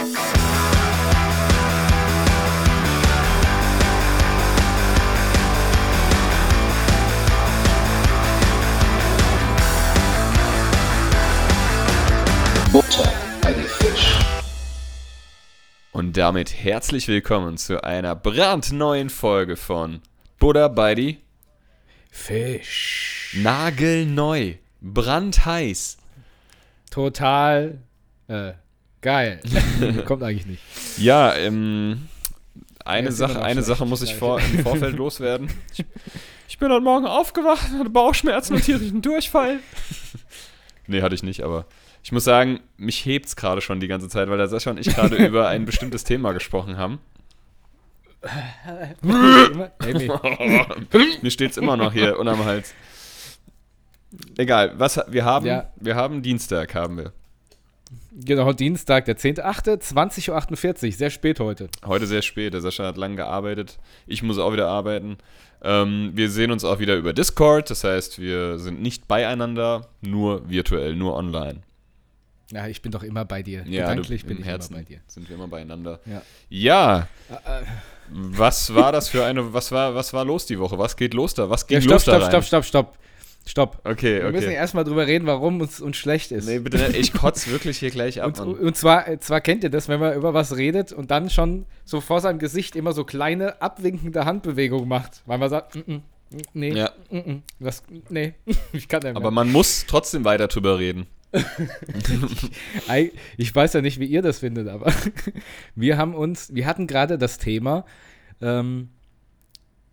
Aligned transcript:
Butter 0.00 0.08
bei 13.42 13.52
die 13.52 13.60
Fisch. 13.60 14.18
Und 15.92 16.16
damit 16.16 16.54
herzlich 16.54 17.06
willkommen 17.06 17.58
zu 17.58 17.84
einer 17.84 18.16
brandneuen 18.16 19.10
Folge 19.10 19.58
von 19.58 20.00
Buddha 20.38 20.68
bei 20.68 20.94
die 20.94 21.18
Fisch. 22.10 23.36
Nagelneu, 23.42 24.54
brandheiß. 24.80 25.98
Total 26.90 27.82
äh, 28.28 28.54
geil. 29.02 29.40
Kommt 30.06 30.22
eigentlich 30.22 30.46
nicht. 30.46 30.62
Ja, 30.98 31.34
ähm, 31.34 32.08
eine 32.84 33.08
Ja, 33.08 33.12
Sache, 33.12 33.42
eine. 33.42 33.62
Sache 33.62 33.86
muss 33.86 34.02
ich 34.02 34.14
vor, 34.14 34.40
im 34.40 34.60
Vorfeld 34.60 34.96
loswerden. 34.96 35.50
Ich, 35.74 35.84
ich 36.48 36.58
bin 36.58 36.70
heute 36.70 36.82
Morgen 36.82 37.06
aufgewacht, 37.06 37.70
hatte 37.78 37.90
Bauchschmerzen 37.90 38.54
und 38.54 38.64
tierischen 38.64 39.02
Durchfall. 39.02 39.60
nee, 40.86 41.02
hatte 41.02 41.14
ich 41.14 41.22
nicht, 41.22 41.42
aber 41.42 41.66
ich 42.02 42.12
muss 42.12 42.24
sagen, 42.24 42.60
mich 42.76 43.04
hebt's 43.04 43.36
gerade 43.36 43.60
schon 43.60 43.78
die 43.80 43.88
ganze 43.88 44.08
Zeit, 44.08 44.28
weil 44.30 44.38
der 44.38 44.48
Sascha 44.48 44.70
und 44.70 44.78
ich 44.80 44.94
gerade 44.94 45.16
über 45.26 45.48
ein 45.48 45.64
bestimmtes 45.66 46.04
Thema 46.04 46.32
gesprochen 46.32 46.76
haben. 46.78 46.98
Mir 51.22 51.30
steht's 51.30 51.56
immer 51.56 51.76
noch 51.76 51.92
hier 51.92 52.18
unterm 52.18 52.44
Hals. 52.44 52.74
Egal, 54.36 54.72
was 54.78 55.00
wir 55.08 55.24
haben, 55.24 55.46
Ja. 55.46 55.70
wir 55.76 55.94
haben 55.94 56.22
Dienstag, 56.22 56.74
haben 56.74 56.96
wir. 56.98 57.12
Genau, 58.12 58.52
Dienstag, 58.52 59.04
der 59.06 59.16
10.8., 59.16 59.80
20.48 59.92 60.86
Uhr, 60.86 60.92
sehr 60.92 61.10
spät 61.10 61.40
heute. 61.40 61.68
Heute 61.84 62.06
sehr 62.06 62.22
spät, 62.22 62.54
der 62.54 62.60
Sascha 62.60 62.84
hat 62.84 62.96
lange 62.96 63.16
gearbeitet. 63.16 63.78
Ich 64.06 64.22
muss 64.22 64.38
auch 64.38 64.52
wieder 64.52 64.68
arbeiten. 64.68 65.16
Ähm, 65.62 66.12
wir 66.14 66.30
sehen 66.30 66.50
uns 66.50 66.64
auch 66.64 66.78
wieder 66.78 66.96
über 66.96 67.12
Discord, 67.12 67.68
das 67.70 67.84
heißt, 67.84 68.18
wir 68.20 68.58
sind 68.58 68.80
nicht 68.80 69.08
beieinander, 69.08 69.88
nur 70.00 70.48
virtuell, 70.48 70.94
nur 70.96 71.16
online. 71.16 71.62
Ja, 72.52 72.66
ich 72.66 72.82
bin 72.82 72.90
doch 72.92 73.02
immer 73.02 73.24
bei 73.24 73.42
dir. 73.42 73.64
Ja, 73.66 73.88
Gedanklich 73.88 74.22
du, 74.22 74.28
bin 74.28 74.36
im 74.38 74.42
ich 74.42 74.48
Herzen 74.48 74.74
immer 74.74 74.82
bei 74.82 74.88
dir. 74.88 75.00
sind 75.06 75.28
wir 75.28 75.36
immer 75.36 75.48
beieinander. 75.48 76.00
Ja. 76.06 76.22
Ja, 76.48 77.08
Äh, 77.28 77.62
was 78.12 78.74
war 78.74 78.90
das 78.90 79.08
für 79.08 79.24
eine, 79.24 79.52
was 79.52 79.70
war, 79.70 79.94
was 79.94 80.12
war 80.12 80.24
los 80.24 80.46
die 80.46 80.58
Woche? 80.58 80.76
Was 80.78 80.96
geht 80.96 81.14
los 81.14 81.34
da? 81.34 81.48
Was 81.48 81.66
ging 81.66 81.76
Ja, 81.76 81.80
stopp, 81.82 81.92
los 81.92 82.04
da 82.04 82.12
stopp, 82.12 82.22
rein? 82.22 82.30
stopp, 82.30 82.44
stopp, 82.44 82.64
stopp. 82.64 82.86
Stopp. 82.86 82.98
Okay, 83.84 84.22
Wir 84.22 84.30
müssen 84.30 84.44
okay. 84.46 84.54
erstmal 84.54 84.84
drüber 84.84 85.06
reden, 85.06 85.26
warum 85.26 85.60
uns, 85.60 85.80
uns 85.80 85.96
schlecht 85.96 86.30
ist. 86.30 86.46
Nee, 86.46 86.60
bitte 86.60 86.78
nicht. 86.78 86.96
Ich 86.96 87.12
kotze 87.12 87.50
wirklich 87.50 87.78
hier 87.78 87.90
gleich 87.90 88.22
ab. 88.22 88.38
Und, 88.38 88.58
und 88.60 88.76
zwar, 88.76 89.08
äh, 89.08 89.18
zwar 89.18 89.40
kennt 89.40 89.64
ihr 89.64 89.70
das, 89.70 89.88
wenn 89.88 89.98
man 89.98 90.14
über 90.14 90.34
was 90.34 90.56
redet 90.56 90.92
und 90.92 91.10
dann 91.10 91.30
schon 91.30 91.66
so 91.84 92.00
vor 92.00 92.20
seinem 92.20 92.38
Gesicht 92.38 92.76
immer 92.76 92.92
so 92.92 93.04
kleine 93.04 93.60
abwinkende 93.60 94.24
Handbewegungen 94.24 94.88
macht, 94.88 95.22
weil 95.26 95.38
man 95.38 95.50
sagt, 95.50 95.74
mm, 95.74 95.80
mm, 95.90 95.94
mm, 95.94 96.38
nee, 96.54 96.72
Ja. 96.74 96.90
mm, 97.10 97.16
mm, 97.18 97.42
das, 97.58 97.82
nee, 98.08 98.34
ich 98.72 98.86
kann 98.88 99.00
nicht 99.02 99.12
mehr. 99.12 99.16
Aber 99.16 99.30
man 99.32 99.50
muss 99.50 99.84
trotzdem 99.86 100.24
weiter 100.24 100.46
drüber 100.46 100.78
reden. 100.78 101.06
Ei- 102.88 103.12
Ich 103.36 103.54
weiß 103.54 103.72
ja 103.74 103.80
nicht, 103.82 103.98
wie 104.00 104.06
ihr 104.06 104.22
das 104.22 104.40
findet, 104.40 104.68
aber 104.68 104.92
wir 105.74 105.96
haben 105.96 106.14
uns, 106.14 106.54
wir 106.54 106.66
hatten 106.66 106.86
gerade 106.86 107.18
das 107.18 107.38
Thema, 107.38 107.84
ähm, 108.40 108.90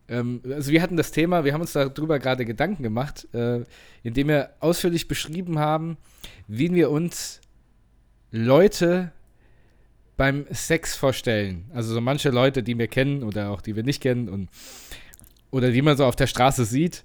ähm, 0.10 0.42
also 0.50 0.72
wir 0.72 0.82
hatten 0.82 0.98
das 0.98 1.12
Thema, 1.12 1.44
wir 1.44 1.54
haben 1.54 1.62
uns 1.62 1.74
darüber 1.74 2.20
gerade 2.20 2.46
Gedanken 2.46 2.84
gemacht, 2.84 3.28
äh, 3.34 3.64
indem 4.04 4.30
wir 4.30 4.52
ausführlich 4.60 5.08
beschrieben 5.08 5.60
haben, 5.60 5.98
wie 6.48 6.74
wir 6.74 6.90
uns 6.92 7.42
Leute 8.32 9.12
beim 10.16 10.46
Sex 10.52 10.96
vorstellen. 10.96 11.66
Also 11.74 11.94
so 11.94 12.02
manche 12.02 12.30
Leute, 12.30 12.64
die 12.64 12.78
wir 12.78 12.88
kennen 12.88 13.24
oder 13.24 13.52
auch 13.52 13.62
die 13.62 13.76
wir 13.76 13.84
nicht 13.84 14.02
kennen 14.02 14.30
und 14.30 14.50
oder 15.52 15.72
die 15.72 15.82
man 15.82 15.96
so 15.96 16.06
auf 16.06 16.16
der 16.16 16.28
Straße 16.28 16.66
sieht. 16.66 17.04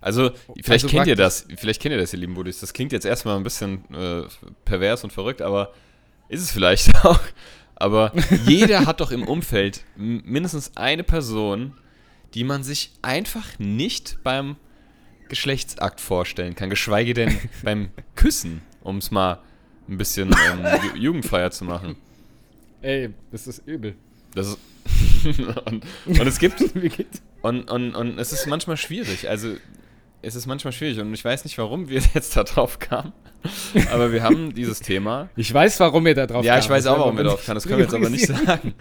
Also, 0.00 0.30
vielleicht 0.62 0.84
Also 0.84 0.88
kennt 0.88 1.06
ihr 1.08 1.16
das, 1.16 1.46
vielleicht 1.56 1.82
kennt 1.82 1.92
ihr 1.92 1.98
das, 1.98 2.12
ihr 2.12 2.20
lieben 2.20 2.34
Buddies. 2.34 2.60
Das 2.60 2.72
klingt 2.72 2.92
jetzt 2.92 3.04
erstmal 3.04 3.36
ein 3.36 3.42
bisschen 3.42 3.82
äh, 3.92 4.22
pervers 4.64 5.02
und 5.04 5.12
verrückt, 5.12 5.42
aber 5.42 5.72
ist 6.28 6.42
es 6.42 6.52
vielleicht 6.52 6.94
auch. 7.04 7.20
Aber 7.74 8.12
jeder 8.46 8.86
hat 8.86 9.00
doch 9.00 9.10
im 9.10 9.22
Umfeld 9.22 9.84
mindestens 9.96 10.76
eine 10.76 11.04
Person, 11.04 11.74
die 12.34 12.44
man 12.44 12.62
sich 12.62 12.92
einfach 13.02 13.58
nicht 13.58 14.18
beim 14.22 14.56
Geschlechtsakt 15.28 16.00
vorstellen 16.00 16.54
kann, 16.54 16.70
geschweige 16.70 17.14
denn 17.14 17.38
beim 17.62 17.90
Küssen, 18.14 18.62
um 18.82 18.98
es 18.98 19.10
mal 19.10 19.42
ein 19.88 19.98
bisschen 19.98 20.28
ähm, 20.28 20.60
ju- 20.64 20.96
jugendfreier 20.96 21.50
zu 21.50 21.64
machen. 21.64 21.96
Ey, 22.82 23.10
das 23.30 23.46
ist 23.46 23.66
übel. 23.66 23.94
Das 24.34 24.48
ist 24.48 24.58
und, 25.66 25.84
und 26.06 26.26
es 26.26 26.38
gibt 26.38 26.62
und, 27.42 27.70
und, 27.70 27.94
und 27.94 28.18
es 28.18 28.32
ist 28.32 28.46
manchmal 28.46 28.76
schwierig. 28.76 29.28
Also, 29.28 29.56
es 30.22 30.34
ist 30.34 30.46
manchmal 30.46 30.72
schwierig 30.72 30.98
und 30.98 31.12
ich 31.14 31.24
weiß 31.24 31.44
nicht, 31.44 31.56
warum 31.58 31.88
wir 31.88 32.00
jetzt 32.14 32.36
da 32.36 32.44
drauf 32.44 32.78
kamen. 32.78 33.12
Aber 33.92 34.12
wir 34.12 34.22
haben 34.24 34.52
dieses 34.52 34.80
Thema. 34.80 35.28
Ich 35.36 35.52
weiß, 35.54 35.78
warum 35.78 36.06
ihr 36.06 36.14
da 36.14 36.26
drauf 36.26 36.44
ja, 36.44 36.54
kamt. 36.54 36.64
ich 36.64 36.70
weiß 36.70 36.86
auch, 36.86 36.98
warum 36.98 37.16
wir 37.16 37.24
drauf 37.24 37.44
kamen. 37.46 37.54
Das 37.54 37.64
können 37.64 37.78
wir 37.78 37.84
jetzt 37.84 37.94
aber 37.94 38.10
nicht 38.10 38.26
sagen. 38.26 38.74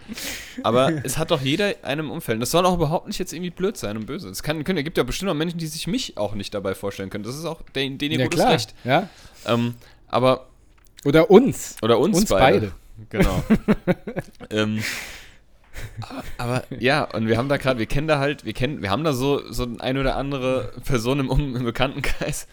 Aber 0.64 0.92
es 1.03 1.18
hat 1.20 1.30
doch 1.30 1.42
jeder 1.42 1.75
einem 1.84 2.09
Umfeld. 2.09 2.42
Das 2.42 2.52
soll 2.52 2.66
auch 2.66 2.74
überhaupt 2.74 3.08
nicht 3.08 3.20
jetzt 3.20 3.34
irgendwie 3.34 3.52
blöd 3.52 3.78
sein 3.78 3.98
und 3.98 4.08
böse. 4.08 4.30
Es 4.30 4.42
kann, 4.42 4.64
können, 4.64 4.84
gibt 4.84 4.98
ja 4.98 5.03
bestimmt 5.03 5.30
auch 5.30 5.36
Menschen, 5.36 5.59
die 5.59 5.68
sich 5.68 5.86
mich 5.86 6.18
auch 6.18 6.34
nicht 6.34 6.53
dabei 6.56 6.74
vorstellen 6.74 7.12
können. 7.12 7.24
Das 7.24 7.36
ist 7.36 7.46
auch 7.46 7.62
den, 7.75 8.00
denen 8.00 8.14
ihr 8.14 8.19
Ja, 8.19 8.25
gutes 8.25 8.40
klar. 8.40 8.54
Recht. 8.54 8.74
Ja? 8.84 9.09
Ähm, 9.46 9.75
aber, 10.08 10.48
Oder 11.06 11.30
uns. 11.30 11.75
oder 11.84 12.00
uns, 12.00 12.18
Uns 12.18 12.30
beide. 12.30 12.59
beide. 12.59 12.72
Genau. 13.09 13.44
ähm, 14.50 14.84
aber 16.38 16.64
ja, 16.80 17.04
und 17.04 17.28
wir 17.28 17.38
haben 17.38 17.50
da 17.50 17.58
gerade, 17.58 17.80
wir 17.80 17.86
kennen 17.86 18.08
da 18.08 18.20
halt, 18.20 18.46
wir 18.46 18.54
kennen, 18.54 18.82
wir 18.82 18.90
haben 18.90 19.04
da 19.04 19.14
so, 19.14 19.42
so 19.52 19.68
eine 19.80 20.00
oder 20.00 20.16
andere 20.16 20.74
Person 20.86 21.20
im, 21.20 21.30
Um- 21.30 21.56
im 21.56 21.64
Bekanntenkreis, 21.64 22.48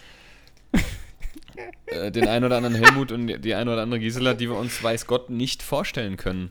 äh, 1.86 2.10
den 2.10 2.26
einen 2.28 2.44
oder 2.44 2.56
anderen 2.56 2.74
Helmut 2.76 3.12
und 3.12 3.26
die, 3.26 3.38
die 3.38 3.54
eine 3.54 3.72
oder 3.72 3.82
andere 3.82 4.00
Gisela, 4.00 4.34
die 4.34 4.48
wir 4.48 4.56
uns, 4.56 4.82
weiß 4.82 5.06
Gott, 5.06 5.30
nicht 5.30 5.62
vorstellen 5.62 6.16
können. 6.16 6.50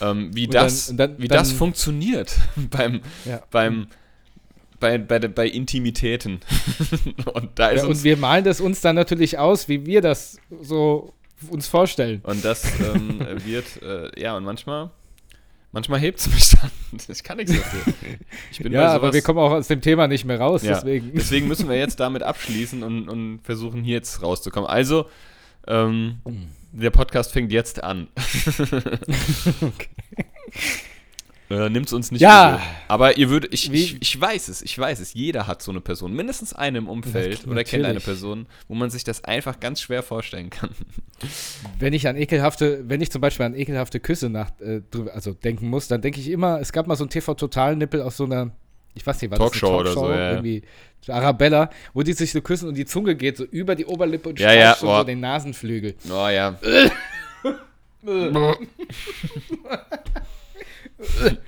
Ähm, 0.00 0.34
wie 0.34 0.46
Und 0.46 0.54
dann- 0.54 0.64
das, 0.64 0.88
und 0.90 0.96
dann- 0.96 1.18
wie 1.18 1.28
dann- 1.28 1.38
das 1.38 1.52
funktioniert 1.52 2.34
beim, 2.70 3.00
Ja. 3.24 3.42
beim, 3.50 3.86
bei, 4.80 4.98
bei, 4.98 5.18
bei 5.20 5.46
Intimitäten. 5.46 6.40
und 7.32 7.50
da 7.54 7.68
ist 7.68 7.82
Ja, 7.82 7.88
und 7.88 8.02
wir 8.02 8.16
malen 8.16 8.44
das 8.44 8.60
uns 8.60 8.80
dann 8.80 8.96
natürlich 8.96 9.38
aus, 9.38 9.68
wie 9.68 9.86
wir 9.86 10.00
das 10.00 10.38
so 10.62 11.14
uns 11.50 11.68
vorstellen. 11.68 12.20
Und 12.24 12.44
das 12.44 12.64
ähm, 12.80 13.20
wird, 13.44 13.82
äh, 13.82 14.20
ja, 14.20 14.36
und 14.36 14.44
manchmal, 14.44 14.90
manchmal 15.74 16.00
hebt 16.00 16.20
es 16.20 16.28
mich 16.28 16.50
dann. 16.50 16.70
Ich 17.08 17.22
kann 17.24 17.36
nichts 17.36 17.52
dafür. 17.52 17.92
Ich 18.52 18.58
bin 18.60 18.72
Ja, 18.72 18.92
aber 18.92 19.12
wir 19.12 19.20
kommen 19.20 19.40
auch 19.40 19.50
aus 19.50 19.66
dem 19.66 19.80
Thema 19.80 20.06
nicht 20.06 20.24
mehr 20.24 20.38
raus, 20.38 20.62
ja, 20.62 20.74
deswegen. 20.74 21.10
deswegen 21.12 21.48
müssen 21.48 21.68
wir 21.68 21.76
jetzt 21.76 21.98
damit 21.98 22.22
abschließen 22.22 22.84
und, 22.84 23.08
und 23.08 23.40
versuchen 23.42 23.82
hier 23.82 23.94
jetzt 23.94 24.22
rauszukommen. 24.22 24.70
Also, 24.70 25.06
ähm, 25.66 26.20
der 26.72 26.90
Podcast 26.90 27.32
fängt 27.32 27.52
jetzt 27.52 27.82
an. 27.82 28.08
Äh, 31.50 31.68
Nimmt 31.68 31.86
es 31.88 31.92
uns 31.92 32.10
nicht 32.10 32.22
Ja. 32.22 32.54
übel. 32.54 32.60
Aber 32.88 33.16
ihr 33.18 33.28
würdet, 33.28 33.52
ich, 33.52 33.70
ich, 33.72 34.00
ich 34.00 34.20
weiß 34.20 34.48
es, 34.48 34.62
ich 34.62 34.78
weiß 34.78 34.98
es. 35.00 35.12
Jeder 35.12 35.46
hat 35.46 35.60
so 35.62 35.70
eine 35.72 35.80
Person, 35.82 36.14
mindestens 36.14 36.54
eine 36.54 36.78
im 36.78 36.88
Umfeld 36.88 37.40
Nat- 37.46 37.52
oder 37.52 37.64
kennt 37.64 37.84
eine. 37.84 38.00
Person, 38.00 38.46
wo 38.68 38.74
man 38.74 38.88
sich 38.90 39.04
das 39.04 39.24
einfach 39.24 39.60
ganz 39.60 39.80
schwer 39.82 40.02
vorstellen 40.02 40.48
kann. 40.50 40.70
Wenn 41.78 41.92
ich 41.92 42.08
an 42.08 42.16
ekelhafte, 42.16 42.84
wenn 42.88 43.00
ich 43.00 43.10
zum 43.10 43.20
Beispiel 43.20 43.46
an 43.46 43.54
ekelhafte 43.54 44.00
Küsse 44.00 44.28
nach, 44.30 44.50
äh, 44.60 44.80
also 45.12 45.32
denken 45.32 45.68
muss, 45.68 45.86
dann 45.88 46.00
denke 46.02 46.18
ich 46.20 46.28
immer, 46.30 46.60
es 46.60 46.72
gab 46.72 46.86
mal 46.86 46.96
so 46.96 47.04
ein 47.04 47.10
TV-Total-Nippel 47.10 48.02
aus 48.02 48.16
so 48.16 48.24
einer, 48.24 48.50
ich 48.94 49.06
weiß 49.06 49.20
nicht, 49.22 49.30
was 49.30 49.38
Talkshow 49.38 49.80
oder 49.80 49.92
so, 49.92 50.10
ja, 50.10 50.30
irgendwie 50.32 50.62
Arabella, 51.08 51.70
wo 51.92 52.02
die 52.02 52.12
sich 52.14 52.32
so 52.32 52.40
küssen 52.40 52.68
und 52.68 52.74
die 52.76 52.84
Zunge 52.86 53.14
geht 53.16 53.36
so 53.36 53.44
über 53.44 53.74
die 53.74 53.84
Oberlippe 53.86 54.30
und 54.30 54.40
Ja, 54.40 54.52
ja, 54.52 54.76
boah. 54.80 55.00
so 55.00 55.04
den 55.04 55.20
Nasenflügel. 55.20 55.94
Oh 56.10 56.28
ja. 56.28 56.58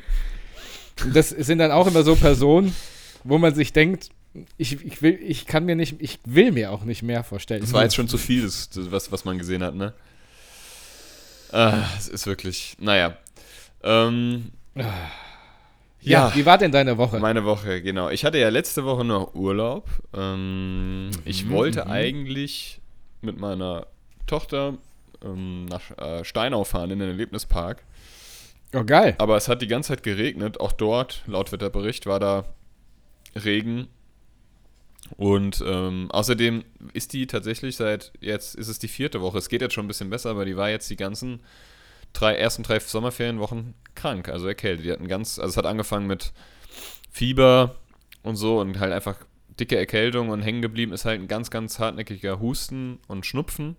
Das 1.13 1.29
sind 1.29 1.59
dann 1.59 1.73
auch 1.73 1.87
immer 1.87 2.03
so 2.03 2.17
Personen, 2.17 2.75
wo 3.23 3.37
man 3.37 3.55
sich 3.55 3.75
denkt, 3.75 4.09
ich, 4.57 4.85
ich 4.85 5.03
will, 5.03 5.19
ich 5.23 5.47
kann 5.47 5.65
mir 5.65 5.77
nicht, 5.77 5.97
ich 6.01 6.19
will 6.25 6.53
mir 6.53 6.73
auch 6.73 6.85
nicht 6.85 7.03
mehr 7.03 7.23
vorstellen. 7.23 7.61
Das 7.61 7.73
war 7.73 7.83
jetzt 7.83 7.95
schon 7.95 8.09
zu 8.09 8.19
viel, 8.19 8.43
das, 8.43 8.71
was, 8.75 9.13
was 9.13 9.25
man 9.25 9.39
gesehen 9.39 9.63
hat, 9.63 9.75
ne? 9.75 9.93
Ah, 11.53 11.85
es 11.99 12.09
ist 12.09 12.27
wirklich, 12.27 12.77
naja. 12.81 13.17
Ähm, 13.83 14.53
Ja, 16.01 16.35
wie 16.35 16.47
war 16.47 16.59
denn 16.59 16.73
deine 16.73 16.99
Woche? 16.99 17.19
meine 17.19 17.45
Woche, 17.45 17.83
genau. 17.83 18.11
Ich 18.11 18.25
hatte 18.25 18.39
ja 18.39 18.49
letzte 18.49 18.85
Woche 18.85 19.05
noch 19.05 19.35
Urlaub. 19.35 19.89
Ähm, 20.15 21.11
ich 21.25 21.51
wollte 21.51 21.89
eigentlich 21.89 22.81
mit 23.23 23.39
meiner 23.39 23.87
Tochter 24.27 24.75
ähm, 25.25 25.67
nach 25.67 25.91
äh, 25.99 26.25
Steinau 26.25 26.65
fahren 26.65 26.91
in 26.91 27.01
den 27.01 27.09
Erlebnispark. 27.09 27.83
Oh, 28.75 28.85
geil. 28.85 29.15
Aber 29.19 29.37
es 29.37 29.49
hat 29.49 29.63
die 29.63 29.69
ganze 29.69 29.89
Zeit 29.89 30.03
geregnet. 30.03 30.61
Auch 30.61 30.73
dort, 30.73 31.23
laut 31.27 31.53
Wetterbericht, 31.53 32.07
war 32.07 32.21
da 32.21 32.45
Regen. 33.35 33.89
Und 35.17 35.63
ähm, 35.65 36.11
außerdem 36.11 36.65
ist 36.93 37.13
die 37.13 37.27
tatsächlich 37.27 37.77
seit 37.77 38.13
jetzt, 38.21 38.57
ist 38.57 38.69
es 38.69 38.79
die 38.79 38.89
vierte 38.89 39.21
Woche. 39.21 39.39
Es 39.39 39.49
geht 39.49 39.63
jetzt 39.63 39.75
schon 39.75 39.85
ein 39.85 39.89
bisschen 39.89 40.11
besser, 40.11 40.31
aber 40.31 40.45
die 40.45 40.57
war 40.57 40.69
jetzt 40.69 40.91
die 40.91 40.97
ganzen 40.97 41.41
drei, 42.13 42.35
ersten 42.35 42.63
drei 42.63 42.81
Sommerferienwochen 42.81 43.75
krank, 43.95 44.29
also 44.29 44.49
erkältet. 44.49 44.85
Die 44.85 44.93
hatten 44.93 45.09
ganz, 45.09 45.39
also 45.39 45.51
es 45.51 45.57
hat 45.57 45.67
angefangen 45.67 46.07
mit 46.07 46.33
Fieber 47.11 47.77
und 48.23 48.37
so 48.37 48.61
und 48.61 48.81
halt 48.81 48.93
einfach 48.93 49.17
dicke 49.61 49.77
Erkältung 49.77 50.29
und 50.31 50.43
hängen 50.43 50.61
geblieben 50.61 50.93
ist 50.93 51.05
halt 51.05 51.21
ein 51.21 51.29
ganz, 51.29 51.51
ganz 51.51 51.79
hartnäckiger 51.79 52.41
Husten 52.41 52.99
und 53.07 53.25
Schnupfen. 53.25 53.77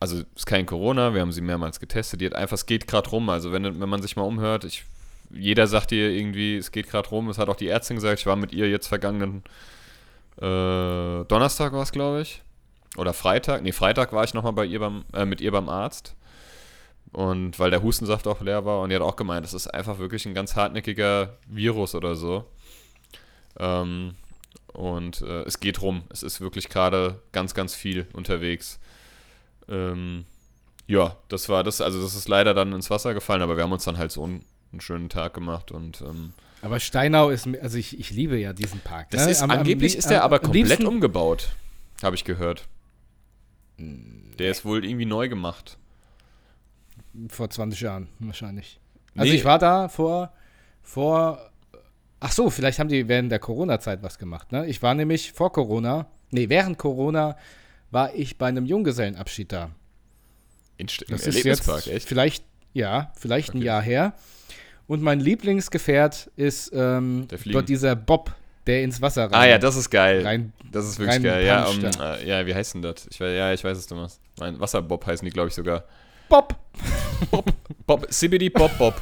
Also 0.00 0.22
ist 0.34 0.46
kein 0.46 0.66
Corona, 0.66 1.14
wir 1.14 1.20
haben 1.20 1.32
sie 1.32 1.40
mehrmals 1.40 1.80
getestet. 1.80 2.20
Die 2.20 2.26
hat 2.26 2.34
einfach, 2.34 2.54
es 2.54 2.66
geht 2.66 2.86
gerade 2.86 3.08
rum. 3.10 3.30
Also 3.30 3.52
wenn, 3.52 3.80
wenn 3.80 3.88
man 3.88 4.02
sich 4.02 4.16
mal 4.16 4.22
umhört, 4.22 4.64
ich, 4.64 4.84
jeder 5.30 5.66
sagt 5.66 5.92
ihr 5.92 6.10
irgendwie, 6.10 6.56
es 6.56 6.72
geht 6.72 6.88
gerade 6.88 7.08
rum. 7.08 7.28
Es 7.30 7.38
hat 7.38 7.48
auch 7.48 7.56
die 7.56 7.68
Ärztin 7.68 7.96
gesagt, 7.96 8.20
ich 8.20 8.26
war 8.26 8.36
mit 8.36 8.52
ihr 8.52 8.68
jetzt 8.68 8.88
vergangenen 8.88 9.42
äh, 10.36 11.24
Donnerstag 11.24 11.72
war 11.72 11.82
es, 11.82 11.92
glaube 11.92 12.22
ich. 12.22 12.42
Oder 12.96 13.12
Freitag. 13.12 13.62
Nee, 13.62 13.72
Freitag 13.72 14.12
war 14.12 14.24
ich 14.24 14.34
nochmal 14.34 14.52
bei 14.52 14.64
ihr 14.64 14.80
beim, 14.80 15.04
äh, 15.12 15.24
mit 15.24 15.40
ihr 15.40 15.52
beim 15.52 15.68
Arzt. 15.68 16.14
Und 17.12 17.58
weil 17.58 17.70
der 17.70 17.82
Hustensaft 17.82 18.26
auch 18.26 18.40
leer 18.40 18.64
war 18.64 18.80
und 18.80 18.90
die 18.90 18.96
hat 18.96 19.02
auch 19.02 19.14
gemeint, 19.14 19.44
das 19.44 19.54
ist 19.54 19.68
einfach 19.68 19.98
wirklich 19.98 20.26
ein 20.26 20.34
ganz 20.34 20.56
hartnäckiger 20.56 21.36
Virus 21.46 21.94
oder 21.94 22.16
so. 22.16 22.44
Ähm, 23.58 24.16
und 24.72 25.22
äh, 25.22 25.42
es 25.42 25.60
geht 25.60 25.80
rum. 25.80 26.02
Es 26.10 26.24
ist 26.24 26.40
wirklich 26.40 26.68
gerade 26.68 27.20
ganz, 27.30 27.54
ganz 27.54 27.74
viel 27.74 28.08
unterwegs. 28.12 28.80
Ähm, 29.68 30.24
ja, 30.86 31.16
das 31.28 31.48
war 31.48 31.64
das. 31.64 31.80
Also, 31.80 32.02
das 32.02 32.14
ist 32.14 32.28
leider 32.28 32.52
dann 32.54 32.72
ins 32.72 32.90
Wasser 32.90 33.14
gefallen, 33.14 33.42
aber 33.42 33.56
wir 33.56 33.62
haben 33.64 33.72
uns 33.72 33.84
dann 33.84 33.96
halt 33.98 34.12
so 34.12 34.24
einen, 34.24 34.44
einen 34.72 34.80
schönen 34.80 35.08
Tag 35.08 35.34
gemacht 35.34 35.72
und. 35.72 36.00
Ähm, 36.02 36.32
aber 36.62 36.80
Steinau 36.80 37.28
ist, 37.30 37.46
also 37.60 37.76
ich, 37.76 37.98
ich 37.98 38.10
liebe 38.10 38.38
ja 38.38 38.52
diesen 38.54 38.80
Park. 38.80 39.10
Das 39.10 39.26
ne? 39.26 39.30
ist, 39.32 39.42
Am- 39.42 39.50
angeblich 39.50 39.94
am- 39.94 39.98
ist 39.98 40.10
der 40.10 40.20
am- 40.20 40.24
aber 40.26 40.38
komplett 40.38 40.66
liebsten- 40.68 40.86
umgebaut. 40.86 41.50
Habe 42.02 42.16
ich 42.16 42.24
gehört. 42.24 42.66
Der 43.78 44.50
ist 44.50 44.64
wohl 44.64 44.84
irgendwie 44.84 45.04
neu 45.04 45.28
gemacht. 45.28 45.78
Vor 47.28 47.48
20 47.50 47.80
Jahren 47.80 48.08
wahrscheinlich. 48.18 48.80
Also 49.16 49.30
Nee. 49.30 49.38
ich 49.38 49.44
war 49.44 49.58
da 49.58 49.88
vor, 49.88 50.32
vor, 50.82 51.50
ach 52.20 52.32
so, 52.32 52.50
vielleicht 52.50 52.78
haben 52.78 52.88
die 52.88 53.06
während 53.08 53.30
der 53.30 53.38
Corona-Zeit 53.38 54.02
was 54.02 54.18
gemacht, 54.18 54.50
ne? 54.52 54.66
Ich 54.66 54.82
war 54.82 54.94
nämlich 54.94 55.32
vor 55.32 55.52
Corona, 55.52 56.06
nee, 56.30 56.48
während 56.48 56.78
Corona 56.78 57.36
war 57.94 58.14
ich 58.14 58.36
bei 58.36 58.48
einem 58.48 58.66
Junggesellenabschied 58.66 59.50
da. 59.52 59.70
In 60.76 60.88
St 60.88 61.04
Das 61.08 61.22
im 61.22 61.28
ist 61.30 61.44
jetzt 61.44 61.88
echt? 61.88 62.06
vielleicht, 62.08 62.44
ja, 62.74 63.12
vielleicht 63.16 63.54
ein 63.54 63.58
Okay. 63.58 63.66
Jahr 63.66 63.80
her. 63.82 64.12
Und 64.86 65.00
mein 65.02 65.20
Lieblingsgefährt 65.20 66.30
ist 66.36 66.70
ähm, 66.74 67.26
dort 67.46 67.68
dieser 67.70 67.96
Bob, 67.96 68.34
der 68.66 68.82
ins 68.82 69.00
Wasser 69.00 69.24
rein. 69.24 69.34
Ah 69.34 69.46
ja, 69.46 69.58
das 69.58 69.76
ist 69.76 69.88
geil. 69.90 70.22
rein 70.26 70.52
Das 70.72 70.86
ist 70.86 70.98
wirklich 70.98 71.22
geil. 71.22 71.46
Ja, 71.46 71.66
um, 71.66 71.80
da. 71.80 72.16
äh, 72.16 72.28
ja, 72.28 72.44
wie 72.46 72.54
heißt 72.54 72.74
denn 72.74 72.82
das? 72.82 73.06
Ich, 73.10 73.18
ja, 73.18 73.52
ich 73.52 73.62
weiß 73.64 73.78
es, 73.78 73.86
du 73.86 73.94
machst. 73.94 74.20
Mein 74.38 74.58
Wasserbob 74.60 75.06
heißen 75.06 75.24
die, 75.24 75.30
glaube 75.32 75.48
ich, 75.48 75.54
sogar. 75.54 75.84
Bob! 76.28 76.56
Bob, 77.86 78.06
Sibidi 78.10 78.50
Bob 78.50 78.76
Bob. 78.78 79.00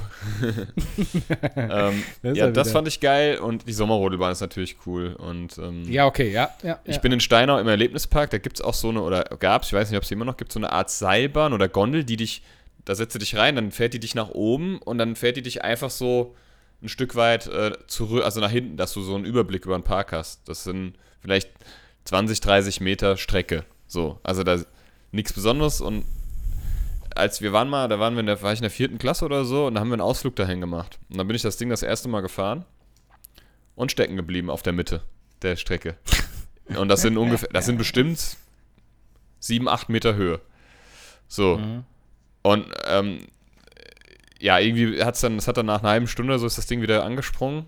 ähm, 1.56 2.02
Das 2.22 2.36
ja, 2.36 2.50
das 2.50 2.72
fand 2.72 2.88
ich 2.88 3.00
geil 3.00 3.38
und 3.38 3.66
die 3.68 3.72
Sommerrodelbahn 3.72 4.32
ist 4.32 4.40
natürlich 4.40 4.76
cool. 4.86 5.14
Und 5.14 5.58
ähm, 5.58 5.84
Ja, 5.84 6.06
okay, 6.06 6.30
ja. 6.30 6.50
ja 6.62 6.80
ich 6.84 6.96
ja. 6.96 7.00
bin 7.00 7.12
in 7.12 7.20
Steinau 7.20 7.58
im 7.58 7.68
Erlebnispark, 7.68 8.30
da 8.30 8.38
gibt 8.38 8.58
es 8.58 8.64
auch 8.64 8.74
so 8.74 8.88
eine, 8.88 9.02
oder 9.02 9.24
gab 9.38 9.62
es, 9.62 9.68
ich 9.68 9.74
weiß 9.74 9.90
nicht, 9.90 9.96
ob 9.96 10.04
es 10.04 10.10
immer 10.10 10.24
noch 10.24 10.36
gibt, 10.36 10.52
so 10.52 10.58
eine 10.58 10.72
Art 10.72 10.90
Seilbahn 10.90 11.52
oder 11.52 11.68
Gondel, 11.68 12.04
die 12.04 12.16
dich, 12.16 12.42
da 12.84 12.94
setzt 12.94 13.14
du 13.14 13.18
dich 13.18 13.36
rein, 13.36 13.56
dann 13.56 13.70
fährt 13.72 13.94
die 13.94 14.00
dich 14.00 14.14
nach 14.14 14.30
oben 14.30 14.78
und 14.78 14.98
dann 14.98 15.16
fährt 15.16 15.36
die 15.36 15.42
dich 15.42 15.62
einfach 15.62 15.90
so 15.90 16.34
ein 16.82 16.88
Stück 16.88 17.14
weit 17.14 17.46
äh, 17.46 17.72
zurück, 17.86 18.24
also 18.24 18.40
nach 18.40 18.50
hinten, 18.50 18.76
dass 18.76 18.92
du 18.92 19.02
so 19.02 19.14
einen 19.14 19.24
Überblick 19.24 19.64
über 19.64 19.78
den 19.78 19.84
Park 19.84 20.12
hast. 20.12 20.48
Das 20.48 20.64
sind 20.64 20.94
vielleicht 21.20 21.50
20, 22.04 22.40
30 22.40 22.80
Meter 22.80 23.16
Strecke. 23.16 23.64
So, 23.86 24.18
also 24.24 24.42
da 24.42 24.58
nichts 25.12 25.32
Besonderes 25.32 25.80
und 25.80 26.04
als 27.14 27.40
wir 27.40 27.52
waren 27.52 27.68
mal, 27.68 27.88
da 27.88 27.98
waren 27.98 28.14
wir 28.14 28.20
in 28.20 28.26
der, 28.26 28.42
war 28.42 28.52
ich 28.52 28.58
in 28.58 28.64
der 28.64 28.70
vierten 28.70 28.98
Klasse 28.98 29.24
oder 29.24 29.44
so 29.44 29.66
und 29.66 29.74
da 29.74 29.80
haben 29.80 29.88
wir 29.88 29.94
einen 29.94 30.02
Ausflug 30.02 30.36
dahin 30.36 30.60
gemacht. 30.60 30.98
Und 31.10 31.18
dann 31.18 31.26
bin 31.26 31.36
ich 31.36 31.42
das 31.42 31.56
Ding 31.56 31.68
das 31.68 31.82
erste 31.82 32.08
Mal 32.08 32.20
gefahren 32.20 32.64
und 33.74 33.92
stecken 33.92 34.16
geblieben 34.16 34.50
auf 34.50 34.62
der 34.62 34.72
Mitte 34.72 35.02
der 35.42 35.56
Strecke. 35.56 35.96
Und 36.76 36.88
das 36.88 37.02
sind 37.02 37.18
ungefähr, 37.18 37.48
das 37.52 37.66
sind 37.66 37.76
bestimmt 37.76 38.36
sieben, 39.40 39.68
acht 39.68 39.88
Meter 39.88 40.14
Höhe. 40.14 40.40
So. 41.26 41.58
Mhm. 41.58 41.84
Und 42.42 42.66
ähm, 42.86 43.26
ja, 44.38 44.58
irgendwie 44.58 45.02
hat 45.02 45.16
es 45.16 45.20
dann, 45.20 45.36
es 45.36 45.48
hat 45.48 45.56
dann 45.56 45.66
nach 45.66 45.80
einer 45.80 45.90
halben 45.90 46.06
Stunde 46.06 46.38
so 46.38 46.46
ist 46.46 46.58
das 46.58 46.66
Ding 46.66 46.80
wieder 46.80 47.04
angesprungen. 47.04 47.66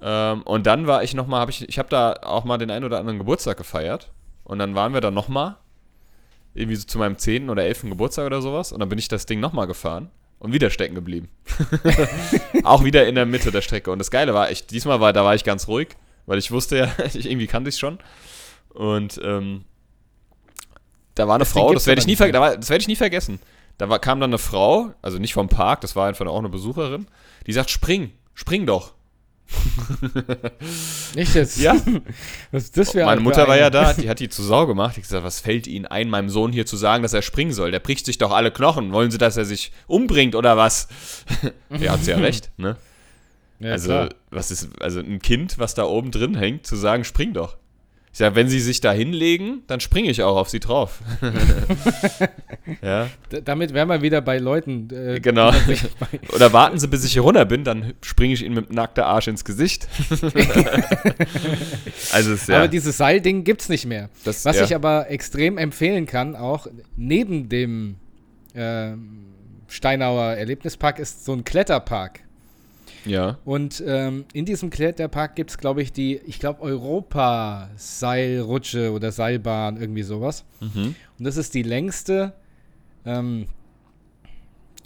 Ähm, 0.00 0.42
und 0.42 0.66
dann 0.66 0.86
war 0.86 1.02
ich 1.02 1.14
nochmal, 1.14 1.40
habe 1.40 1.50
ich, 1.50 1.68
ich 1.68 1.78
habe 1.78 1.88
da 1.88 2.14
auch 2.22 2.44
mal 2.44 2.58
den 2.58 2.70
einen 2.70 2.84
oder 2.84 2.98
anderen 2.98 3.18
Geburtstag 3.18 3.56
gefeiert. 3.56 4.12
Und 4.42 4.58
dann 4.58 4.74
waren 4.74 4.92
wir 4.92 5.00
da 5.00 5.10
nochmal, 5.10 5.56
irgendwie 6.54 6.76
so 6.76 6.86
zu 6.86 6.98
meinem 6.98 7.18
10. 7.18 7.50
oder 7.50 7.64
11. 7.64 7.82
Geburtstag 7.82 8.26
oder 8.26 8.40
sowas. 8.42 8.72
Und 8.72 8.80
dann 8.80 8.88
bin 8.88 8.98
ich 8.98 9.08
das 9.08 9.26
Ding 9.26 9.40
nochmal 9.40 9.66
gefahren 9.66 10.10
und 10.38 10.52
wieder 10.52 10.70
stecken 10.70 10.94
geblieben. 10.94 11.28
auch 12.64 12.84
wieder 12.84 13.06
in 13.06 13.14
der 13.14 13.26
Mitte 13.26 13.50
der 13.50 13.60
Strecke. 13.62 13.90
Und 13.90 13.98
das 13.98 14.10
Geile 14.10 14.34
war, 14.34 14.50
ich, 14.50 14.66
diesmal 14.66 15.00
war, 15.00 15.12
da 15.12 15.24
war 15.24 15.34
ich 15.34 15.44
ganz 15.44 15.68
ruhig, 15.68 15.88
weil 16.26 16.38
ich 16.38 16.50
wusste 16.50 16.76
ja, 16.78 16.92
ich, 17.06 17.26
irgendwie 17.28 17.46
kannte 17.46 17.68
ich 17.68 17.74
es 17.74 17.78
schon. 17.78 17.98
Und 18.70 19.20
ähm, 19.22 19.64
da 21.14 21.26
war 21.28 21.34
eine 21.36 21.44
Das 21.44 21.52
Frau, 21.52 21.72
das 21.72 21.86
werde 21.86 22.00
ich, 22.00 22.06
nie 22.06 22.16
da 22.16 22.40
war- 22.40 22.56
das 22.56 22.70
werd 22.70 22.82
ich 22.82 22.88
nie 22.88 22.96
vergessen. 22.96 23.38
Da 23.78 23.88
war, 23.88 23.98
kam 23.98 24.20
dann 24.20 24.30
eine 24.30 24.38
Frau, 24.38 24.92
also 25.02 25.18
nicht 25.18 25.34
vom 25.34 25.48
Park, 25.48 25.80
das 25.80 25.96
war 25.96 26.06
einfach 26.08 26.26
auch 26.26 26.38
eine 26.38 26.48
Besucherin, 26.48 27.06
die 27.46 27.52
sagt, 27.52 27.70
spring, 27.70 28.12
spring 28.34 28.66
doch. 28.66 28.94
Nicht 31.14 31.34
jetzt. 31.34 31.58
Ja. 31.60 31.76
Was 32.50 32.70
das 32.72 32.92
für 32.92 33.04
Meine 33.04 33.18
ein- 33.18 33.22
Mutter 33.22 33.46
war 33.48 33.56
ja 33.56 33.70
da, 33.70 33.92
die 33.94 34.08
hat 34.08 34.20
die 34.20 34.28
zu 34.28 34.42
Sau 34.42 34.66
gemacht. 34.66 34.96
Ich 34.96 35.02
gesagt, 35.02 35.24
was 35.24 35.40
fällt 35.40 35.66
Ihnen 35.66 35.86
ein, 35.86 36.08
meinem 36.10 36.28
Sohn 36.28 36.52
hier 36.52 36.66
zu 36.66 36.76
sagen, 36.76 37.02
dass 37.02 37.12
er 37.12 37.22
springen 37.22 37.52
soll? 37.52 37.70
Der 37.70 37.80
bricht 37.80 38.06
sich 38.06 38.18
doch 38.18 38.32
alle 38.32 38.50
Knochen. 38.50 38.92
Wollen 38.92 39.10
Sie, 39.10 39.18
dass 39.18 39.36
er 39.36 39.44
sich 39.44 39.72
umbringt 39.86 40.34
oder 40.34 40.56
was? 40.56 40.88
ja, 41.70 41.92
hat 41.92 42.04
sie 42.04 42.10
ja 42.12 42.16
recht, 42.18 42.50
ne? 42.56 42.76
Ja, 43.60 43.72
also, 43.72 43.88
klar. 43.88 44.08
was 44.30 44.50
ist, 44.50 44.68
also 44.80 45.00
ein 45.00 45.20
Kind, 45.20 45.58
was 45.58 45.74
da 45.74 45.84
oben 45.84 46.10
drin 46.10 46.34
hängt, 46.36 46.66
zu 46.66 46.76
sagen, 46.76 47.04
spring 47.04 47.32
doch. 47.32 47.56
Ich 48.14 48.18
sage, 48.18 48.36
wenn 48.36 48.48
sie 48.48 48.60
sich 48.60 48.80
da 48.80 48.92
hinlegen, 48.92 49.64
dann 49.66 49.80
springe 49.80 50.08
ich 50.08 50.22
auch 50.22 50.36
auf 50.36 50.48
sie 50.48 50.60
drauf. 50.60 51.00
ja, 52.80 53.08
D 53.32 53.42
damit 53.44 53.74
wären 53.74 53.88
wir 53.88 54.02
wieder 54.02 54.20
bei 54.20 54.38
Leuten. 54.38 54.88
Äh, 54.92 55.18
genau. 55.18 55.52
Oder 56.32 56.52
warten 56.52 56.78
sie, 56.78 56.86
bis 56.86 57.04
ich 57.04 57.14
hier 57.14 57.22
runter 57.22 57.44
bin, 57.44 57.64
dann 57.64 57.94
springe 58.02 58.34
ich 58.34 58.44
ihnen 58.44 58.54
mit 58.54 58.72
nackter 58.72 59.06
Arsch 59.06 59.26
ins 59.26 59.44
Gesicht. 59.44 59.88
also, 62.12 62.34
es 62.34 62.42
ist 62.42 62.48
ja. 62.48 62.58
Aber 62.58 62.68
dieses 62.68 62.96
Seilding 62.98 63.42
gibt 63.42 63.62
es 63.62 63.68
nicht 63.68 63.84
mehr. 63.84 64.10
das, 64.22 64.44
Was 64.44 64.58
ja. 64.58 64.64
ich 64.64 64.76
aber 64.76 65.10
extrem 65.10 65.58
empfehlen 65.58 66.06
kann, 66.06 66.36
auch 66.36 66.68
neben 66.94 67.48
dem 67.48 67.96
ähm, 68.54 69.24
Steinauer 69.66 70.34
Erlebnispark, 70.34 71.00
ist 71.00 71.24
so 71.24 71.32
ein 71.32 71.42
Kletterpark. 71.42 72.20
Ja. 73.04 73.38
Und 73.44 73.82
ähm, 73.86 74.24
in 74.32 74.44
diesem 74.44 74.70
Kletterpark 74.70 75.36
gibt 75.36 75.50
es, 75.50 75.58
glaube 75.58 75.82
ich, 75.82 75.92
die, 75.92 76.16
ich 76.26 76.38
glaube, 76.38 76.62
Europa-Seilrutsche 76.62 78.92
oder 78.92 79.12
Seilbahn, 79.12 79.76
irgendwie 79.76 80.02
sowas. 80.02 80.44
Mhm. 80.60 80.94
Und 81.18 81.24
das 81.24 81.36
ist 81.36 81.54
die 81.54 81.62
längste, 81.62 82.32
ähm, 83.04 83.46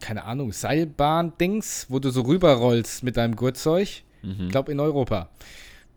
keine 0.00 0.24
Ahnung, 0.24 0.52
Seilbahn-Dings, 0.52 1.86
wo 1.88 1.98
du 1.98 2.10
so 2.10 2.22
rüberrollst 2.22 3.02
mit 3.02 3.16
deinem 3.16 3.36
Gurtzeug. 3.36 4.02
Mhm. 4.22 4.46
Ich 4.46 4.50
glaube, 4.50 4.72
in 4.72 4.80
Europa. 4.80 5.28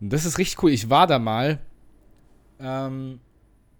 Und 0.00 0.12
das 0.12 0.24
ist 0.24 0.38
richtig 0.38 0.62
cool. 0.62 0.70
Ich 0.70 0.90
war 0.90 1.06
da 1.06 1.18
mal 1.18 1.58
ähm, 2.60 3.20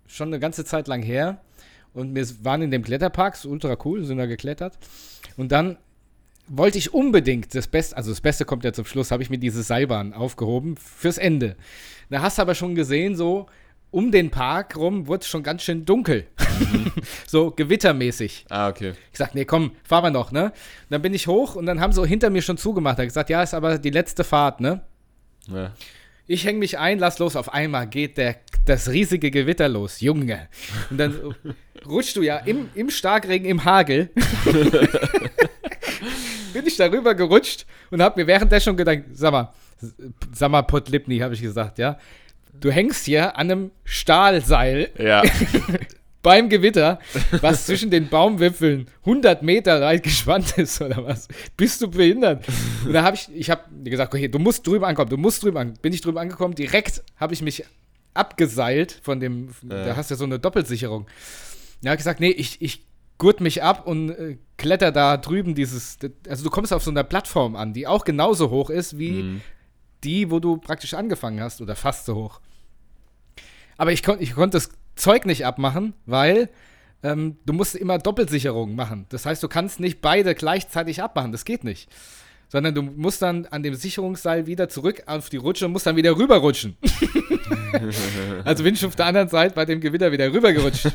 schon 0.06 0.28
eine 0.28 0.40
ganze 0.40 0.64
Zeit 0.64 0.88
lang 0.88 1.02
her 1.02 1.40
und 1.94 2.14
wir 2.14 2.26
waren 2.42 2.62
in 2.62 2.70
dem 2.70 2.82
Kletterpark, 2.82 3.34
ist 3.34 3.44
ultra 3.44 3.76
cool, 3.84 4.04
sind 4.04 4.18
da 4.18 4.26
geklettert. 4.26 4.78
Und 5.36 5.52
dann 5.52 5.76
wollte 6.48 6.78
ich 6.78 6.92
unbedingt 6.92 7.54
das 7.54 7.66
Beste, 7.66 7.96
also 7.96 8.10
das 8.10 8.20
Beste 8.20 8.44
kommt 8.44 8.64
ja 8.64 8.72
zum 8.72 8.84
Schluss, 8.84 9.10
habe 9.10 9.22
ich 9.22 9.30
mir 9.30 9.38
diese 9.38 9.62
Seilbahn 9.62 10.12
aufgehoben 10.12 10.76
fürs 10.76 11.18
Ende. 11.18 11.56
Da 12.10 12.20
hast 12.20 12.38
du 12.38 12.42
aber 12.42 12.54
schon 12.54 12.74
gesehen, 12.74 13.16
so 13.16 13.46
um 13.90 14.10
den 14.10 14.30
Park 14.30 14.76
rum 14.76 15.06
wurde 15.06 15.20
es 15.20 15.28
schon 15.28 15.42
ganz 15.42 15.62
schön 15.62 15.84
dunkel. 15.84 16.26
so 17.26 17.50
gewittermäßig. 17.50 18.46
Ah, 18.48 18.68
okay. 18.68 18.94
Ich 19.12 19.18
sag, 19.18 19.34
nee, 19.34 19.44
komm, 19.44 19.72
fahren 19.84 20.04
wir 20.04 20.10
noch, 20.10 20.32
ne? 20.32 20.44
Und 20.46 20.52
dann 20.90 21.02
bin 21.02 21.14
ich 21.14 21.26
hoch 21.26 21.54
und 21.54 21.66
dann 21.66 21.80
haben 21.80 21.92
sie 21.92 22.04
hinter 22.06 22.30
mir 22.30 22.42
schon 22.42 22.56
zugemacht. 22.56 22.98
Er 22.98 23.02
hat 23.02 23.08
gesagt, 23.08 23.30
ja, 23.30 23.42
ist 23.42 23.54
aber 23.54 23.78
die 23.78 23.90
letzte 23.90 24.24
Fahrt, 24.24 24.60
ne? 24.60 24.80
Ja. 25.48 25.72
Ich 26.26 26.46
hänge 26.46 26.58
mich 26.58 26.78
ein, 26.78 26.98
lass 26.98 27.18
los. 27.18 27.36
Auf 27.36 27.52
einmal 27.52 27.86
geht 27.86 28.16
der, 28.16 28.36
das 28.64 28.88
riesige 28.88 29.30
Gewitter 29.30 29.68
los, 29.68 30.00
Junge. 30.00 30.48
Und 30.88 30.98
dann 30.98 31.34
rutschst 31.86 32.16
du 32.16 32.22
ja 32.22 32.38
im, 32.38 32.70
im 32.74 32.88
Starkregen, 32.88 33.46
im 33.46 33.64
Hagel. 33.64 34.10
Ich 36.72 36.78
darüber 36.78 37.14
gerutscht 37.14 37.66
und 37.90 38.02
habe 38.02 38.20
mir 38.20 38.26
währenddessen 38.26 38.64
schon 38.64 38.76
gedacht, 38.76 39.00
sag 39.12 39.32
mal, 39.32 39.52
sag 40.32 40.50
mal, 40.50 40.62
Potlipni, 40.62 41.18
habe 41.18 41.34
ich 41.34 41.42
gesagt, 41.42 41.78
ja. 41.78 41.98
Du 42.60 42.70
hängst 42.70 43.06
hier 43.06 43.36
an 43.36 43.50
einem 43.50 43.70
Stahlseil 43.84 44.90
Ja. 44.98 45.22
beim 46.22 46.48
Gewitter, 46.48 47.00
was 47.40 47.66
zwischen 47.66 47.90
den 47.90 48.08
Baumwipfeln 48.08 48.86
100 49.00 49.42
Meter 49.42 49.80
weit 49.80 50.04
gespannt 50.04 50.56
ist 50.56 50.80
oder 50.80 51.04
was. 51.04 51.28
Bist 51.56 51.82
du 51.82 51.90
behindert? 51.90 52.46
Und 52.86 52.92
da 52.92 53.02
habe 53.02 53.16
ich, 53.16 53.28
ich 53.34 53.50
habe 53.50 53.62
gesagt, 53.82 54.14
okay, 54.14 54.28
du 54.28 54.38
musst 54.38 54.66
drüber 54.66 54.86
ankommen, 54.86 55.10
du 55.10 55.16
musst 55.16 55.42
drüber 55.42 55.60
ankommen. 55.60 55.78
Bin 55.82 55.92
ich 55.92 56.00
drüber 56.00 56.20
angekommen, 56.20 56.54
direkt 56.54 57.02
habe 57.16 57.34
ich 57.34 57.42
mich 57.42 57.64
abgeseilt 58.14 59.00
von 59.02 59.20
dem, 59.20 59.48
da 59.62 59.96
hast 59.96 60.10
du 60.10 60.14
ja 60.14 60.18
so 60.18 60.24
eine 60.24 60.38
Doppelsicherung. 60.38 61.06
Da 61.82 61.90
habe 61.90 61.96
ich 61.96 62.00
gesagt, 62.00 62.20
nee, 62.20 62.30
ich, 62.30 62.62
ich 62.62 62.84
gurt 63.18 63.40
mich 63.40 63.62
ab 63.62 63.86
und 63.86 64.10
äh, 64.10 64.38
kletter 64.56 64.92
da 64.92 65.16
drüben 65.16 65.54
dieses, 65.54 65.98
also 66.28 66.44
du 66.44 66.50
kommst 66.50 66.72
auf 66.72 66.82
so 66.82 66.90
einer 66.90 67.04
Plattform 67.04 67.56
an, 67.56 67.72
die 67.72 67.86
auch 67.86 68.04
genauso 68.04 68.50
hoch 68.50 68.70
ist 68.70 68.98
wie 68.98 69.22
Mhm. 69.22 69.40
die, 70.04 70.30
wo 70.30 70.40
du 70.40 70.56
praktisch 70.56 70.94
angefangen 70.94 71.40
hast 71.40 71.60
oder 71.60 71.76
fast 71.76 72.06
so 72.06 72.14
hoch. 72.16 72.40
Aber 73.76 73.92
ich, 73.92 74.02
kon, 74.02 74.16
ich 74.20 74.34
konnte 74.34 74.56
das 74.56 74.70
Zeug 74.96 75.24
nicht 75.26 75.46
abmachen, 75.46 75.94
weil 76.06 76.50
ähm, 77.02 77.36
du 77.46 77.52
musst 77.52 77.74
immer 77.74 77.98
Doppelsicherung 77.98 78.74
machen. 78.74 79.06
Das 79.08 79.26
heißt, 79.26 79.42
du 79.42 79.48
kannst 79.48 79.80
nicht 79.80 80.00
beide 80.00 80.34
gleichzeitig 80.34 81.02
abmachen. 81.02 81.32
Das 81.32 81.44
geht 81.44 81.64
nicht. 81.64 81.88
Sondern 82.52 82.74
du 82.74 82.82
musst 82.82 83.22
dann 83.22 83.46
an 83.46 83.62
dem 83.62 83.74
Sicherungsseil 83.74 84.46
wieder 84.46 84.68
zurück 84.68 85.04
auf 85.06 85.30
die 85.30 85.38
Rutsche 85.38 85.64
und 85.64 85.72
musst 85.72 85.86
dann 85.86 85.96
wieder 85.96 86.18
rüberrutschen. 86.18 86.76
also 88.44 88.62
bin 88.62 88.74
ich 88.74 88.84
auf 88.84 88.94
der 88.94 89.06
anderen 89.06 89.28
Seite 89.28 89.54
bei 89.54 89.64
dem 89.64 89.80
Gewitter 89.80 90.12
wieder 90.12 90.30
rübergerutscht. 90.30 90.88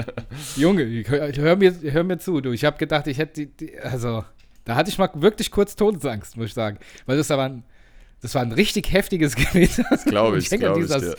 Junge, 0.56 0.84
hör, 1.06 1.56
mir, 1.56 1.74
hör 1.82 2.02
mir 2.02 2.18
zu, 2.18 2.40
du. 2.40 2.52
Ich 2.52 2.64
habe 2.64 2.78
gedacht, 2.78 3.06
ich 3.08 3.18
hätte 3.18 3.44
die, 3.44 3.66
die, 3.66 3.78
also 3.78 4.24
da 4.64 4.74
hatte 4.74 4.88
ich 4.88 4.96
mal 4.96 5.10
wirklich 5.16 5.50
kurz 5.50 5.76
Todesangst, 5.76 6.38
muss 6.38 6.46
ich 6.46 6.54
sagen. 6.54 6.78
Weil 7.04 7.18
das 7.18 7.28
war 7.28 7.40
ein, 7.46 7.62
das 8.22 8.34
war 8.34 8.40
ein 8.40 8.52
richtig 8.52 8.90
heftiges 8.90 9.34
Gewitter. 9.36 9.84
Das 9.90 10.06
glaub 10.06 10.34
ich, 10.34 10.46
ich 10.46 10.50
hänge 10.50 10.70
an, 10.70 10.80
glaub 10.80 11.02
ich 11.02 11.10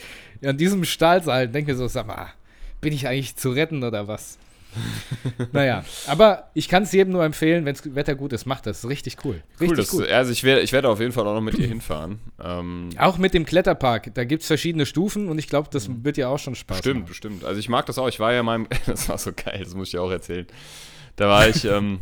dieser- 0.42 0.50
an 0.50 0.58
diesem 0.58 0.86
Stahlseil 0.86 1.46
und 1.48 1.54
denke 1.54 1.72
mir 1.72 1.78
so, 1.78 1.88
sag 1.88 2.08
mal, 2.08 2.34
bin 2.82 2.94
ich 2.94 3.08
eigentlich 3.08 3.36
zu 3.36 3.52
retten 3.52 3.84
oder 3.84 4.08
was? 4.08 4.40
naja, 5.52 5.84
aber 6.08 6.50
ich 6.54 6.68
kann 6.70 6.84
es 6.84 6.92
jedem 6.92 7.14
nur 7.14 7.24
empfehlen, 7.24 7.66
wenn 7.66 7.74
das 7.76 7.96
Wetter 7.96 8.16
gut 8.16 8.34
ist, 8.34 8.46
macht 8.46 8.66
das. 8.66 8.88
Richtig 8.88 9.18
cool. 9.24 9.42
Richtig 9.60 9.70
Cool, 9.70 9.76
das, 9.76 9.90
gut. 9.90 10.08
also 10.10 10.32
ich 10.32 10.44
werde, 10.44 10.62
ich 10.62 10.72
werde 10.74 10.90
auf 10.90 11.00
jeden 11.00 11.12
Fall 11.12 11.26
auch 11.28 11.34
noch 11.34 11.42
mit 11.42 11.58
dir 11.58 11.68
hinfahren. 11.68 12.20
Ähm, 12.44 12.90
Auch 12.98 13.18
mit 13.18 13.34
dem 13.34 13.46
Kletterpark, 13.46 14.14
da 14.14 14.24
gibt 14.24 14.42
es 14.42 14.48
verschiedene 14.48 14.86
Stufen 14.86 15.28
und 15.30 15.38
ich 15.38 15.48
glaube, 15.48 15.70
das 15.72 15.90
wird 16.04 16.18
ja 16.18 16.28
auch 16.30 16.40
schon 16.40 16.56
Spaß 16.56 16.78
Bestimmt, 16.78 17.02
machen. 17.02 17.08
bestimmt. 17.08 17.44
Also 17.44 17.60
ich 17.60 17.70
mag 17.70 17.86
das 17.86 17.98
auch. 17.98 18.08
Ich 18.08 18.20
war 18.20 18.34
ja 18.34 18.44
mal, 18.44 18.56
im, 18.56 18.68
das 18.86 19.10
war 19.10 19.18
so 19.18 19.32
geil, 19.34 19.62
das 19.64 19.74
muss 19.76 19.88
ich 19.88 19.92
dir 19.92 20.02
auch 20.02 20.12
erzählen. 20.12 20.48
Da 21.16 21.28
war 21.30 21.48
ich 21.48 21.64
ähm, 21.66 22.00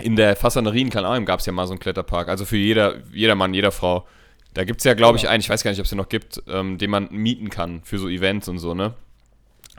in 0.00 0.16
der 0.16 0.36
Fassanerie 0.36 0.82
in 0.82 0.90
Kleinalm 0.90 1.24
gab 1.26 1.40
es 1.40 1.46
ja 1.46 1.52
mal 1.52 1.66
so 1.66 1.72
einen 1.72 1.80
Kletterpark. 1.80 2.28
Also 2.28 2.44
für 2.44 2.56
jeder, 2.56 2.96
jeder 3.12 3.34
Mann, 3.34 3.52
jeder 3.54 3.72
Frau. 3.72 4.06
Da 4.54 4.64
gibt 4.64 4.80
es 4.80 4.84
ja, 4.84 4.94
glaube 4.94 5.16
ich, 5.16 5.22
Genau. 5.22 5.32
einen, 5.32 5.40
ich 5.42 5.48
weiß 5.50 5.62
gar 5.62 5.70
nicht, 5.70 5.78
ob 5.80 5.84
es 5.84 5.90
den 5.90 5.98
noch 5.98 6.08
gibt, 6.08 6.42
ähm, 6.48 6.76
den 6.78 6.90
man 6.90 7.08
mieten 7.12 7.50
kann 7.50 7.82
für 7.84 7.98
so 7.98 8.08
Events 8.08 8.48
und 8.48 8.58
so, 8.58 8.74
ne? 8.74 8.94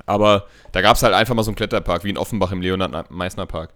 Aber 0.05 0.47
da 0.71 0.81
gab 0.81 0.95
es 0.95 1.03
halt 1.03 1.13
einfach 1.13 1.35
mal 1.35 1.43
so 1.43 1.51
einen 1.51 1.55
Kletterpark, 1.55 2.03
wie 2.03 2.09
in 2.09 2.17
Offenbach 2.17 2.51
im 2.51 2.61
Leonhard-Meissner-Park. 2.61 3.73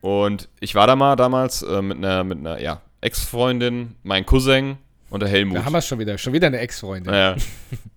Und 0.00 0.48
ich 0.60 0.74
war 0.74 0.86
da 0.86 0.96
mal 0.96 1.16
damals 1.16 1.62
äh, 1.62 1.82
mit 1.82 1.98
einer, 1.98 2.24
mit 2.24 2.38
einer 2.38 2.60
ja, 2.60 2.80
Ex-Freundin, 3.00 3.96
mein 4.02 4.26
Cousin 4.26 4.78
und 5.10 5.20
der 5.20 5.28
Helmut. 5.28 5.58
Da 5.58 5.64
haben 5.64 5.72
wir 5.72 5.78
es 5.78 5.86
schon 5.86 5.98
wieder. 5.98 6.18
Schon 6.18 6.32
wieder 6.32 6.46
eine 6.48 6.58
Ex-Freundin. 6.58 7.12
Naja. 7.12 7.36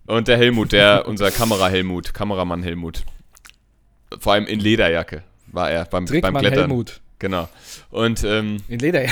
Und 0.08 0.28
der 0.28 0.38
Helmut, 0.38 0.72
der, 0.72 1.08
unser 1.08 1.32
Kamera-Helmut, 1.32 2.14
Kameramann 2.14 2.64
Helmut. 2.64 3.04
Vor 4.20 4.34
allem 4.34 4.46
in 4.46 4.60
Lederjacke 4.60 5.24
war 5.48 5.72
er 5.72 5.86
beim, 5.86 6.06
beim 6.06 6.06
Trickmann 6.08 6.42
Klettern. 6.42 6.60
Helmut. 6.60 7.02
Genau. 7.20 7.48
Und 7.92 8.24
ähm, 8.24 8.58
In 8.68 8.80
Leder, 8.80 9.06
ja. 9.06 9.12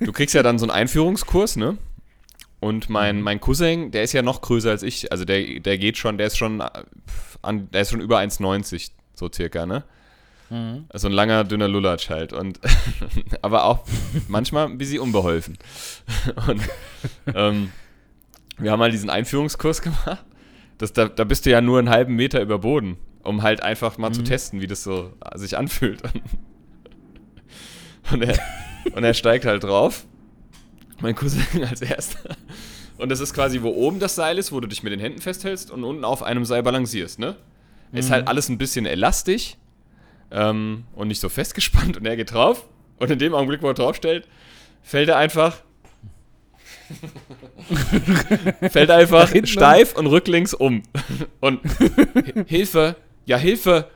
du 0.00 0.12
kriegst 0.12 0.34
ja 0.34 0.44
dann 0.44 0.60
so 0.60 0.64
einen 0.64 0.70
Einführungskurs, 0.70 1.56
ne? 1.56 1.76
Und 2.60 2.88
Mhm. 2.88 2.92
mein, 2.92 3.22
mein 3.22 3.40
Cousin, 3.40 3.90
der 3.92 4.02
ist 4.02 4.12
ja 4.12 4.22
noch 4.22 4.40
größer 4.40 4.70
als 4.70 4.82
ich, 4.82 5.12
also 5.12 5.24
der, 5.24 5.60
der 5.60 5.78
geht 5.78 5.96
schon, 5.96 6.18
der 6.18 6.26
ist 6.26 6.36
schon 6.36 6.60
an, 7.42 7.70
der 7.70 7.82
ist 7.82 7.90
schon 7.90 8.00
über 8.00 8.18
1,90, 8.18 8.90
so 9.14 9.30
circa, 9.32 9.64
ne? 9.66 9.84
Mhm. 10.50 10.86
Also 10.88 11.08
ein 11.08 11.12
langer, 11.12 11.44
dünner 11.44 11.68
Lulatsch 11.68 12.08
halt. 12.10 12.32
Und 12.32 12.58
aber 13.42 13.64
auch 13.64 13.84
manchmal 14.28 14.66
ein 14.66 14.78
bisschen 14.78 15.00
unbeholfen. 15.00 15.56
Und 16.48 16.62
ähm, 17.34 17.70
wir 18.58 18.72
haben 18.72 18.80
halt 18.82 18.92
diesen 18.92 19.10
Einführungskurs 19.10 19.82
gemacht. 19.82 20.24
Das, 20.78 20.92
da, 20.92 21.08
da 21.08 21.24
bist 21.24 21.44
du 21.46 21.50
ja 21.50 21.60
nur 21.60 21.78
einen 21.78 21.90
halben 21.90 22.14
Meter 22.16 22.40
über 22.40 22.58
Boden, 22.58 22.96
um 23.22 23.42
halt 23.42 23.62
einfach 23.62 23.98
mal 23.98 24.12
zu 24.12 24.22
testen, 24.24 24.60
wie 24.60 24.66
das 24.66 24.82
so 24.82 25.12
sich 25.34 25.56
anfühlt. 25.58 26.02
Und 28.10 28.22
er, 28.22 28.38
und 28.94 29.04
er 29.04 29.12
steigt 29.12 29.44
halt 29.44 29.64
drauf. 29.64 30.06
Mein 31.00 31.14
Cousin 31.14 31.42
als 31.68 31.80
erster. 31.82 32.36
Und 32.98 33.10
das 33.10 33.20
ist 33.20 33.32
quasi, 33.34 33.62
wo 33.62 33.68
oben 33.70 34.00
das 34.00 34.14
Seil 34.16 34.38
ist, 34.38 34.50
wo 34.52 34.58
du 34.60 34.66
dich 34.66 34.82
mit 34.82 34.92
den 34.92 35.00
Händen 35.00 35.20
festhältst 35.20 35.70
und 35.70 35.84
unten 35.84 36.04
auf 36.04 36.22
einem 36.22 36.44
Seil 36.44 36.62
balancierst, 36.62 37.18
ne? 37.18 37.36
Ist 37.92 38.10
halt 38.10 38.28
alles 38.28 38.48
ein 38.50 38.58
bisschen 38.58 38.84
elastisch 38.84 39.56
ähm, 40.30 40.84
und 40.94 41.08
nicht 41.08 41.20
so 41.20 41.28
festgespannt 41.30 41.96
und 41.96 42.04
er 42.06 42.16
geht 42.16 42.32
drauf 42.34 42.66
und 42.98 43.10
in 43.10 43.18
dem 43.18 43.34
Augenblick, 43.34 43.62
wo 43.62 43.68
er 43.68 43.74
draufstellt, 43.74 44.28
fällt 44.82 45.08
er 45.08 45.16
einfach 45.16 45.62
fällt 48.70 48.90
einfach 48.90 49.32
steif 49.44 49.94
und 49.96 50.06
rücklings 50.06 50.54
um 50.54 50.82
und 51.40 51.60
Hi- 51.78 52.44
Hilfe, 52.46 52.96
ja 53.26 53.36
Hilfe, 53.36 53.88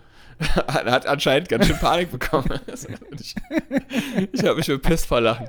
hat 0.69 1.07
anscheinend 1.07 1.49
ganz 1.49 1.67
schön 1.67 1.79
Panik 1.79 2.11
bekommen. 2.11 2.61
Ich 3.21 3.35
ich 4.33 4.45
habe 4.45 4.57
mich 4.57 4.67
bepisst 4.67 5.07
vor 5.07 5.21
Lachen. 5.21 5.49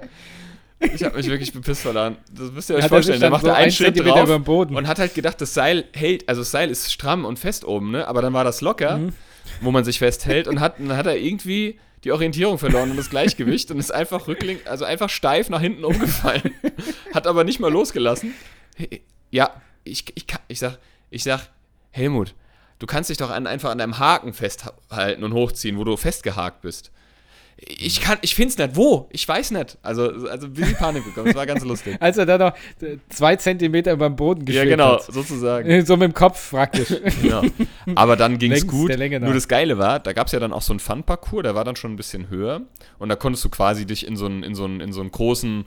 Ich 0.93 1.03
habe 1.03 1.15
mich 1.17 1.27
wirklich 1.27 1.53
bepisst 1.53 1.81
vor 1.83 1.93
Lachen. 1.93 2.17
Das 2.31 2.51
müsst 2.51 2.69
ihr 2.69 2.75
euch 2.75 2.83
Hat 2.83 2.89
vorstellen. 2.89 3.19
Der 3.19 3.29
macht 3.29 3.43
so 3.45 3.51
einen 3.51 3.71
Schritt 3.71 3.95
Zentimeter 3.95 4.25
drauf 4.25 4.69
und 4.69 4.87
hat 4.87 4.99
halt 4.99 5.13
gedacht, 5.15 5.39
das 5.39 5.53
Seil 5.53 5.85
hält, 5.93 6.27
also 6.27 6.41
das 6.41 6.51
Seil 6.51 6.69
ist 6.69 6.91
stramm 6.91 7.25
und 7.25 7.39
fest 7.39 7.65
oben, 7.65 7.91
ne? 7.91 8.07
Aber 8.07 8.21
dann 8.21 8.33
war 8.33 8.43
das 8.43 8.61
locker, 8.61 8.97
Mhm. 8.97 9.13
wo 9.61 9.71
man 9.71 9.83
sich 9.83 9.99
festhält 9.99 10.47
und 10.47 10.59
hat, 10.59 10.79
dann 10.79 10.95
hat 10.97 11.05
er 11.05 11.17
irgendwie 11.17 11.79
die 12.03 12.11
Orientierung 12.11 12.57
verloren 12.57 12.91
und 12.91 12.97
das 12.97 13.09
Gleichgewicht 13.09 13.71
und 13.71 13.79
ist 13.79 13.91
einfach 13.93 14.27
rücklink, 14.27 14.61
also 14.65 14.83
einfach 14.83 15.09
steif 15.09 15.49
nach 15.49 15.61
hinten 15.61 15.85
umgefallen. 15.85 16.51
hat 17.13 17.27
aber 17.27 17.43
nicht 17.45 17.59
mal 17.61 17.71
losgelassen. 17.71 18.33
Ja, 19.31 19.61
ich, 19.85 20.05
ich, 20.15 20.25
ich 20.49 20.59
sag, 20.59 20.79
ich 21.09 21.23
sag, 21.23 21.47
Helmut, 21.91 22.33
du 22.79 22.87
kannst 22.87 23.09
dich 23.09 23.17
doch 23.17 23.29
an, 23.29 23.47
einfach 23.47 23.69
an 23.71 23.77
deinem 23.77 23.99
Haken 23.99 24.33
festhalten 24.33 25.23
und 25.23 25.33
hochziehen, 25.33 25.77
wo 25.77 25.83
du 25.85 25.95
festgehakt 25.95 26.61
bist. 26.61 26.91
Ich 27.57 28.01
kann, 28.01 28.17
ich 28.21 28.35
find's 28.35 28.57
nicht. 28.57 28.75
Wo? 28.75 29.07
Ich 29.11 29.27
weiß 29.27 29.51
nicht. 29.51 29.77
Also, 29.83 30.03
also 30.27 30.47
ein 30.47 30.53
bisschen 30.53 30.75
Panik 30.75 31.05
bekommen. 31.05 31.27
Das 31.27 31.35
war 31.35 31.45
ganz 31.45 31.63
lustig. 31.63 31.95
Als 32.01 32.17
er 32.17 32.25
da 32.25 32.37
noch 32.37 32.53
äh, 32.81 32.97
zwei 33.09 33.35
Zentimeter 33.37 33.93
über 33.93 34.09
dem 34.09 34.15
Boden 34.15 34.41
Ja, 34.41 34.45
geschwebt 34.45 34.69
genau, 34.71 34.93
hat. 34.95 35.03
sozusagen. 35.03 35.85
So 35.85 35.95
mit 35.95 36.11
dem 36.11 36.13
Kopf 36.13 36.49
praktisch. 36.51 36.89
Genau. 37.21 37.43
Aber 37.95 38.15
dann 38.17 38.37
ging's 38.37 38.61
Längs 38.61 38.67
gut. 38.71 38.97
Nur 39.21 39.33
das 39.33 39.47
Geile 39.47 39.77
war, 39.77 39.99
da 39.99 40.13
gab's 40.13 40.31
ja 40.33 40.39
dann 40.39 40.51
auch 40.51 40.61
so 40.61 40.73
einen 40.73 40.79
Fun-Parcours, 40.79 41.43
der 41.43 41.55
war 41.55 41.63
dann 41.63 41.75
schon 41.75 41.93
ein 41.93 41.95
bisschen 41.97 42.29
höher. 42.29 42.61
Und 42.99 43.09
da 43.09 43.15
konntest 43.15 43.45
du 43.45 43.49
quasi 43.49 43.85
dich 43.85 44.05
in 44.07 44.17
so 44.17 44.25
einen, 44.25 44.43
in 44.43 44.55
so 44.55 44.65
einen, 44.65 44.79
in 44.81 44.91
so 44.91 45.01
einen 45.01 45.11
großen 45.11 45.65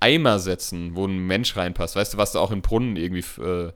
Eimer 0.00 0.38
setzen, 0.38 0.90
wo 0.94 1.06
ein 1.06 1.18
Mensch 1.26 1.56
reinpasst. 1.56 1.96
Weißt 1.96 2.14
du, 2.14 2.18
was 2.18 2.32
du 2.32 2.38
auch 2.38 2.50
in 2.50 2.60
Brunnen 2.62 2.96
irgendwie 2.96 3.24
äh, 3.42 3.72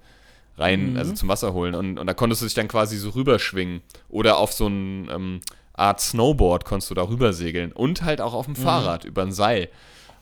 rein, 0.58 0.92
Mhm. 0.92 0.96
also 0.96 1.12
zum 1.14 1.28
Wasser 1.28 1.52
holen. 1.54 1.74
Und, 1.74 1.98
und 1.98 2.06
da 2.06 2.14
konntest 2.14 2.42
du 2.42 2.46
dich 2.46 2.54
dann 2.54 2.68
quasi 2.68 2.96
so 2.96 3.10
rüberschwingen. 3.10 3.80
Oder 4.08 4.38
auf 4.38 4.52
so 4.52 4.66
ein 4.66 5.08
ähm, 5.12 5.40
Art 5.80 6.00
Snowboard 6.00 6.64
konntest 6.64 6.90
du 6.90 6.94
da 6.94 7.02
rübersegeln. 7.08 7.72
Und 7.72 8.02
halt 8.02 8.20
auch 8.20 8.34
auf 8.34 8.46
Mhm. 8.48 8.54
dem 8.54 8.62
Fahrrad 8.62 9.04
über 9.04 9.22
ein 9.22 9.32
Seil. 9.32 9.68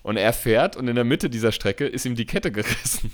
Und 0.02 0.16
er 0.16 0.32
fährt 0.32 0.76
und 0.76 0.88
in 0.88 0.94
der 0.94 1.04
Mitte 1.04 1.28
dieser 1.28 1.52
Strecke 1.52 1.84
ist 1.86 2.06
ihm 2.06 2.14
die 2.14 2.24
Kette 2.24 2.50
gerissen. 2.52 3.10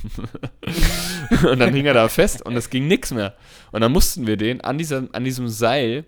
und 1.51 1.59
dann 1.59 1.75
hing 1.75 1.87
er 1.87 1.95
da 1.95 2.09
fest 2.09 2.43
und 2.45 2.57
es 2.57 2.71
ging 2.71 2.87
nichts 2.87 3.11
mehr. 3.13 3.35
Und 3.73 3.81
dann 3.81 3.91
mussten 3.93 4.27
wir 4.27 4.37
den 4.37 4.61
an, 4.61 4.79
dieser, 4.79 5.05
an 5.13 5.25
diesem 5.25 5.49
Seil 5.49 6.05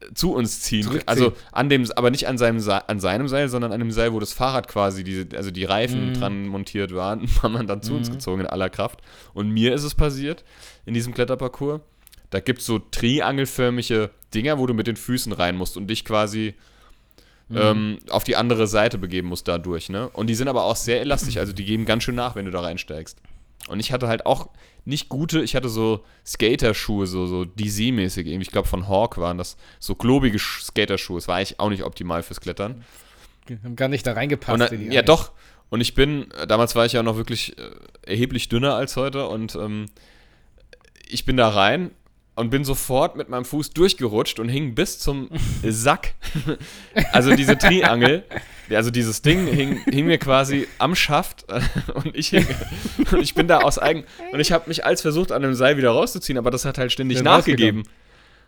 äh, 0.00 0.12
zu 0.14 0.32
uns 0.32 0.62
ziehen. 0.62 0.88
Also 1.06 1.34
an 1.52 1.68
dem, 1.68 1.86
aber 1.94 2.10
nicht 2.10 2.26
an 2.26 2.38
seinem, 2.38 2.60
Sa- 2.60 2.78
an 2.88 2.98
seinem 2.98 3.28
Seil, 3.28 3.48
sondern 3.48 3.72
an 3.72 3.78
dem 3.78 3.90
Seil, 3.92 4.12
wo 4.12 4.18
das 4.18 4.32
Fahrrad 4.32 4.66
quasi, 4.68 5.04
diese, 5.04 5.26
also 5.36 5.50
die 5.50 5.64
Reifen 5.64 6.08
Mhm. 6.10 6.14
dran 6.14 6.46
montiert 6.48 6.94
waren, 6.94 7.28
haben 7.42 7.52
wir 7.52 7.62
dann 7.64 7.82
zu 7.82 7.94
uns 7.94 8.10
gezogen 8.10 8.40
in 8.40 8.46
aller 8.46 8.70
Kraft. 8.70 9.00
Und 9.34 9.50
mir 9.50 9.74
ist 9.74 9.84
es 9.84 9.94
passiert 9.94 10.44
in 10.86 10.94
diesem 10.94 11.14
Kletterparcours. 11.14 11.80
Da 12.30 12.40
gibt 12.40 12.60
es 12.60 12.66
so 12.66 12.78
triangelförmige 12.78 14.10
Dinger, 14.34 14.58
wo 14.58 14.66
du 14.66 14.74
mit 14.74 14.86
den 14.86 14.96
Füßen 14.96 15.32
rein 15.32 15.56
musst 15.56 15.76
und 15.76 15.88
dich 15.88 16.04
quasi 16.04 16.54
ähm, 17.52 17.98
auf 18.10 18.22
die 18.22 18.36
andere 18.36 18.68
Seite 18.68 18.96
begeben 18.96 19.26
musst 19.28 19.48
dadurch, 19.48 19.88
ne? 19.88 20.08
Und 20.10 20.28
die 20.28 20.34
sind 20.36 20.46
aber 20.46 20.62
auch 20.64 20.76
sehr 20.76 21.00
elastisch, 21.00 21.36
also 21.36 21.52
die 21.52 21.64
geben 21.64 21.84
ganz 21.84 22.04
schön 22.04 22.14
nach, 22.14 22.36
wenn 22.36 22.44
du 22.44 22.52
da 22.52 22.60
reinsteigst. 22.60 23.18
Und 23.66 23.80
ich 23.80 23.90
hatte 23.92 24.06
halt 24.06 24.24
auch 24.24 24.48
nicht 24.84 25.08
gute, 25.08 25.42
ich 25.42 25.56
hatte 25.56 25.68
so 25.68 26.04
Skaterschuhe, 26.24 27.06
so, 27.08 27.26
so 27.26 27.42
DC-mäßig, 27.42 28.26
irgendwie, 28.26 28.42
ich 28.42 28.50
glaube 28.52 28.68
von 28.68 28.88
Hawk 28.88 29.18
waren 29.18 29.36
das, 29.36 29.56
so 29.80 29.96
globige 29.96 30.38
Sch- 30.38 30.62
Skaterschuhe. 30.64 31.18
Das 31.18 31.26
war 31.28 31.36
eigentlich 31.36 31.58
auch 31.58 31.70
nicht 31.70 31.82
optimal 31.82 32.22
fürs 32.22 32.40
Klettern. 32.40 32.84
Haben 33.64 33.74
gar 33.76 33.88
nicht 33.88 34.06
da 34.06 34.12
reingepasst. 34.12 34.70
Dann, 34.70 34.86
ja, 34.86 35.00
Eier. 35.00 35.02
doch. 35.02 35.32
Und 35.70 35.80
ich 35.80 35.94
bin, 35.94 36.30
äh, 36.32 36.46
damals 36.46 36.76
war 36.76 36.86
ich 36.86 36.92
ja 36.92 37.02
noch 37.02 37.16
wirklich 37.16 37.58
äh, 37.58 37.62
erheblich 38.06 38.48
dünner 38.48 38.74
als 38.76 38.96
heute 38.96 39.26
und 39.26 39.56
ähm, 39.56 39.86
ich 41.08 41.24
bin 41.24 41.36
da 41.36 41.48
rein 41.48 41.90
und 42.40 42.50
bin 42.50 42.64
sofort 42.64 43.16
mit 43.16 43.28
meinem 43.28 43.44
Fuß 43.44 43.70
durchgerutscht 43.70 44.40
und 44.40 44.48
hing 44.48 44.74
bis 44.74 44.98
zum 44.98 45.28
Sack. 45.62 46.14
also 47.12 47.36
diese 47.36 47.58
Triangel, 47.58 48.24
also 48.70 48.90
dieses 48.90 49.20
Ding 49.20 49.46
hing, 49.46 49.80
hing 49.84 50.06
mir 50.06 50.18
quasi 50.18 50.66
am 50.78 50.94
Schaft 50.94 51.44
äh, 51.48 51.60
und 51.92 52.16
ich 52.16 52.28
hing, 52.28 52.46
und 53.12 53.20
ich 53.20 53.34
bin 53.34 53.46
da 53.46 53.58
aus 53.58 53.78
eigen 53.78 54.04
und 54.32 54.40
ich 54.40 54.52
habe 54.52 54.68
mich 54.68 54.86
als 54.86 55.02
versucht 55.02 55.32
an 55.32 55.42
dem 55.42 55.54
Seil 55.54 55.76
wieder 55.76 55.90
rauszuziehen, 55.90 56.38
aber 56.38 56.50
das 56.50 56.64
hat 56.64 56.78
halt 56.78 56.92
ständig 56.92 57.18
Ja, 57.18 57.24
nachgegeben. 57.24 57.84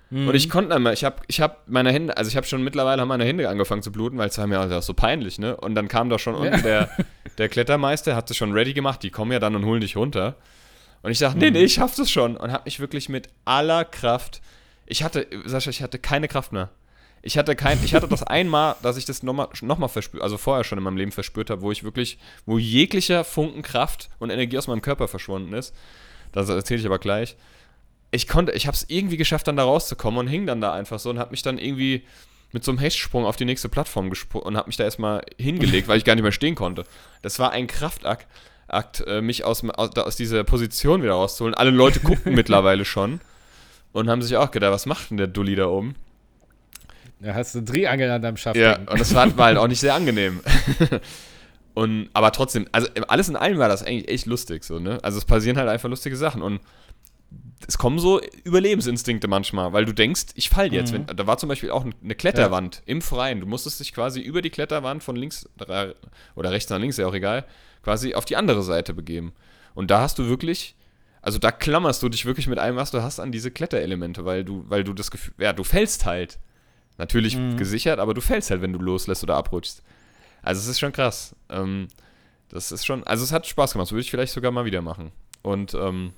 Mhm. 0.08 0.28
Und 0.28 0.34
ich 0.34 0.49
konnte 0.49 0.70
nicht 0.75 0.82
mehr. 0.82 0.92
Ich 0.92 1.04
habe 1.04 1.16
ich 1.26 1.40
hab 1.40 1.68
meine 1.68 1.92
Hände, 1.92 2.16
also 2.16 2.28
ich 2.28 2.37
habe 2.37 2.46
schon 2.46 2.64
mittlerweile 2.64 3.00
haben 3.02 3.08
meine 3.08 3.25
Hände 3.25 3.49
angefangen 3.49 3.82
zu 3.82 3.92
bluten, 3.92 4.16
weil 4.16 4.28
es 4.28 4.38
war 4.38 4.46
mir 4.46 4.61
auch 4.61 4.82
so 4.82 4.94
peinlich, 4.94 5.38
ne? 5.38 5.56
Und 5.56 5.75
dann 5.75 5.88
kam 5.88 6.08
da 6.08 6.18
schon 6.18 6.34
unten 6.34 6.62
der, 6.62 6.90
der 7.38 7.49
Klettermeister, 7.49 8.16
hat 8.16 8.28
sich 8.28 8.38
schon 8.38 8.52
ready 8.52 8.72
gemacht, 8.72 9.02
die 9.02 9.11
kommen 9.11 9.32
ja 9.32 9.38
dann 9.38 9.54
und 9.54 9.64
holen 9.64 9.80
dich 9.80 9.96
runter. 9.96 10.37
Und 11.02 11.11
ich 11.11 11.18
dachte, 11.18 11.38
nee, 11.38 11.50
nee, 11.50 11.64
ich 11.64 11.75
schaff 11.75 11.97
das 11.97 12.11
schon. 12.11 12.37
Und 12.37 12.52
habe 12.52 12.64
mich 12.64 12.80
wirklich 12.80 13.09
mit 13.09 13.28
aller 13.44 13.85
Kraft, 13.85 14.40
ich 14.87 15.02
hatte, 15.02 15.26
Sascha, 15.44 15.71
ich 15.71 15.82
hatte 15.82 15.99
keine 15.99 16.28
Kraft 16.28 16.52
mehr. 16.52 16.71
Ich 17.23 17.38
hatte 17.38 17.54
kein, 17.54 17.78
ich 17.85 17.94
hatte 17.94 18.09
das 18.09 18.23
einmal, 18.25 18.76
dass 18.82 18.97
ich 18.97 19.04
das 19.04 19.23
nochmal 19.23 19.49
noch 19.62 19.78
mal 19.78 19.88
verspürt, 19.88 20.23
also 20.23 20.38
vorher 20.38 20.64
schon 20.64 20.78
in 20.78 20.85
meinem 20.85 20.97
Leben 20.97 21.12
verspürt 21.12 21.50
habe, 21.50 21.62
wo 21.62 21.71
ich 21.71 21.85
wirklich, 21.85 22.18
wo 22.47 22.59
jeglicher 22.59 23.25
Funken 23.25 23.62
Kraft 23.62 24.11
und 24.18 24.30
Energie 24.30 24.59
aus 24.59 24.66
meinem 24.66 24.82
Körper 24.82 25.09
verschwunden 25.09 25.52
ist. 25.52 25.75
Das 26.32 26.49
erzähle 26.49 26.80
ich 26.80 26.87
aber 26.87 26.99
gleich. 26.99 27.37
Ich 28.11 28.28
konnte, 28.28 28.52
ich 28.52 28.66
habe 28.66 28.76
es 28.76 28.85
irgendwie 28.88 29.16
geschafft, 29.16 29.49
dann 29.49 29.56
da 29.56 29.64
rauszukommen 29.64 30.21
und 30.21 30.26
hing 30.26 30.47
dann 30.47 30.61
da 30.61 30.73
einfach 30.73 30.99
so 30.99 31.11
und 31.11 31.18
habe 31.18 31.30
mich 31.30 31.42
dann 31.42 31.59
irgendwie 31.59 32.04
mit 32.52 32.64
so 32.64 32.71
einem 32.71 32.78
Hechtsprung 32.78 33.25
auf 33.25 33.37
die 33.37 33.47
nächste 33.47 33.68
Plattform 33.68 34.11
gesprungen 34.11 34.47
und 34.47 34.56
habe 34.56 34.68
mich 34.68 34.76
da 34.76 34.85
erstmal 34.85 35.23
hingelegt, 35.38 35.88
weil 35.88 35.99
ich 35.99 36.04
gar 36.04 36.14
nicht 36.14 36.23
mehr 36.23 36.32
stehen 36.32 36.54
konnte. 36.54 36.85
Das 37.23 37.38
war 37.38 37.52
ein 37.52 37.66
Kraftakt, 37.66 38.26
Akt, 38.69 39.04
äh, 39.07 39.21
mich 39.21 39.45
aus, 39.45 39.64
aus, 39.69 39.97
aus 39.97 40.16
dieser 40.16 40.45
Position 40.45 41.02
wieder 41.02 41.12
rauszuholen. 41.12 41.54
Alle 41.54 41.71
Leute 41.71 42.00
gucken 42.00 42.35
mittlerweile 42.35 42.85
schon 42.85 43.21
und 43.92 44.09
haben 44.09 44.23
sich 44.23 44.37
auch 44.37 44.50
gedacht, 44.50 44.73
was 44.73 44.87
macht 44.87 45.11
denn 45.11 45.16
der 45.16 45.26
Dulli 45.26 45.54
da 45.54 45.66
oben? 45.66 45.95
Da 47.21 47.35
hast 47.35 47.54
du 47.54 47.59
einen 47.59 47.66
Triangel 47.66 48.11
an 48.11 48.23
deinem 48.23 48.37
Schaft. 48.37 48.57
Ja, 48.57 48.78
und 48.78 48.99
das 48.99 49.14
war, 49.14 49.37
war 49.37 49.47
halt 49.47 49.59
auch 49.59 49.69
nicht 49.69 49.81
sehr 49.81 49.95
angenehm. 49.95 50.40
und, 51.75 52.11
aber 52.14 52.33
trotzdem, 52.33 52.66
also 52.73 52.88
alles 53.07 53.28
in 53.28 53.37
allem 53.37 53.59
war 53.59 53.69
das 53.69 53.85
eigentlich 53.85 54.09
echt 54.09 54.26
lustig, 54.26 54.64
so, 54.64 54.81
ne? 54.81 54.99
Also 55.02 55.19
es 55.19 55.25
passieren 55.25 55.57
halt 55.57 55.69
einfach 55.69 55.88
lustige 55.88 56.16
Sachen 56.16 56.42
und 56.42 56.61
es 57.66 57.78
kommen 57.78 57.99
so 57.99 58.21
Überlebensinstinkte 58.45 59.28
manchmal, 59.28 59.73
weil 59.73 59.85
du 59.85 59.92
denkst, 59.92 60.26
ich 60.35 60.49
fall 60.49 60.73
jetzt. 60.73 60.92
Mhm. 60.92 61.04
Wenn, 61.07 61.16
da 61.16 61.26
war 61.26 61.38
zum 61.38 61.49
Beispiel 61.49 61.71
auch 61.71 61.85
eine 61.85 62.14
Kletterwand 62.14 62.76
ja. 62.76 62.83
im 62.87 63.02
Freien. 63.02 63.40
Du 63.40 63.47
musstest 63.47 63.81
dich 63.81 63.92
quasi 63.92 64.21
über 64.21 64.42
die 64.42 64.50
Kletterwand 64.50 65.02
von 65.02 65.16
links 65.16 65.49
oder 66.35 66.50
rechts 66.50 66.71
nach 66.71 66.78
links, 66.78 66.97
ja 66.97 67.07
auch 67.07 67.14
egal, 67.14 67.45
quasi 67.82 68.14
auf 68.14 68.24
die 68.24 68.36
andere 68.36 68.62
Seite 68.62 68.94
begeben. 68.94 69.32
Und 69.74 69.90
da 69.90 70.00
hast 70.00 70.18
du 70.18 70.26
wirklich, 70.28 70.76
also 71.20 71.38
da 71.38 71.50
klammerst 71.50 72.02
du 72.02 72.08
dich 72.08 72.26
wirklich 72.26 72.46
mit 72.46 72.58
allem, 72.58 72.76
was 72.76 72.90
du 72.90 73.02
hast, 73.02 73.20
an 73.20 73.32
diese 73.32 73.50
Kletterelemente, 73.50 74.24
weil 74.24 74.44
du, 74.44 74.64
weil 74.68 74.84
du 74.84 74.92
das 74.92 75.10
Gefühl, 75.10 75.34
ja, 75.38 75.52
du 75.52 75.64
fällst 75.64 76.06
halt. 76.06 76.38
Natürlich 76.98 77.36
mhm. 77.36 77.56
gesichert, 77.56 77.98
aber 77.98 78.12
du 78.12 78.20
fällst 78.20 78.50
halt, 78.50 78.60
wenn 78.60 78.72
du 78.72 78.78
loslässt 78.78 79.22
oder 79.22 79.36
abrutschst. 79.36 79.82
Also 80.42 80.60
es 80.60 80.68
ist 80.68 80.78
schon 80.78 80.92
krass. 80.92 81.34
Ähm, 81.48 81.88
das 82.50 82.70
ist 82.70 82.84
schon, 82.84 83.02
also 83.04 83.24
es 83.24 83.32
hat 83.32 83.46
Spaß 83.46 83.72
gemacht. 83.72 83.86
Das 83.86 83.92
würde 83.92 84.02
ich 84.02 84.10
vielleicht 84.10 84.32
sogar 84.32 84.50
mal 84.50 84.66
wieder 84.66 84.82
machen. 84.82 85.10
Und 85.40 85.74
ähm, 85.74 86.12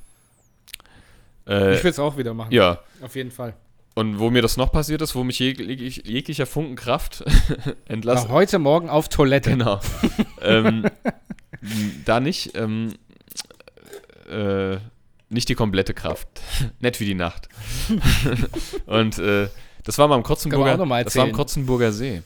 äh, 1.47 1.77
ich 1.77 1.85
will 1.85 1.91
es 1.93 1.99
auch 1.99 2.17
wieder 2.17 2.35
machen. 2.35 2.53
Ja. 2.53 2.81
Auf 3.01 3.15
jeden 3.15 3.31
Fall. 3.31 3.55
Und 3.95 4.19
wo 4.19 4.31
mir 4.31 4.43
das 4.43 4.57
noch 4.57 4.73
passiert 4.73 5.03
ist, 5.03 5.15
wo 5.15 5.23
mich 5.23 5.39
jeg 5.39 5.59
jeg 5.59 6.03
jeglicher 6.05 6.47
Funken 6.47 6.75
Kraft 6.75 7.25
entlassen. 7.87 8.29
Heute 8.31 8.59
Morgen 8.59 8.91
auf 8.91 9.09
Toilette. 9.09 9.51
Genau. 9.51 9.81
ähm, 10.43 10.85
da 12.05 12.19
nicht, 12.19 12.57
ähm, 12.57 12.95
äh, 14.29 14.79
nicht 15.29 15.49
die 15.49 15.55
komplette 15.55 15.95
Kraft. 15.95 16.27
Nett 16.81 16.99
wie 16.99 17.05
die 17.05 17.15
Nacht. 17.15 17.49
und 18.87 19.19
äh, 19.19 19.49
das 19.85 19.99
war 19.99 20.09
mal 20.09 20.17
am 20.17 20.25
Kotzenburger, 20.25 20.77
das 21.05 21.15
war 21.15 21.25
am 21.25 21.33
Kotzenburger 21.33 21.93
See. 21.93 22.23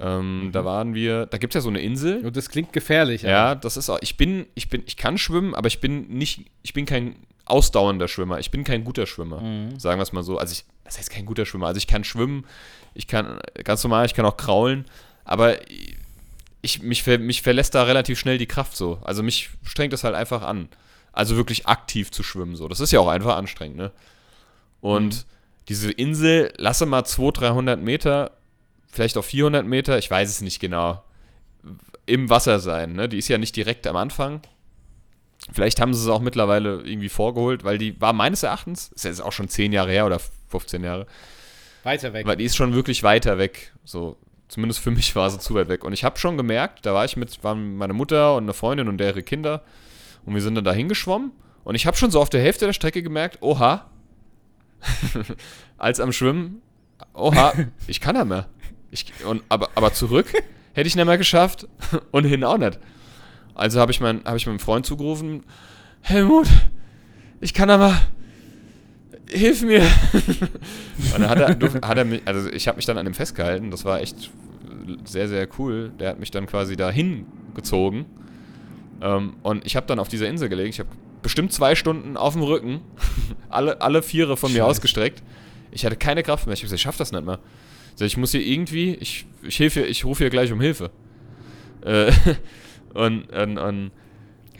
Ähm, 0.00 0.46
mhm. 0.46 0.52
Da 0.52 0.64
waren 0.64 0.94
wir, 0.94 1.26
da 1.26 1.38
gibt 1.38 1.52
es 1.52 1.56
ja 1.56 1.60
so 1.60 1.68
eine 1.68 1.80
Insel. 1.80 2.24
Und 2.24 2.36
das 2.36 2.48
klingt 2.48 2.72
gefährlich. 2.72 3.22
Ja, 3.22 3.54
das 3.54 3.76
ist 3.76 3.88
auch, 3.88 3.98
ich 4.00 4.16
bin, 4.16 4.46
ich 4.54 4.68
bin, 4.68 4.82
ich 4.86 4.96
kann 4.96 5.16
schwimmen, 5.18 5.54
aber 5.54 5.68
ich 5.68 5.80
bin 5.80 6.08
nicht, 6.08 6.46
ich 6.62 6.72
bin 6.72 6.86
kein 6.86 7.14
ausdauernder 7.48 8.08
Schwimmer. 8.08 8.38
Ich 8.38 8.50
bin 8.50 8.64
kein 8.64 8.84
guter 8.84 9.06
Schwimmer. 9.06 9.40
Mhm. 9.40 9.78
Sagen 9.78 9.98
wir 9.98 10.02
es 10.02 10.12
mal 10.12 10.22
so. 10.22 10.38
Also 10.38 10.52
ich, 10.52 10.64
das 10.88 10.98
heißt 10.98 11.10
kein 11.10 11.26
guter 11.26 11.46
Schwimmer. 11.46 11.66
Also 11.68 11.78
ich 11.78 11.86
kann 11.86 12.04
schwimmen, 12.04 12.44
ich 12.94 13.06
kann 13.06 13.38
ganz 13.64 13.82
normal, 13.84 14.06
ich 14.06 14.14
kann 14.14 14.26
auch 14.26 14.36
kraulen, 14.36 14.86
aber 15.24 15.56
ich, 16.60 16.82
mich, 16.82 17.06
mich 17.06 17.42
verlässt 17.42 17.74
da 17.74 17.84
relativ 17.84 18.18
schnell 18.18 18.38
die 18.38 18.46
Kraft 18.46 18.76
so. 18.76 18.98
Also 19.04 19.22
mich 19.22 19.50
strengt 19.62 19.92
das 19.92 20.04
halt 20.04 20.14
einfach 20.14 20.42
an. 20.42 20.68
Also 21.12 21.36
wirklich 21.36 21.66
aktiv 21.66 22.10
zu 22.10 22.22
schwimmen 22.22 22.56
so. 22.56 22.68
Das 22.68 22.80
ist 22.80 22.92
ja 22.92 23.00
auch 23.00 23.08
einfach 23.08 23.36
anstrengend, 23.36 23.76
ne? 23.76 23.92
Und 24.80 25.14
mhm 25.14 25.38
diese 25.68 25.90
Insel, 25.92 26.52
lasse 26.56 26.86
mal 26.86 27.04
200, 27.04 27.42
300 27.42 27.80
Meter, 27.80 28.30
vielleicht 28.86 29.18
auch 29.18 29.24
400 29.24 29.66
Meter, 29.66 29.98
ich 29.98 30.10
weiß 30.10 30.28
es 30.28 30.40
nicht 30.40 30.60
genau, 30.60 31.02
im 32.06 32.30
Wasser 32.30 32.58
sein. 32.58 32.94
Ne? 32.94 33.08
Die 33.08 33.18
ist 33.18 33.28
ja 33.28 33.36
nicht 33.38 33.54
direkt 33.54 33.86
am 33.86 33.96
Anfang. 33.96 34.40
Vielleicht 35.52 35.80
haben 35.80 35.92
sie 35.92 36.02
es 36.02 36.08
auch 36.08 36.20
mittlerweile 36.20 36.80
irgendwie 36.82 37.10
vorgeholt, 37.10 37.64
weil 37.64 37.78
die 37.78 38.00
war 38.00 38.12
meines 38.12 38.42
Erachtens, 38.42 38.88
ist 38.88 39.04
jetzt 39.04 39.20
auch 39.20 39.32
schon 39.32 39.48
10 39.48 39.72
Jahre 39.72 39.90
her 39.90 40.06
oder 40.06 40.20
15 40.48 40.84
Jahre. 40.84 41.06
Weiter 41.84 42.12
weg. 42.12 42.26
Weil 42.26 42.36
die 42.36 42.44
ist 42.44 42.56
schon 42.56 42.74
wirklich 42.74 43.02
weiter 43.02 43.38
weg. 43.38 43.72
So, 43.84 44.16
zumindest 44.48 44.80
für 44.80 44.90
mich 44.90 45.14
war 45.14 45.30
sie 45.30 45.38
zu 45.38 45.54
weit 45.54 45.68
weg. 45.68 45.84
Und 45.84 45.92
ich 45.92 46.04
habe 46.04 46.18
schon 46.18 46.36
gemerkt, 46.36 46.84
da 46.86 46.94
war 46.94 47.04
ich 47.04 47.16
mit, 47.16 47.42
waren 47.44 47.76
meine 47.76 47.92
Mutter 47.92 48.36
und 48.36 48.44
eine 48.44 48.54
Freundin 48.54 48.88
und 48.88 49.00
ihre 49.00 49.22
Kinder. 49.22 49.62
Und 50.24 50.34
wir 50.34 50.42
sind 50.42 50.54
dann 50.54 50.64
da 50.64 50.72
hingeschwommen. 50.72 51.32
Und 51.64 51.74
ich 51.74 51.86
habe 51.86 51.96
schon 51.96 52.10
so 52.10 52.20
auf 52.20 52.30
der 52.30 52.40
Hälfte 52.40 52.66
der 52.66 52.72
Strecke 52.72 53.02
gemerkt, 53.02 53.38
oha, 53.40 53.90
als 55.78 56.00
am 56.00 56.12
Schwimmen, 56.12 56.62
oha, 57.14 57.52
ich 57.86 58.00
kann 58.00 58.16
ja 58.16 58.24
mehr. 58.24 58.48
Ich, 58.90 59.12
und, 59.24 59.42
aber, 59.48 59.68
aber 59.74 59.92
zurück 59.92 60.32
hätte 60.72 60.88
ich 60.88 60.96
nicht 60.96 61.04
mehr 61.04 61.18
geschafft 61.18 61.68
und 62.10 62.24
hin 62.24 62.44
auch 62.44 62.58
nicht. 62.58 62.78
Also 63.54 63.80
habe 63.80 63.90
ich, 63.90 64.00
mein, 64.00 64.24
hab 64.24 64.36
ich 64.36 64.46
meinem 64.46 64.60
Freund 64.60 64.86
zugerufen, 64.86 65.44
Helmut, 66.00 66.46
ich 67.40 67.54
kann 67.54 67.70
aber, 67.70 68.00
hilf 69.30 69.62
mir. 69.62 69.80
und 70.12 71.20
dann 71.20 71.28
hat 71.28 71.38
er, 71.38 71.88
hat 71.88 71.98
er 71.98 72.04
mich, 72.04 72.22
also 72.24 72.50
ich 72.50 72.68
habe 72.68 72.76
mich 72.76 72.86
dann 72.86 72.98
an 72.98 73.06
ihm 73.06 73.14
festgehalten, 73.14 73.70
das 73.70 73.84
war 73.84 74.00
echt 74.00 74.30
sehr, 75.04 75.28
sehr 75.28 75.48
cool. 75.58 75.92
Der 75.98 76.10
hat 76.10 76.18
mich 76.18 76.30
dann 76.30 76.46
quasi 76.46 76.76
dahin 76.76 77.26
gezogen. 77.54 78.06
Ähm, 79.00 79.34
und 79.42 79.66
ich 79.66 79.76
habe 79.76 79.86
dann 79.86 79.98
auf 79.98 80.08
dieser 80.08 80.28
Insel 80.28 80.48
gelegen, 80.48 80.70
ich 80.70 80.80
habe 80.80 80.90
bestimmt 81.22 81.52
zwei 81.52 81.74
Stunden 81.74 82.16
auf 82.16 82.34
dem 82.34 82.42
Rücken, 82.42 82.80
alle, 83.48 83.80
alle 83.80 84.02
Viere 84.02 84.36
von 84.36 84.50
Scheiße. 84.50 84.60
mir 84.60 84.66
ausgestreckt. 84.66 85.22
Ich 85.70 85.84
hatte 85.84 85.96
keine 85.96 86.22
Kraft 86.22 86.46
mehr. 86.46 86.54
Ich 86.54 86.60
habe 86.60 86.66
gesagt, 86.66 86.78
ich 86.78 86.82
schaff 86.82 86.96
das 86.96 87.12
nicht 87.12 87.24
mehr. 87.24 87.38
Ich, 87.96 88.02
ich 88.02 88.16
muss 88.16 88.32
hier 88.32 88.44
irgendwie, 88.44 88.94
ich, 88.94 89.26
ich 89.42 89.56
hilfe, 89.56 89.82
ich 89.82 90.04
rufe 90.04 90.24
hier 90.24 90.30
gleich 90.30 90.52
um 90.52 90.60
Hilfe. 90.60 90.90
Äh, 91.84 92.12
und, 92.94 93.30
und, 93.30 93.58
und 93.58 93.90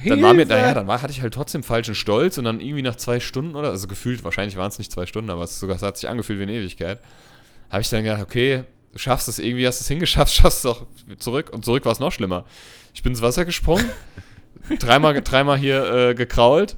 dann 0.04 0.22
war 0.22 0.34
mir, 0.34 0.46
naja, 0.46 0.74
dann 0.74 0.86
war, 0.86 1.02
hatte 1.02 1.12
ich 1.12 1.22
halt 1.22 1.34
trotzdem 1.34 1.62
falschen 1.62 1.94
Stolz 1.94 2.38
und 2.38 2.44
dann 2.44 2.60
irgendwie 2.60 2.82
nach 2.82 2.96
zwei 2.96 3.20
Stunden 3.20 3.56
oder, 3.56 3.70
also 3.70 3.88
gefühlt, 3.88 4.22
wahrscheinlich 4.24 4.56
waren 4.56 4.68
es 4.68 4.78
nicht 4.78 4.92
zwei 4.92 5.06
Stunden, 5.06 5.30
aber 5.30 5.42
es, 5.42 5.58
sogar, 5.58 5.76
es 5.76 5.82
hat 5.82 5.96
sich 5.96 6.08
angefühlt 6.08 6.38
wie 6.38 6.44
eine 6.44 6.52
Ewigkeit, 6.52 7.00
habe 7.70 7.82
ich 7.82 7.88
dann 7.88 8.04
gedacht, 8.04 8.22
okay, 8.22 8.64
du 8.92 8.98
schaffst 8.98 9.28
es 9.28 9.38
irgendwie, 9.38 9.66
hast 9.66 9.80
es 9.80 9.88
hingeschafft, 9.88 10.32
schaffst 10.34 10.60
es 10.60 10.66
auch 10.66 10.86
zurück 11.18 11.50
und 11.52 11.64
zurück 11.64 11.84
war 11.84 11.92
es 11.92 12.00
noch 12.00 12.12
schlimmer. 12.12 12.44
Ich 12.94 13.02
bin 13.02 13.12
ins 13.12 13.22
Wasser 13.22 13.44
gesprungen 13.44 13.88
dreimal, 14.78 15.20
dreimal 15.20 15.58
hier 15.58 15.84
äh, 15.92 16.14
gekrault 16.14 16.76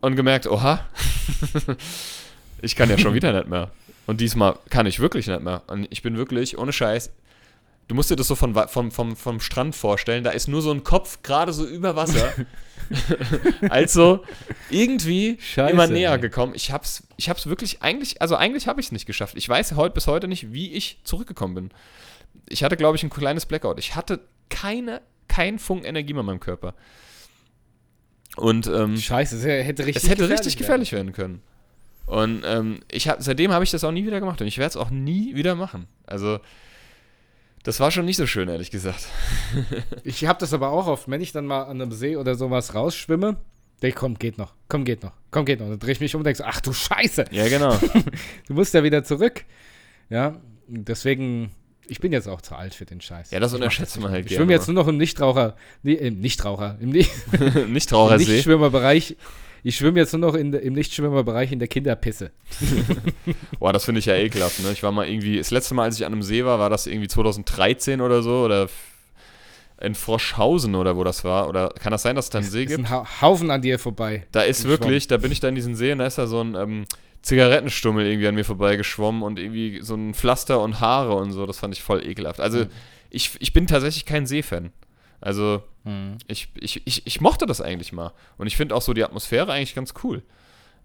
und 0.00 0.16
gemerkt, 0.16 0.46
oha, 0.46 0.86
ich 2.62 2.76
kann 2.76 2.90
ja 2.90 2.98
schon 2.98 3.14
wieder 3.14 3.32
nicht 3.32 3.48
mehr. 3.48 3.70
Und 4.06 4.20
diesmal 4.20 4.56
kann 4.70 4.86
ich 4.86 5.00
wirklich 5.00 5.26
nicht 5.26 5.42
mehr. 5.42 5.62
Und 5.66 5.86
ich 5.90 6.02
bin 6.02 6.16
wirklich, 6.16 6.56
ohne 6.56 6.72
Scheiß, 6.72 7.10
du 7.88 7.94
musst 7.94 8.10
dir 8.10 8.16
das 8.16 8.28
so 8.28 8.34
von, 8.34 8.54
vom, 8.68 8.90
vom, 8.90 9.16
vom 9.16 9.40
Strand 9.40 9.74
vorstellen, 9.74 10.24
da 10.24 10.30
ist 10.30 10.46
nur 10.46 10.62
so 10.62 10.70
ein 10.70 10.84
Kopf 10.84 11.22
gerade 11.22 11.52
so 11.52 11.66
über 11.66 11.96
Wasser. 11.96 12.32
also 13.70 14.24
irgendwie 14.70 15.38
Scheiße, 15.40 15.72
immer 15.72 15.86
näher 15.86 16.12
ey. 16.12 16.20
gekommen. 16.20 16.52
Ich 16.54 16.70
hab's, 16.70 17.06
ich 17.16 17.28
hab's 17.28 17.46
wirklich 17.46 17.82
eigentlich, 17.82 18.22
also 18.22 18.36
eigentlich 18.36 18.68
habe 18.68 18.80
ich 18.80 18.86
es 18.86 18.92
nicht 18.92 19.06
geschafft. 19.06 19.36
Ich 19.36 19.48
weiß 19.48 19.74
heute 19.74 19.94
bis 19.94 20.06
heute 20.06 20.28
nicht, 20.28 20.52
wie 20.52 20.72
ich 20.72 21.00
zurückgekommen 21.04 21.54
bin. 21.54 21.70
Ich 22.48 22.62
hatte, 22.62 22.76
glaube 22.76 22.96
ich, 22.96 23.02
ein 23.02 23.10
kleines 23.10 23.46
Blackout. 23.46 23.78
Ich 23.78 23.94
hatte 23.94 24.20
keine 24.48 25.02
kein 25.28 25.58
Funken 25.58 25.86
Energie 25.86 26.14
mehr 26.14 26.20
in 26.20 26.26
meinem 26.26 26.40
Körper. 26.40 26.74
Und 28.36 28.66
ähm, 28.66 28.96
Scheiße, 28.96 29.36
es 29.36 29.44
hätte 29.44 29.86
richtig, 29.86 30.04
es 30.04 30.10
hätte 30.10 30.22
gefährlich, 30.22 30.38
richtig 30.40 30.56
gefährlich 30.56 30.92
werden 30.92 31.12
können. 31.12 31.42
Und 32.06 32.42
ähm, 32.46 32.80
ich 32.90 33.08
hab, 33.08 33.22
seitdem 33.22 33.52
habe 33.52 33.64
ich 33.64 33.70
das 33.70 33.84
auch 33.84 33.92
nie 33.92 34.06
wieder 34.06 34.20
gemacht 34.20 34.40
und 34.40 34.46
ich 34.46 34.58
werde 34.58 34.70
es 34.70 34.76
auch 34.76 34.90
nie 34.90 35.34
wieder 35.34 35.54
machen. 35.54 35.86
Also 36.06 36.40
das 37.68 37.80
war 37.80 37.90
schon 37.90 38.06
nicht 38.06 38.16
so 38.16 38.26
schön, 38.26 38.48
ehrlich 38.48 38.70
gesagt. 38.70 39.08
ich 40.02 40.24
habe 40.24 40.40
das 40.40 40.54
aber 40.54 40.70
auch 40.70 40.86
oft, 40.86 41.10
wenn 41.10 41.20
ich 41.20 41.32
dann 41.32 41.44
mal 41.44 41.64
an 41.64 41.82
einem 41.82 41.92
See 41.92 42.16
oder 42.16 42.34
sowas 42.34 42.74
rausschwimme, 42.74 43.36
der 43.82 43.92
komm, 43.92 44.18
geht 44.18 44.38
noch, 44.38 44.54
komm, 44.68 44.86
geht 44.86 45.02
noch, 45.02 45.12
komm, 45.30 45.44
geht 45.44 45.60
noch. 45.60 45.68
Dann 45.68 45.78
drehe 45.78 45.92
ich 45.92 46.00
mich 46.00 46.14
um 46.14 46.20
und 46.20 46.24
denke 46.24 46.38
so, 46.38 46.44
ach 46.44 46.62
du 46.62 46.72
Scheiße. 46.72 47.26
Ja, 47.30 47.46
genau. 47.50 47.78
du 48.48 48.54
musst 48.54 48.72
ja 48.72 48.82
wieder 48.84 49.04
zurück. 49.04 49.44
Ja, 50.08 50.40
deswegen 50.66 51.50
ich 51.86 52.00
bin 52.00 52.10
jetzt 52.10 52.26
auch 52.26 52.40
zu 52.40 52.54
alt 52.54 52.72
für 52.72 52.86
den 52.86 53.02
Scheiß. 53.02 53.32
Ja, 53.32 53.38
das 53.38 53.52
unterschätzt 53.52 54.00
man 54.00 54.12
halt 54.12 54.24
Ich 54.24 54.34
schwimme 54.34 54.52
jetzt 54.52 54.66
nur 54.66 54.74
noch 54.74 54.88
im 54.88 54.96
Nichtraucher, 54.96 55.54
nee, 55.82 55.92
im 55.92 56.20
Nichtraucher, 56.20 56.78
im, 56.80 56.88
Ni 56.88 57.06
Nichtrauchersee. 57.68 58.24
Im 58.24 58.30
Nichtschwimmerbereich. 58.30 59.18
Ich 59.62 59.76
schwimme 59.76 59.98
jetzt 59.98 60.12
nur 60.12 60.20
noch 60.20 60.34
in, 60.34 60.52
im 60.52 60.74
Nichtschwimmerbereich 60.74 61.52
in 61.52 61.58
der 61.58 61.68
Kinderpisse. 61.68 62.30
Boah, 63.58 63.72
das 63.72 63.84
finde 63.84 63.98
ich 64.00 64.06
ja 64.06 64.14
ekelhaft, 64.14 64.62
ne? 64.62 64.70
Ich 64.72 64.82
war 64.82 64.92
mal 64.92 65.08
irgendwie, 65.08 65.38
das 65.38 65.50
letzte 65.50 65.74
Mal, 65.74 65.84
als 65.84 65.98
ich 65.98 66.06
an 66.06 66.12
einem 66.12 66.22
See 66.22 66.44
war, 66.44 66.58
war 66.58 66.70
das 66.70 66.86
irgendwie 66.86 67.08
2013 67.08 68.00
oder 68.00 68.22
so, 68.22 68.44
oder 68.44 68.68
in 69.80 69.94
Froschhausen 69.94 70.74
oder 70.74 70.96
wo 70.96 71.04
das 71.04 71.24
war. 71.24 71.48
Oder 71.48 71.70
kann 71.80 71.92
das 71.92 72.02
sein, 72.02 72.16
dass 72.16 72.26
es 72.26 72.30
da 72.30 72.38
einen 72.38 72.48
See 72.48 72.66
gibt? 72.66 72.82
Ist 72.82 72.90
ein 72.90 73.20
Haufen 73.20 73.50
an 73.50 73.62
dir 73.62 73.78
vorbei. 73.78 74.26
Da 74.32 74.42
ist 74.42 74.66
wirklich, 74.66 75.04
Schwamm. 75.04 75.10
da 75.10 75.16
bin 75.18 75.32
ich 75.32 75.40
da 75.40 75.48
in 75.48 75.54
diesen 75.54 75.76
See 75.76 75.92
und 75.92 75.98
da 75.98 76.06
ist 76.06 76.18
da 76.18 76.26
so 76.26 76.40
ein, 76.40 76.54
ähm, 76.54 76.86
Zigarettenstummel 77.22 78.06
irgendwie 78.06 78.28
an 78.28 78.34
mir 78.34 78.44
vorbeigeschwommen 78.44 79.22
und 79.22 79.38
irgendwie 79.38 79.80
so 79.82 79.94
ein 79.94 80.14
Pflaster 80.14 80.60
und 80.60 80.80
Haare 80.80 81.14
und 81.14 81.32
so. 81.32 81.46
Das 81.46 81.58
fand 81.58 81.74
ich 81.74 81.82
voll 81.82 82.04
ekelhaft. 82.04 82.40
Also, 82.40 82.60
mhm. 82.60 82.68
ich, 83.10 83.32
ich 83.40 83.52
bin 83.52 83.66
tatsächlich 83.66 84.04
kein 84.04 84.26
Seefan. 84.26 84.70
Also, 85.20 85.62
mhm. 85.84 86.18
ich, 86.26 86.48
ich, 86.54 86.86
ich, 86.86 87.06
ich 87.06 87.20
mochte 87.20 87.46
das 87.46 87.60
eigentlich 87.60 87.92
mal. 87.92 88.12
Und 88.36 88.46
ich 88.46 88.56
finde 88.56 88.74
auch 88.74 88.82
so 88.82 88.92
die 88.94 89.04
Atmosphäre 89.04 89.52
eigentlich 89.52 89.74
ganz 89.74 89.94
cool. 90.04 90.22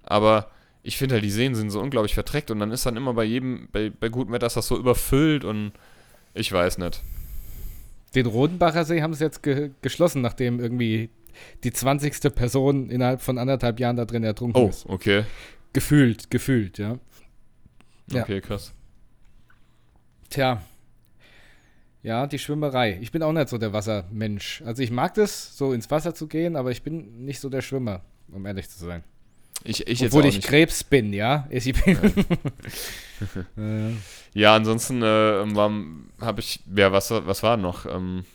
Aber 0.03 0.49
ich 0.81 0.97
finde 0.97 1.15
halt, 1.15 1.23
die 1.23 1.31
Seen 1.31 1.55
sind 1.55 1.69
so 1.69 1.79
unglaublich 1.79 2.13
verträgt 2.13 2.51
und 2.51 2.59
dann 2.59 2.71
ist 2.71 2.85
dann 2.85 2.97
immer 2.97 3.13
bei 3.13 3.23
jedem, 3.23 3.69
bei, 3.71 3.89
bei 3.89 4.09
gutem 4.09 4.33
Wetter 4.33 4.47
ist 4.47 4.57
das 4.57 4.67
so 4.67 4.77
überfüllt 4.77 5.45
und 5.45 5.71
ich 6.33 6.51
weiß 6.51 6.77
nicht. 6.79 7.01
Den 8.15 8.25
Rodenbacher 8.25 8.83
See 8.85 9.01
haben 9.01 9.13
sie 9.13 9.23
jetzt 9.23 9.41
ge 9.43 9.71
geschlossen, 9.81 10.21
nachdem 10.21 10.59
irgendwie 10.59 11.09
die 11.63 11.71
20. 11.71 12.35
Person 12.35 12.89
innerhalb 12.89 13.21
von 13.21 13.37
anderthalb 13.37 13.79
Jahren 13.79 13.95
da 13.95 14.05
drin 14.05 14.23
ertrunken 14.23 14.61
Oh, 14.61 14.69
ist. 14.69 14.85
okay. 14.87 15.23
Gefühlt, 15.71 16.29
gefühlt, 16.29 16.77
ja. 16.77 16.99
Ja. 18.11 18.23
Okay, 18.23 18.41
krass. 18.41 18.73
Tja. 20.29 20.61
Ja, 22.03 22.27
die 22.27 22.37
Schwimmerei. 22.37 22.99
Ich 23.01 23.11
bin 23.11 23.23
auch 23.23 23.31
nicht 23.31 23.47
so 23.47 23.57
der 23.57 23.71
Wassermensch. 23.71 24.61
Also 24.65 24.83
ich 24.83 24.91
mag 24.91 25.13
das, 25.13 25.57
so 25.57 25.71
ins 25.71 25.89
Wasser 25.89 26.13
zu 26.13 26.27
gehen, 26.27 26.57
aber 26.57 26.69
ich 26.69 26.83
bin 26.83 27.25
nicht 27.25 27.39
so 27.39 27.49
der 27.49 27.61
Schwimmer, 27.61 28.01
um 28.31 28.45
ehrlich 28.45 28.69
zu 28.69 28.83
sein. 28.85 29.03
Ich, 29.63 29.87
ich 29.87 30.03
Obwohl 30.03 30.25
ich 30.25 30.35
nicht. 30.35 30.47
Krebs 30.47 30.83
bin, 30.83 31.13
ja. 31.13 31.47
Ich 31.49 31.73
bin 31.85 31.97
äh, 33.57 33.91
Ja, 34.33 34.55
ansonsten 34.55 35.01
äh, 35.01 35.45
habe 36.19 36.39
ich, 36.39 36.59
ja, 36.75 36.91
was, 36.91 37.09
was 37.11 37.41
war 37.41 37.55
noch? 37.55 37.85
Ähm, 37.85 38.25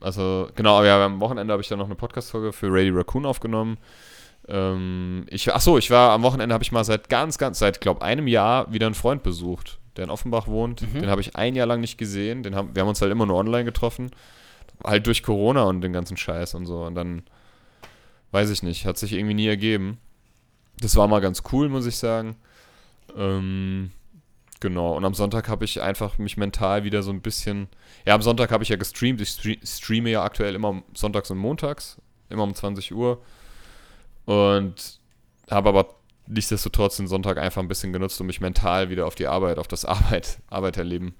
also, 0.00 0.48
genau, 0.54 0.82
ja, 0.82 1.04
am 1.04 1.20
Wochenende 1.20 1.52
habe 1.52 1.60
ich 1.60 1.68
dann 1.68 1.78
noch 1.78 1.86
eine 1.86 1.96
Podcast-Folge 1.96 2.52
für 2.52 2.68
Radio 2.70 2.94
Raccoon 2.94 3.26
aufgenommen. 3.26 3.76
Ähm, 4.46 5.26
ich, 5.28 5.52
ach 5.52 5.60
so, 5.60 5.76
ich 5.76 5.90
war 5.90 6.12
am 6.12 6.22
Wochenende, 6.22 6.54
habe 6.54 6.64
ich 6.64 6.72
mal 6.72 6.84
seit 6.84 7.10
ganz, 7.10 7.36
ganz, 7.36 7.58
seit, 7.58 7.82
glaube 7.82 8.00
einem 8.00 8.28
Jahr 8.28 8.72
wieder 8.72 8.86
einen 8.86 8.94
Freund 8.94 9.22
besucht, 9.22 9.78
der 9.98 10.04
in 10.04 10.10
Offenbach 10.10 10.46
wohnt. 10.46 10.80
Mhm. 10.80 11.00
Den 11.00 11.10
habe 11.10 11.20
ich 11.20 11.36
ein 11.36 11.54
Jahr 11.54 11.66
lang 11.66 11.80
nicht 11.80 11.98
gesehen. 11.98 12.42
Den 12.42 12.54
haben, 12.54 12.74
wir 12.74 12.80
haben 12.80 12.88
uns 12.88 13.02
halt 13.02 13.12
immer 13.12 13.26
nur 13.26 13.36
online 13.36 13.64
getroffen. 13.64 14.10
Halt 14.82 15.06
durch 15.06 15.22
Corona 15.22 15.64
und 15.64 15.82
den 15.82 15.92
ganzen 15.92 16.16
Scheiß 16.16 16.54
und 16.54 16.64
so. 16.64 16.84
Und 16.84 16.94
dann, 16.94 17.22
weiß 18.30 18.48
ich 18.50 18.62
nicht, 18.62 18.86
hat 18.86 18.96
sich 18.96 19.12
irgendwie 19.12 19.34
nie 19.34 19.48
ergeben. 19.48 19.98
Das 20.80 20.96
war 20.96 21.08
mal 21.08 21.20
ganz 21.20 21.42
cool, 21.52 21.68
muss 21.68 21.84
ich 21.84 21.96
sagen. 21.96 22.36
Ähm, 23.16 23.90
Genau, 24.60 24.96
und 24.96 25.04
am 25.04 25.14
Sonntag 25.14 25.48
habe 25.48 25.64
ich 25.64 25.80
einfach 25.80 26.18
mich 26.18 26.36
mental 26.36 26.82
wieder 26.82 27.04
so 27.04 27.12
ein 27.12 27.20
bisschen. 27.20 27.68
Ja, 28.04 28.14
am 28.14 28.22
Sonntag 28.22 28.50
habe 28.50 28.64
ich 28.64 28.70
ja 28.70 28.76
gestreamt. 28.76 29.20
Ich 29.20 29.30
stre 29.30 29.56
streame 29.62 30.10
ja 30.10 30.24
aktuell 30.24 30.54
immer 30.56 30.82
sonntags 30.94 31.30
und 31.30 31.38
montags, 31.38 32.00
immer 32.28 32.42
um 32.42 32.54
20 32.54 32.92
Uhr. 32.92 33.22
Und 34.24 34.98
habe 35.48 35.68
aber 35.68 35.94
nichtsdestotrotz 36.28 36.96
den 36.96 37.08
Sonntag 37.08 37.38
einfach 37.38 37.62
ein 37.62 37.68
bisschen 37.68 37.92
genutzt, 37.92 38.20
um 38.20 38.26
mich 38.26 38.40
mental 38.40 38.90
wieder 38.90 39.06
auf 39.06 39.14
die 39.14 39.26
Arbeit, 39.26 39.58
auf 39.58 39.68
das 39.68 39.84
Arbeit, 39.84 40.38
Arbeiterleben 40.50 41.14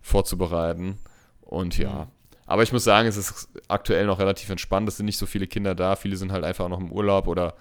vorzubereiten. 0.00 0.98
Und 1.42 1.76
ja. 1.76 2.04
Mhm. 2.04 2.10
Aber 2.46 2.62
ich 2.62 2.72
muss 2.72 2.84
sagen, 2.84 3.06
es 3.06 3.18
ist 3.18 3.48
aktuell 3.68 4.06
noch 4.06 4.18
relativ 4.18 4.48
entspannt. 4.48 4.88
Es 4.88 4.96
sind 4.96 5.04
nicht 5.04 5.18
so 5.18 5.26
viele 5.26 5.46
Kinder 5.46 5.74
da. 5.74 5.96
Viele 5.96 6.16
sind 6.16 6.32
halt 6.32 6.44
einfach 6.44 6.68
noch 6.68 6.80
im 6.80 6.90
Urlaub 6.90 7.26
oder 7.26 7.54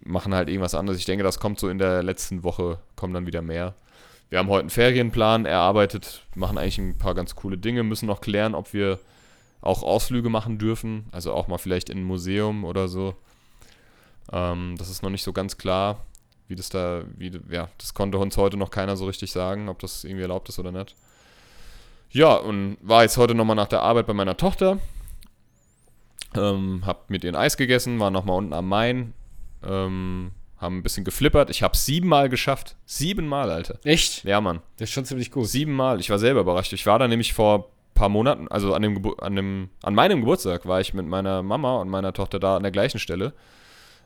machen 0.00 0.34
halt 0.34 0.50
irgendwas 0.50 0.74
anderes. 0.74 0.98
Ich 0.98 1.06
denke, 1.06 1.24
das 1.24 1.40
kommt 1.40 1.58
so 1.58 1.70
in 1.70 1.78
der 1.78 2.02
letzten 2.02 2.42
Woche, 2.42 2.78
kommen 2.94 3.14
dann 3.14 3.26
wieder 3.26 3.40
mehr. 3.40 3.74
Wir 4.28 4.38
haben 4.38 4.48
heute 4.48 4.60
einen 4.60 4.70
Ferienplan 4.70 5.46
erarbeitet, 5.46 6.26
machen 6.34 6.58
eigentlich 6.58 6.78
ein 6.78 6.98
paar 6.98 7.14
ganz 7.14 7.36
coole 7.36 7.56
Dinge, 7.56 7.84
müssen 7.84 8.06
noch 8.06 8.20
klären, 8.20 8.54
ob 8.54 8.72
wir 8.74 8.98
auch 9.60 9.82
Ausflüge 9.82 10.28
machen 10.28 10.58
dürfen, 10.58 11.06
also 11.12 11.32
auch 11.32 11.48
mal 11.48 11.58
vielleicht 11.58 11.88
in 11.88 11.98
ein 11.98 12.04
Museum 12.04 12.64
oder 12.64 12.88
so. 12.88 13.14
Ähm, 14.32 14.74
das 14.78 14.90
ist 14.90 15.02
noch 15.02 15.10
nicht 15.10 15.22
so 15.22 15.32
ganz 15.32 15.58
klar, 15.58 16.04
wie 16.48 16.54
das 16.54 16.68
da, 16.68 17.02
wie, 17.16 17.32
ja, 17.50 17.68
das 17.78 17.94
konnte 17.94 18.18
uns 18.18 18.36
heute 18.36 18.56
noch 18.56 18.70
keiner 18.70 18.96
so 18.96 19.06
richtig 19.06 19.32
sagen, 19.32 19.68
ob 19.68 19.78
das 19.78 20.04
irgendwie 20.04 20.22
erlaubt 20.22 20.48
ist 20.48 20.58
oder 20.58 20.72
nicht. 20.72 20.94
Ja, 22.10 22.34
und 22.34 22.78
war 22.80 23.02
jetzt 23.02 23.16
heute 23.16 23.34
nochmal 23.34 23.56
nach 23.56 23.68
der 23.68 23.82
Arbeit 23.82 24.06
bei 24.06 24.14
meiner 24.14 24.36
Tochter. 24.36 24.78
Ähm, 26.34 26.82
hab 26.86 27.10
mit 27.10 27.24
ihr 27.24 27.32
ein 27.32 27.36
Eis 27.36 27.56
gegessen, 27.56 27.98
war 27.98 28.10
nochmal 28.10 28.38
unten 28.38 28.52
am 28.52 28.68
Main. 28.68 29.12
Ähm, 29.64 30.32
haben 30.58 30.78
ein 30.78 30.82
bisschen 30.82 31.04
geflippert. 31.04 31.50
Ich 31.50 31.62
habe 31.62 31.76
siebenmal 31.76 32.28
geschafft. 32.28 32.76
Siebenmal, 32.86 33.50
Alter. 33.50 33.78
echt? 33.84 34.24
Ja, 34.24 34.40
Mann. 34.40 34.60
Das 34.78 34.88
ist 34.88 34.94
schon 34.94 35.04
ziemlich 35.04 35.30
gut. 35.30 35.46
Siebenmal. 35.46 36.00
Ich 36.00 36.10
war 36.10 36.18
selber 36.18 36.40
überrascht. 36.40 36.72
Ich 36.72 36.86
war 36.86 36.98
da 36.98 37.08
nämlich 37.08 37.34
vor 37.34 37.58
ein 37.58 37.94
paar 37.94 38.08
Monaten, 38.08 38.48
also 38.48 38.72
an, 38.74 38.82
dem 38.82 38.94
Gebu 38.94 39.14
an, 39.14 39.36
dem, 39.36 39.70
an 39.82 39.94
meinem 39.94 40.20
Geburtstag, 40.20 40.66
war 40.66 40.80
ich 40.80 40.94
mit 40.94 41.06
meiner 41.06 41.42
Mama 41.42 41.76
und 41.76 41.88
meiner 41.88 42.12
Tochter 42.12 42.38
da 42.38 42.56
an 42.56 42.62
der 42.62 42.72
gleichen 42.72 42.98
Stelle 42.98 43.32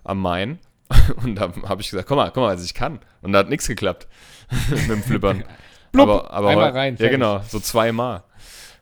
am 0.04 0.20
Main. 0.20 0.58
Und 1.24 1.36
da 1.36 1.52
habe 1.68 1.80
ich 1.82 1.90
gesagt, 1.90 2.08
komm 2.08 2.16
mal, 2.16 2.30
komm 2.30 2.42
mal, 2.42 2.50
also 2.50 2.64
ich 2.64 2.74
kann. 2.74 3.00
Und 3.22 3.32
da 3.32 3.38
hat 3.40 3.48
nichts 3.48 3.66
geklappt 3.66 4.08
mit 4.70 4.88
dem 4.88 5.02
Flippern. 5.02 5.44
Blub, 5.92 6.08
aber, 6.08 6.30
aber 6.30 6.48
einmal 6.50 6.70
rein, 6.70 6.96
Ja, 6.98 7.08
genau, 7.08 7.40
so 7.48 7.58
zweimal. 7.58 8.22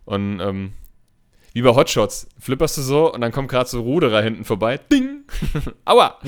Und 0.05 0.41
ähm, 0.41 0.73
wie 1.55 1.63
bei 1.63 1.71
Hotshots, 1.75 2.29
flipperst 2.39 2.77
du 2.77 2.83
so 2.83 3.13
und 3.13 3.21
dann 3.23 3.33
kommt 3.33 3.49
gerade 3.51 3.69
so 3.69 3.81
Ruderer 3.81 4.21
hinten 4.23 4.45
vorbei. 4.45 4.79
Ding! 4.79 5.25
Aua! 5.87 6.19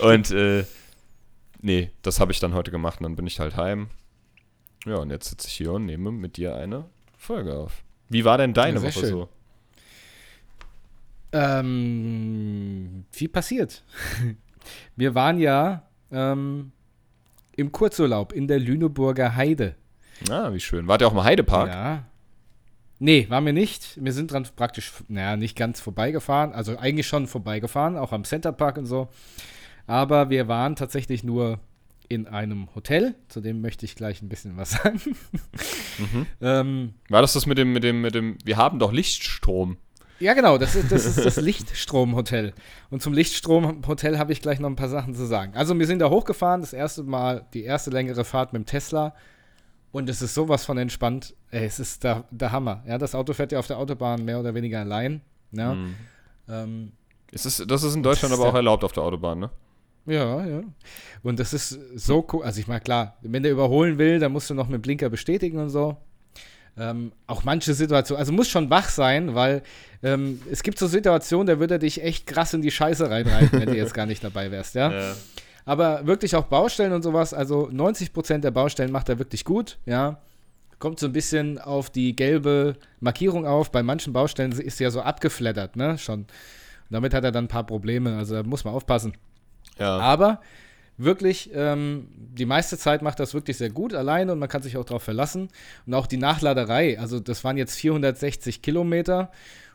und 0.00 0.30
äh, 0.30 0.64
nee, 1.60 1.90
das 2.02 2.20
habe 2.20 2.32
ich 2.32 2.40
dann 2.40 2.54
heute 2.54 2.70
gemacht 2.70 2.98
und 3.00 3.04
dann 3.04 3.16
bin 3.16 3.26
ich 3.26 3.40
halt 3.40 3.56
heim. 3.56 3.88
Ja, 4.86 4.96
und 4.96 5.10
jetzt 5.10 5.28
sitze 5.28 5.46
ich 5.48 5.54
hier 5.54 5.72
und 5.72 5.86
nehme 5.86 6.10
mit 6.10 6.36
dir 6.36 6.56
eine 6.56 6.86
Folge 7.16 7.54
auf. 7.54 7.82
Wie 8.08 8.24
war 8.24 8.38
denn 8.38 8.54
deine 8.54 8.78
Ja, 8.78 8.82
Woche 8.82 8.92
schön. 8.92 9.08
so? 9.10 9.28
Ähm, 11.32 13.04
viel 13.10 13.28
passiert. 13.28 13.84
Wir 14.96 15.14
waren 15.14 15.38
ja 15.38 15.84
ähm, 16.10 16.72
im 17.56 17.72
Kurzurlaub 17.72 18.32
in 18.32 18.48
der 18.48 18.58
Lüneburger 18.58 19.36
Heide. 19.36 19.76
Ah, 20.28 20.52
wie 20.52 20.60
schön. 20.60 20.86
Wart 20.86 21.00
ihr 21.00 21.08
auch 21.08 21.12
im 21.14 21.24
Heidepark? 21.24 21.68
Ja. 21.68 22.04
Nee, 22.98 23.26
waren 23.30 23.46
wir 23.46 23.54
nicht. 23.54 23.98
Wir 24.02 24.12
sind 24.12 24.30
dran 24.30 24.46
praktisch, 24.54 24.92
naja, 25.08 25.36
nicht 25.38 25.56
ganz 25.56 25.80
vorbeigefahren. 25.80 26.52
Also 26.52 26.76
eigentlich 26.76 27.06
schon 27.06 27.26
vorbeigefahren, 27.26 27.96
auch 27.96 28.12
am 28.12 28.24
Centerpark 28.24 28.76
und 28.76 28.84
so. 28.84 29.08
Aber 29.86 30.28
wir 30.28 30.48
waren 30.48 30.76
tatsächlich 30.76 31.24
nur 31.24 31.58
in 32.10 32.26
einem 32.26 32.68
Hotel. 32.74 33.14
Zu 33.28 33.40
dem 33.40 33.62
möchte 33.62 33.86
ich 33.86 33.94
gleich 33.94 34.20
ein 34.20 34.28
bisschen 34.28 34.58
was 34.58 34.70
sagen. 34.82 35.00
Mhm. 35.98 36.26
ähm, 36.42 36.94
War 37.08 37.22
das 37.22 37.32
das 37.32 37.46
mit 37.46 37.56
dem, 37.56 37.72
mit 37.72 37.84
dem, 37.84 38.02
mit 38.02 38.14
dem, 38.14 38.36
wir 38.44 38.58
haben 38.58 38.78
doch 38.78 38.92
Lichtstrom. 38.92 39.78
Ja, 40.20 40.34
genau, 40.34 40.58
das 40.58 40.76
ist 40.76 40.92
das, 40.92 41.06
ist 41.06 41.24
das 41.24 41.36
Lichtstromhotel. 41.36 42.52
Und 42.90 43.02
zum 43.02 43.12
Lichtstromhotel 43.14 44.18
habe 44.18 44.32
ich 44.32 44.42
gleich 44.42 44.60
noch 44.60 44.68
ein 44.68 44.76
paar 44.76 44.88
Sachen 44.90 45.14
zu 45.14 45.26
sagen. 45.26 45.52
Also, 45.54 45.76
wir 45.78 45.86
sind 45.86 45.98
da 46.00 46.10
hochgefahren, 46.10 46.60
das 46.60 46.72
erste 46.74 47.02
Mal, 47.02 47.46
die 47.54 47.64
erste 47.64 47.90
längere 47.90 48.24
Fahrt 48.24 48.52
mit 48.52 48.62
dem 48.62 48.66
Tesla. 48.66 49.14
Und 49.92 50.08
es 50.08 50.22
ist 50.22 50.34
sowas 50.34 50.64
von 50.64 50.78
entspannt. 50.78 51.34
Ey, 51.50 51.64
es 51.64 51.80
ist 51.80 52.04
der, 52.04 52.24
der 52.30 52.52
Hammer. 52.52 52.84
Ja, 52.86 52.98
das 52.98 53.14
Auto 53.14 53.32
fährt 53.32 53.50
ja 53.50 53.58
auf 53.58 53.66
der 53.66 53.78
Autobahn 53.78 54.24
mehr 54.24 54.38
oder 54.38 54.54
weniger 54.54 54.80
allein. 54.80 55.20
Ja, 55.52 55.74
Mhm. 55.74 55.94
ähm, 56.48 56.92
Ist 57.32 57.44
das 57.46 57.82
ist 57.82 57.94
in 57.96 58.02
Deutschland 58.02 58.32
ist 58.32 58.38
aber 58.40 58.50
auch 58.50 58.54
erlaubt 58.54 58.84
auf 58.84 58.92
der 58.92 59.02
Autobahn, 59.02 59.40
ne? 59.40 59.50
ja, 60.06 60.44
ja. 60.46 60.60
Und 61.22 61.38
das 61.40 61.52
ist 61.52 61.78
so 61.96 62.26
cool. 62.32 62.44
Also, 62.44 62.60
ich 62.60 62.68
meine, 62.68 62.80
klar, 62.80 63.16
wenn 63.22 63.42
der 63.42 63.52
überholen 63.52 63.98
will, 63.98 64.18
dann 64.18 64.32
musst 64.32 64.48
du 64.50 64.54
noch 64.54 64.68
mit 64.68 64.82
Blinker 64.82 65.08
bestätigen 65.08 65.58
und 65.58 65.70
so. 65.70 65.96
Ähm, 66.78 67.12
auch 67.26 67.44
manche 67.44 67.74
Situationen, 67.74 68.18
also 68.20 68.32
muss 68.32 68.48
schon 68.48 68.70
wach 68.70 68.88
sein, 68.88 69.34
weil 69.34 69.62
ähm, 70.02 70.40
es 70.50 70.62
gibt 70.62 70.78
so 70.78 70.86
Situationen, 70.86 71.46
da 71.46 71.58
würde 71.58 71.74
er 71.74 71.78
dich 71.78 72.02
echt 72.02 72.26
krass 72.26 72.54
in 72.54 72.62
die 72.62 72.70
Scheiße 72.70 73.10
reinreiten, 73.10 73.60
wenn 73.60 73.68
du 73.68 73.76
jetzt 73.76 73.92
gar 73.94 74.06
nicht 74.06 74.22
dabei 74.24 74.50
wärst, 74.50 74.74
ja. 74.74 74.90
Ja. 75.00 75.14
Aber 75.66 76.06
wirklich 76.06 76.34
auch 76.34 76.44
Baustellen 76.44 76.92
und 76.92 77.02
sowas, 77.02 77.34
also 77.34 77.68
90% 77.68 78.38
der 78.38 78.50
Baustellen 78.50 78.90
macht 78.90 79.08
er 79.08 79.18
wirklich 79.18 79.44
gut, 79.44 79.78
ja. 79.84 80.20
Kommt 80.78 80.98
so 80.98 81.06
ein 81.06 81.12
bisschen 81.12 81.58
auf 81.58 81.90
die 81.90 82.16
gelbe 82.16 82.76
Markierung 83.00 83.46
auf. 83.46 83.70
Bei 83.70 83.82
manchen 83.82 84.14
Baustellen 84.14 84.52
ist 84.52 84.78
sie 84.78 84.84
ja 84.84 84.90
so 84.90 85.02
abgeflattert, 85.02 85.76
ne, 85.76 85.98
schon. 85.98 86.20
Und 86.20 86.28
damit 86.88 87.12
hat 87.12 87.24
er 87.24 87.32
dann 87.32 87.44
ein 87.44 87.48
paar 87.48 87.66
Probleme, 87.66 88.16
also 88.16 88.36
da 88.36 88.42
muss 88.42 88.64
man 88.64 88.72
aufpassen. 88.72 89.12
ja. 89.78 89.98
Aber 89.98 90.40
wirklich, 91.04 91.50
ähm, 91.54 92.08
die 92.16 92.46
meiste 92.46 92.78
Zeit 92.78 93.02
macht 93.02 93.20
das 93.20 93.34
wirklich 93.34 93.56
sehr 93.56 93.70
gut 93.70 93.94
alleine 93.94 94.32
und 94.32 94.38
man 94.38 94.48
kann 94.48 94.62
sich 94.62 94.76
auch 94.76 94.84
darauf 94.84 95.02
verlassen. 95.02 95.48
Und 95.86 95.94
auch 95.94 96.06
die 96.06 96.16
Nachladerei, 96.16 96.98
also 96.98 97.20
das 97.20 97.42
waren 97.44 97.56
jetzt 97.56 97.74
460 97.76 98.62
Kilometer 98.62 99.30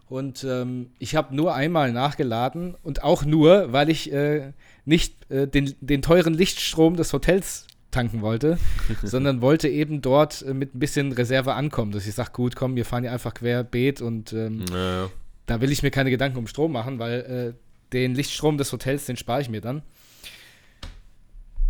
und 0.08 0.44
ähm, 0.44 0.92
ich 1.00 1.16
habe 1.16 1.36
nur 1.36 1.56
einmal 1.56 1.92
nachgeladen 1.92 2.76
und 2.84 3.04
auch 3.04 3.26
nur, 3.26 3.74
weil 3.74 3.90
ich 3.90 4.12
äh, 4.14 4.54
nicht 4.86 5.30
äh, 5.32 5.48
den, 5.48 5.74
den 5.82 6.02
teuren 6.02 6.34
Lichtstrom 6.36 6.96
des 6.96 7.12
Hotels 7.12 7.66
tanken 7.92 8.22
wollte, 8.22 8.58
sondern 9.04 9.42
wollte 9.42 9.68
eben 9.68 10.02
dort 10.02 10.44
äh, 10.44 10.54
mit 10.54 10.76
ein 10.76 10.80
bisschen 10.80 11.12
Reserve 11.12 11.54
ankommen, 11.54 11.92
dass 11.92 12.06
ich 12.06 12.14
sage, 12.14 12.32
gut, 12.34 12.56
komm, 12.56 12.76
wir 12.76 12.86
fahren 12.86 13.04
hier 13.04 13.12
einfach 13.14 13.34
querbeet 13.34 14.02
und 14.02 14.32
ähm, 14.34 14.64
Ja. 14.72 15.10
da 15.48 15.60
will 15.62 15.72
ich 15.72 15.82
mir 15.82 15.92
keine 15.92 16.12
Gedanken 16.12 16.38
um 16.38 16.46
Strom 16.48 16.72
machen, 16.72 17.00
weil 17.00 17.56
äh, 17.56 17.60
den 17.94 18.14
Lichtstrom 18.16 18.58
des 18.58 18.72
Hotels, 18.72 19.06
den 19.06 19.18
spare 19.18 19.42
ich 19.42 19.50
mir 19.50 19.62
dann. 19.62 19.82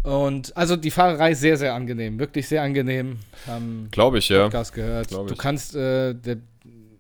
Und 0.06 0.56
also 0.56 0.76
die 0.76 0.92
Fahrerei 0.92 1.34
sehr, 1.34 1.58
sehr 1.58 1.74
angenehm, 1.74 2.20
wirklich 2.20 2.48
sehr 2.48 2.62
angenehm. 2.62 3.18
Haben 3.48 3.88
Glaube 3.92 4.20
ich, 4.20 4.30
ja. 4.30 4.44
Podcast 4.44 4.74
gehört. 4.74 5.08
glaub 5.08 5.28
Du 5.28 5.34
ich. 5.34 5.40
kannst, 5.40 5.76
äh, 5.76 6.14
der, 6.14 6.38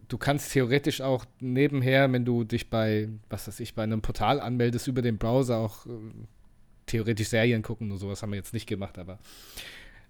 du 0.07 0.17
kannst 0.17 0.51
theoretisch 0.51 1.01
auch 1.01 1.25
nebenher, 1.39 2.11
wenn 2.11 2.25
du 2.25 2.43
dich 2.43 2.69
bei, 2.69 3.07
was 3.29 3.47
weiß 3.47 3.59
ich, 3.59 3.75
bei 3.75 3.83
einem 3.83 4.01
Portal 4.01 4.39
anmeldest 4.39 4.87
über 4.87 5.03
den 5.03 5.19
Browser 5.19 5.57
auch 5.57 5.85
äh, 5.85 5.89
theoretisch 6.87 7.29
Serien 7.29 7.61
gucken 7.61 7.91
und 7.91 7.99
sowas 7.99 8.23
haben 8.23 8.31
wir 8.31 8.37
jetzt 8.37 8.53
nicht 8.53 8.67
gemacht, 8.67 8.97
aber 8.97 9.19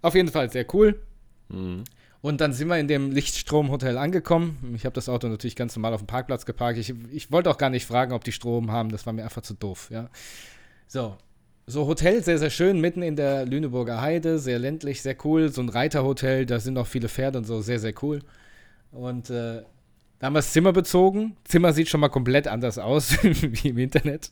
auf 0.02 0.16
jeden 0.16 0.30
Fall 0.30 0.50
sehr 0.50 0.66
cool. 0.74 1.02
Mhm. 1.50 1.84
Und 2.22 2.42
dann 2.42 2.54
sind 2.54 2.70
wir 2.70 2.80
in 2.80 2.88
dem 2.88 3.12
Lichtstromhotel 3.12 3.98
angekommen. 3.98 4.74
Ich 4.76 4.86
habe 4.86 4.94
das 4.94 5.10
Auto 5.10 5.28
natürlich 5.28 5.56
ganz 5.56 5.76
normal 5.76 5.94
auf 5.94 6.02
dem 6.02 6.08
Parkplatz 6.08 6.46
geparkt. 6.46 6.80
Ich, 6.80 6.92
ich 7.12 7.32
wollte 7.32 7.52
auch 7.52 7.58
gar 7.58 7.70
nicht 7.70 7.86
fragen, 7.86 8.14
ob 8.14 8.24
die 8.24 8.32
Strom 8.32 8.72
haben. 8.72 8.90
Das 8.90 9.06
war 9.06 9.14
mir 9.14 9.24
einfach 9.24 9.44
zu 9.44 9.54
doof. 9.54 9.90
Ja. 9.92 10.10
So. 10.88 11.18
So 11.68 11.88
Hotel, 11.88 12.24
sehr, 12.24 12.38
sehr 12.38 12.52
schön, 12.52 12.80
mitten 12.80 13.02
in 13.02 13.16
der 13.16 13.46
Lüneburger 13.46 14.00
Heide, 14.00 14.38
sehr 14.38 14.60
ländlich, 14.60 15.02
sehr 15.02 15.16
cool. 15.24 15.50
So 15.50 15.62
ein 15.62 15.70
Reiterhotel, 15.70 16.46
da 16.46 16.60
sind 16.60 16.78
auch 16.78 16.86
viele 16.86 17.10
Pferde 17.10 17.40
und 17.40 17.46
so, 17.46 17.62
sehr, 17.62 17.80
sehr 17.80 17.94
cool. 18.04 18.20
Und 18.92 19.32
äh, 19.32 19.64
da 20.20 20.28
haben 20.28 20.34
wir 20.34 20.40
das 20.40 20.54
Zimmer 20.54 20.74
bezogen. 20.74 21.36
Zimmer 21.44 21.74
sieht 21.74 21.90
schon 21.90 22.02
mal 22.02 22.10
komplett 22.10 22.48
anders 22.48 22.78
aus 22.78 23.18
wie 23.24 23.70
im 23.70 23.80
Internet. 23.80 24.32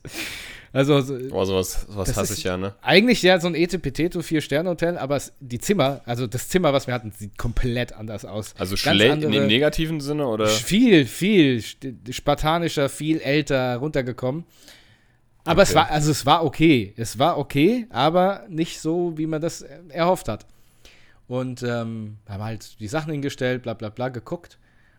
Also, 0.72 0.94
oh, 1.32 1.44
sowas, 1.44 1.86
sowas 1.88 2.16
hasse 2.16 2.34
ich 2.34 2.44
ja, 2.44 2.56
ne? 2.56 2.74
Eigentlich 2.82 3.22
ja 3.22 3.38
so 3.40 3.48
ein 3.48 3.54
Etepetete, 3.54 4.22
Vier-Sterne-Hotel, 4.22 4.96
aber 4.96 5.16
es, 5.16 5.32
die 5.40 5.58
Zimmer, 5.58 6.02
also 6.04 6.26
das 6.26 6.48
Zimmer, 6.48 6.72
was 6.72 6.86
wir 6.86 6.94
hatten, 6.94 7.12
sieht 7.12 7.36
komplett 7.36 7.92
anders 7.92 8.24
aus. 8.24 8.54
Also 8.58 8.76
schlecht 8.76 9.22
im 9.22 9.46
negativen 9.46 10.00
Sinne, 10.00 10.26
oder? 10.26 10.46
Viel, 10.46 11.04
viel 11.04 11.62
spartanischer, 12.10 12.88
viel 12.88 13.20
älter 13.20 13.76
runtergekommen. 13.76 14.44
Aber 15.44 15.62
okay. 15.62 15.70
es 15.70 15.74
war, 15.74 15.90
also 15.90 16.10
es 16.10 16.26
war 16.26 16.44
okay. 16.44 16.94
Es 16.96 17.18
war 17.18 17.38
okay, 17.38 17.86
aber 17.90 18.44
nicht 18.48 18.80
so, 18.80 19.16
wie 19.16 19.26
man 19.26 19.40
das 19.40 19.62
erhofft 19.88 20.28
hat. 20.28 20.46
Und 21.26 21.62
ähm, 21.62 22.18
haben 22.28 22.42
halt 22.42 22.80
die 22.80 22.88
Sachen 22.88 23.12
hingestellt, 23.12 23.62
bla 23.62 23.74
bla 23.74 23.88
bla, 23.88 24.08
geguckt. 24.08 24.58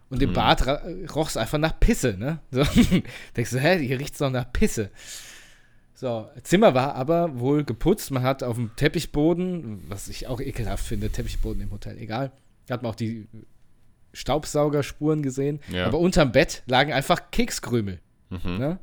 Und 0.10 0.22
im 0.22 0.30
hm. 0.30 0.36
Bad 0.36 0.68
roch 1.16 1.30
es 1.30 1.38
einfach 1.38 1.58
nach 1.58 1.80
Pisse, 1.80 2.16
ne? 2.18 2.40
So, 2.52 2.64
denkst 3.36 3.52
du, 3.52 3.60
hä, 3.60 3.80
hier 3.80 4.00
riecht 4.00 4.14
es 4.14 4.20
doch 4.20 4.30
nach 4.30 4.52
Pisse. 4.54 4.92
So, 5.96 6.30
Zimmer 6.44 6.74
war 6.74 6.94
aber 6.96 7.40
wohl 7.40 7.64
geputzt. 7.64 8.12
Man 8.12 8.24
hat 8.24 8.44
auf 8.44 8.58
dem 8.58 8.76
Teppichboden, 8.76 9.84
was 9.88 10.08
ich 10.08 10.28
auch 10.28 10.42
ekelhaft 10.42 10.86
finde, 10.86 11.10
Teppichboden 11.10 11.62
im 11.62 11.72
Hotel, 11.72 11.98
egal. 11.98 12.32
Hat 12.70 12.84
man 12.84 12.92
auch 12.92 12.96
die 12.96 13.28
Staubsaugerspuren 14.14 15.24
gesehen. 15.24 15.60
Ja. 15.72 15.88
Aber 15.88 16.00
unterm 16.00 16.32
Bett 16.32 16.64
lagen 16.68 16.94
einfach 16.94 17.32
Kekskrümel. 17.32 18.00
Mhm. 18.30 18.58
Ne? 18.58 18.80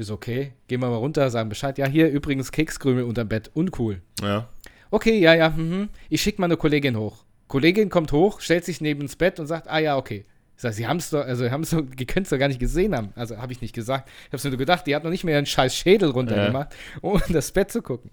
Ist 0.00 0.10
okay. 0.10 0.54
Gehen 0.66 0.80
wir 0.80 0.88
mal 0.88 0.96
runter, 0.96 1.28
sagen 1.28 1.50
Bescheid. 1.50 1.76
Ja, 1.76 1.86
hier 1.86 2.08
übrigens 2.08 2.52
Kekskrümel 2.52 3.04
unterm 3.04 3.28
Bett. 3.28 3.50
Uncool. 3.52 4.00
Ja. 4.22 4.48
Okay, 4.90 5.18
ja, 5.18 5.34
ja. 5.34 5.50
Mhm. 5.50 5.90
Ich 6.08 6.22
schicke 6.22 6.40
mal 6.40 6.46
eine 6.46 6.56
Kollegin 6.56 6.96
hoch. 6.96 7.22
Kollegin 7.48 7.90
kommt 7.90 8.10
hoch, 8.10 8.40
stellt 8.40 8.64
sich 8.64 8.80
neben 8.80 9.02
ins 9.02 9.14
Bett 9.14 9.38
und 9.38 9.46
sagt, 9.46 9.68
ah 9.68 9.78
ja, 9.78 9.98
okay. 9.98 10.24
Ich 10.56 10.62
sag, 10.62 10.72
sie 10.72 10.86
haben 10.86 10.96
es 10.96 11.10
doch, 11.10 11.20
also 11.20 11.50
haben 11.50 11.64
es 11.64 11.70
doch, 11.70 11.82
die 11.82 12.06
können 12.06 12.24
es 12.24 12.30
doch 12.30 12.38
gar 12.38 12.48
nicht 12.48 12.58
gesehen 12.58 12.96
haben. 12.96 13.12
Also 13.14 13.36
habe 13.36 13.52
ich 13.52 13.60
nicht 13.60 13.74
gesagt. 13.74 14.08
Ich 14.08 14.28
habe 14.28 14.36
es 14.38 14.44
nur 14.44 14.56
gedacht, 14.56 14.86
die 14.86 14.96
hat 14.96 15.04
noch 15.04 15.10
nicht 15.10 15.24
mehr 15.24 15.36
einen 15.36 15.44
scheiß 15.44 15.76
Schädel 15.76 16.12
runtergemacht, 16.12 16.72
ja. 16.72 16.98
um 17.02 17.20
in 17.26 17.34
das 17.34 17.52
Bett 17.52 17.70
zu 17.70 17.82
gucken. 17.82 18.10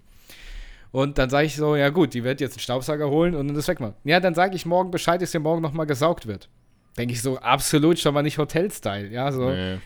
Und 0.90 1.16
dann 1.16 1.30
sage 1.30 1.46
ich 1.46 1.56
so, 1.56 1.74
ja 1.74 1.88
gut, 1.88 2.12
die 2.12 2.22
wird 2.22 2.42
jetzt 2.42 2.52
einen 2.52 2.60
Staubsauger 2.60 3.08
holen 3.08 3.34
und 3.34 3.46
dann 3.46 3.56
das 3.56 3.66
wegmachen. 3.66 3.94
Ja, 4.04 4.20
dann 4.20 4.34
sage 4.34 4.54
ich 4.56 4.66
morgen 4.66 4.90
Bescheid, 4.90 5.22
dass 5.22 5.30
hier 5.30 5.40
morgen 5.40 5.62
nochmal 5.62 5.86
gesaugt 5.86 6.26
wird. 6.26 6.50
Denke 6.98 7.14
ich 7.14 7.22
so, 7.22 7.38
absolut 7.38 7.98
schon 7.98 8.12
mal 8.12 8.22
nicht 8.22 8.36
Hotel-Style. 8.36 9.08
Ja, 9.08 9.32
so. 9.32 9.48
Nee. 9.48 9.78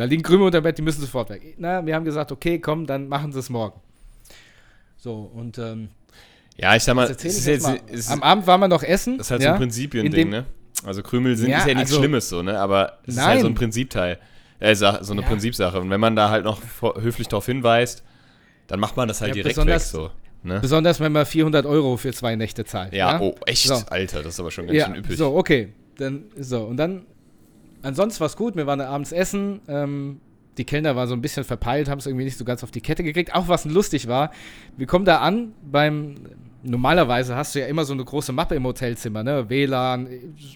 Da 0.00 0.06
liegen 0.06 0.22
Krümel 0.22 0.46
unter 0.46 0.62
Bett, 0.62 0.78
die 0.78 0.82
müssen 0.82 1.02
sofort 1.02 1.28
weg. 1.28 1.56
Na, 1.58 1.84
wir 1.84 1.94
haben 1.94 2.06
gesagt, 2.06 2.32
okay, 2.32 2.58
komm, 2.58 2.86
dann 2.86 3.06
machen 3.06 3.32
sie 3.32 3.38
es 3.38 3.50
morgen. 3.50 3.78
So, 4.96 5.30
und 5.34 5.58
ähm, 5.58 5.90
ja, 6.56 6.74
ich 6.74 6.82
sag 6.82 6.94
mal, 6.94 7.10
ich 7.10 7.22
jetzt, 7.22 7.46
jetzt, 7.46 8.10
am 8.10 8.22
Abend 8.22 8.46
waren 8.46 8.60
wir 8.60 8.68
noch 8.68 8.82
essen. 8.82 9.18
Das 9.18 9.26
ist 9.26 9.30
halt 9.30 9.42
ja? 9.42 9.48
so 9.48 9.52
ein 9.54 9.58
Prinzipien-Ding, 9.58 10.30
ne? 10.30 10.46
Also 10.86 11.02
Krümel 11.02 11.36
sind, 11.36 11.50
ja, 11.50 11.58
ist 11.58 11.66
ja 11.66 11.74
nichts 11.74 11.90
also, 11.90 12.00
Schlimmes 12.00 12.30
so, 12.30 12.42
ne? 12.42 12.58
Aber 12.58 12.98
es 13.06 13.14
ist 13.14 13.22
halt 13.22 13.42
so 13.42 13.46
ein 13.46 13.54
Prinzipteil. 13.54 14.18
Äh, 14.58 14.74
so 14.74 14.86
eine 14.86 15.20
ja. 15.20 15.28
Prinzipsache. 15.28 15.78
Und 15.78 15.90
wenn 15.90 16.00
man 16.00 16.16
da 16.16 16.30
halt 16.30 16.46
noch 16.46 16.62
höflich 16.96 17.28
darauf 17.28 17.44
hinweist, 17.44 18.02
dann 18.68 18.80
macht 18.80 18.96
man 18.96 19.06
das 19.06 19.20
halt 19.20 19.36
ja, 19.36 19.42
direkt 19.42 19.66
weg 19.66 19.80
so. 19.80 20.10
Ne? 20.42 20.60
Besonders 20.60 20.98
wenn 21.00 21.12
man 21.12 21.26
400 21.26 21.66
Euro 21.66 21.98
für 21.98 22.14
zwei 22.14 22.36
Nächte 22.36 22.64
zahlt. 22.64 22.94
Ja, 22.94 23.12
ja? 23.12 23.20
oh, 23.20 23.34
echt? 23.44 23.66
So. 23.66 23.74
Alter, 23.90 24.22
das 24.22 24.32
ist 24.32 24.40
aber 24.40 24.50
schon 24.50 24.66
ganz 24.66 24.82
schön 24.82 24.94
üppig. 24.94 25.18
So, 25.18 25.36
okay. 25.36 25.74
Dann, 25.98 26.24
so, 26.38 26.62
und 26.62 26.78
dann, 26.78 27.04
ansonsten 27.82 28.20
war 28.20 28.26
es 28.26 28.36
gut. 28.36 28.56
Wir 28.56 28.66
waren 28.66 28.80
abends 28.80 29.12
essen. 29.12 29.60
Ähm, 29.68 30.20
die 30.58 30.64
Kellner 30.64 30.96
waren 30.96 31.08
so 31.08 31.14
ein 31.14 31.22
bisschen 31.22 31.44
verpeilt, 31.44 31.88
haben 31.88 31.98
es 31.98 32.06
irgendwie 32.06 32.24
nicht 32.24 32.36
so 32.36 32.44
ganz 32.44 32.62
auf 32.62 32.70
die 32.70 32.80
Kette 32.80 33.02
gekriegt. 33.02 33.34
Auch 33.34 33.48
was 33.48 33.64
lustig 33.64 34.08
war, 34.08 34.30
wir 34.76 34.86
kommen 34.86 35.04
da 35.04 35.18
an 35.18 35.52
beim 35.62 36.16
normalerweise 36.62 37.36
hast 37.36 37.54
du 37.54 37.60
ja 37.60 37.66
immer 37.66 37.84
so 37.84 37.92
eine 37.92 38.04
große 38.04 38.32
Mappe 38.32 38.54
im 38.54 38.64
Hotelzimmer, 38.64 39.22
ne? 39.22 39.48
WLAN, 39.48 40.08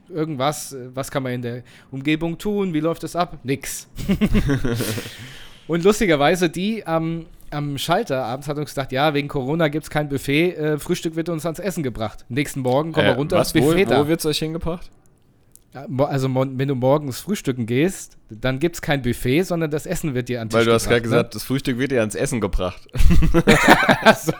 irgendwas, 0.09 0.77
was 0.93 1.11
kann 1.11 1.23
man 1.23 1.33
in 1.33 1.43
der 1.43 1.63
Umgebung 1.91 2.39
tun, 2.39 2.75
wie 2.75 2.81
läuft 2.81 3.03
das 3.03 3.17
ab? 3.17 3.39
Nix. 3.43 3.89
und 5.67 5.83
lustigerweise, 5.85 6.51
die 6.51 6.87
am, 6.87 7.27
am 7.51 7.79
Schalter 7.79 8.25
abends 8.25 8.49
hat 8.49 8.59
uns 8.59 8.71
gesagt, 8.71 8.93
ja, 8.93 9.15
wegen 9.15 9.29
Corona 9.29 9.69
gibt 9.69 9.85
es 9.85 9.91
kein 9.91 10.09
Buffet, 10.09 10.53
äh, 10.53 10.79
Frühstück 10.79 11.17
wird 11.17 11.29
uns 11.29 11.47
ans 11.47 11.59
Essen 11.59 11.83
gebracht. 11.83 12.25
Nächsten 12.29 12.61
Morgen 12.61 12.93
kommen 12.93 13.07
äh, 13.07 13.11
wir 13.11 13.17
runter, 13.17 13.39
was, 13.39 13.53
Buffet 13.53 13.87
wo, 13.87 13.91
da. 13.91 14.05
Wo 14.05 14.09
wird 14.09 14.21
es 14.21 14.27
euch 14.27 14.39
hingebracht? 14.39 14.91
Also 15.75 16.33
wenn 16.33 16.69
du 16.69 16.77
morgens 16.77 17.19
frühstücken 17.19 17.67
gehst, 17.67 18.17
dann 18.31 18.61
gibt 18.61 18.77
es 18.77 18.83
kein 18.83 19.03
Buffet, 19.03 19.43
sondern 19.43 19.73
das 19.73 19.87
Essen 19.87 20.15
wird 20.15 20.29
dir 20.29 20.41
an 20.41 20.49
Tisch 20.49 20.57
Weil 20.57 20.67
du 20.67 20.73
hast 20.73 20.85
gerade 20.85 21.01
ne? 21.01 21.03
gesagt, 21.03 21.35
das 21.35 21.43
Frühstück 21.43 21.79
wird 21.79 21.91
dir 21.91 21.99
ans 22.01 22.15
Essen 22.15 22.41
gebracht. 22.41 22.89
so. 24.23 24.33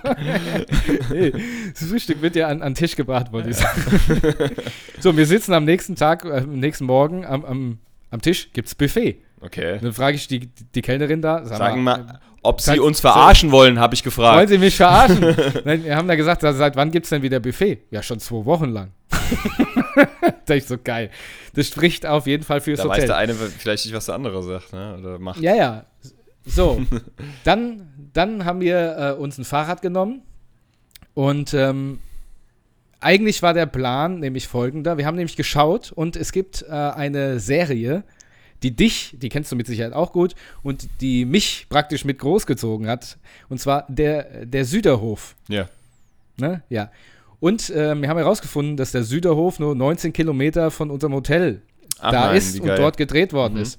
nee, 1.13 1.33
das 1.73 1.89
Frühstück 1.89 2.23
wird 2.23 2.37
dir 2.37 2.47
an, 2.47 2.63
an 2.63 2.77
Tisch 2.77 2.95
gebracht, 2.95 3.33
wollte 3.33 3.51
ich 3.51 3.57
sagen. 3.57 3.81
so, 5.01 5.17
wir 5.17 5.27
sitzen 5.27 5.53
am 5.55 5.65
nächsten 5.65 5.97
Tag, 5.97 6.25
äh, 6.25 6.39
am 6.39 6.61
nächsten 6.61 6.85
Morgen 6.85 7.27
am, 7.27 7.45
am, 7.45 7.79
am 8.11 8.21
Tisch, 8.21 8.53
gibt 8.53 8.69
es 8.69 8.77
Buffet. 8.77 9.17
Okay. 9.41 9.79
Dann 9.83 9.93
frage 9.93 10.17
ich 10.17 10.29
die, 10.29 10.49
die 10.75 10.83
Kellnerin 10.83 11.21
da. 11.21 11.45
Sag 11.45 11.59
Sagen 11.59 11.83
mal, 11.83 11.99
mal 11.99 12.21
ob 12.43 12.61
sie 12.61 12.79
uns 12.79 13.01
verarschen 13.01 13.51
so, 13.51 13.57
wollen, 13.57 13.81
habe 13.81 13.95
ich 13.95 14.05
gefragt. 14.05 14.37
Wollen 14.37 14.49
sie 14.49 14.59
mich 14.59 14.77
verarschen? 14.77 15.35
Nein, 15.65 15.83
wir 15.83 15.97
haben 15.97 16.07
da 16.07 16.15
gesagt, 16.15 16.43
seit 16.43 16.77
wann 16.77 16.91
gibt 16.91 17.07
es 17.07 17.11
denn 17.11 17.23
wieder 17.23 17.41
Buffet? 17.41 17.79
Ja, 17.91 18.03
schon 18.03 18.21
zwei 18.21 18.45
Wochen 18.45 18.69
lang. 18.69 18.93
das 20.47 20.57
ist 20.59 20.69
so 20.69 20.79
geil. 20.83 21.11
Das 21.55 21.69
spricht 21.69 22.07
auf 22.07 22.27
jeden 22.27 22.43
Fall 22.43 22.61
fürs 22.61 22.79
da 22.79 22.85
Hotel. 22.85 23.03
weiß 23.03 23.07
der 23.07 23.17
eine 23.17 23.35
vielleicht 23.35 23.85
nicht, 23.85 23.95
was 23.95 24.07
der 24.07 24.15
andere 24.15 24.43
sagt, 24.43 24.73
ne? 24.73 24.97
Oder 24.99 25.19
macht. 25.19 25.41
Ja, 25.41 25.55
ja. 25.55 25.87
So, 26.45 26.85
dann, 27.45 27.89
dann 28.13 28.45
haben 28.45 28.61
wir 28.61 28.97
äh, 28.99 29.21
uns 29.21 29.39
ein 29.39 29.45
Fahrrad 29.45 29.83
genommen 29.83 30.23
und 31.15 31.55
ähm, 31.55 32.01
eigentlich 33.01 33.43
war 33.43 33.55
der 33.55 33.67
Plan 33.67 34.21
nämlich 34.21 34.49
folgender. 34.49 34.99
Wir 34.99 35.07
haben 35.07 35.17
nämlich 35.17 35.37
geschaut 35.37 35.93
und 35.93 36.17
es 36.17 36.33
gibt 36.33 36.63
äh, 36.63 36.73
eine 36.73 37.39
Serie, 37.39 38.05
die 38.63 38.75
dich, 38.75 39.15
die 39.21 39.29
kennst 39.29 39.53
du 39.53 39.57
mit 39.57 39.67
Sicherheit 39.67 39.93
auch 39.93 40.13
gut, 40.13 40.35
und 40.63 40.89
die 41.01 41.27
mich 41.27 41.67
praktisch 41.69 42.05
mit 42.05 42.19
großgezogen 42.19 42.89
hat. 42.89 43.19
Und 43.51 43.61
zwar 43.61 43.85
der, 43.89 44.47
der 44.47 44.65
Süderhof. 44.65 45.37
Ja. 45.49 45.69
Ne? 46.39 46.63
Ja. 46.71 46.91
Und 47.45 47.69
äh, 47.69 47.95
wir 47.95 48.09
haben 48.09 48.17
herausgefunden, 48.17 48.79
dass 48.79 48.93
der 48.93 49.05
Süderhof 49.05 49.59
nur 49.59 49.75
19 49.75 50.15
Kilometer 50.15 50.71
von 50.71 50.91
unserem 50.91 51.13
Hotel 51.13 51.61
Ach 51.99 52.11
da 52.11 52.29
nein, 52.29 52.39
ist 52.39 52.59
und 52.59 52.69
dort 52.69 52.97
gedreht 52.97 53.35
worden 53.35 53.57
mhm. 53.57 53.61
ist. 53.61 53.79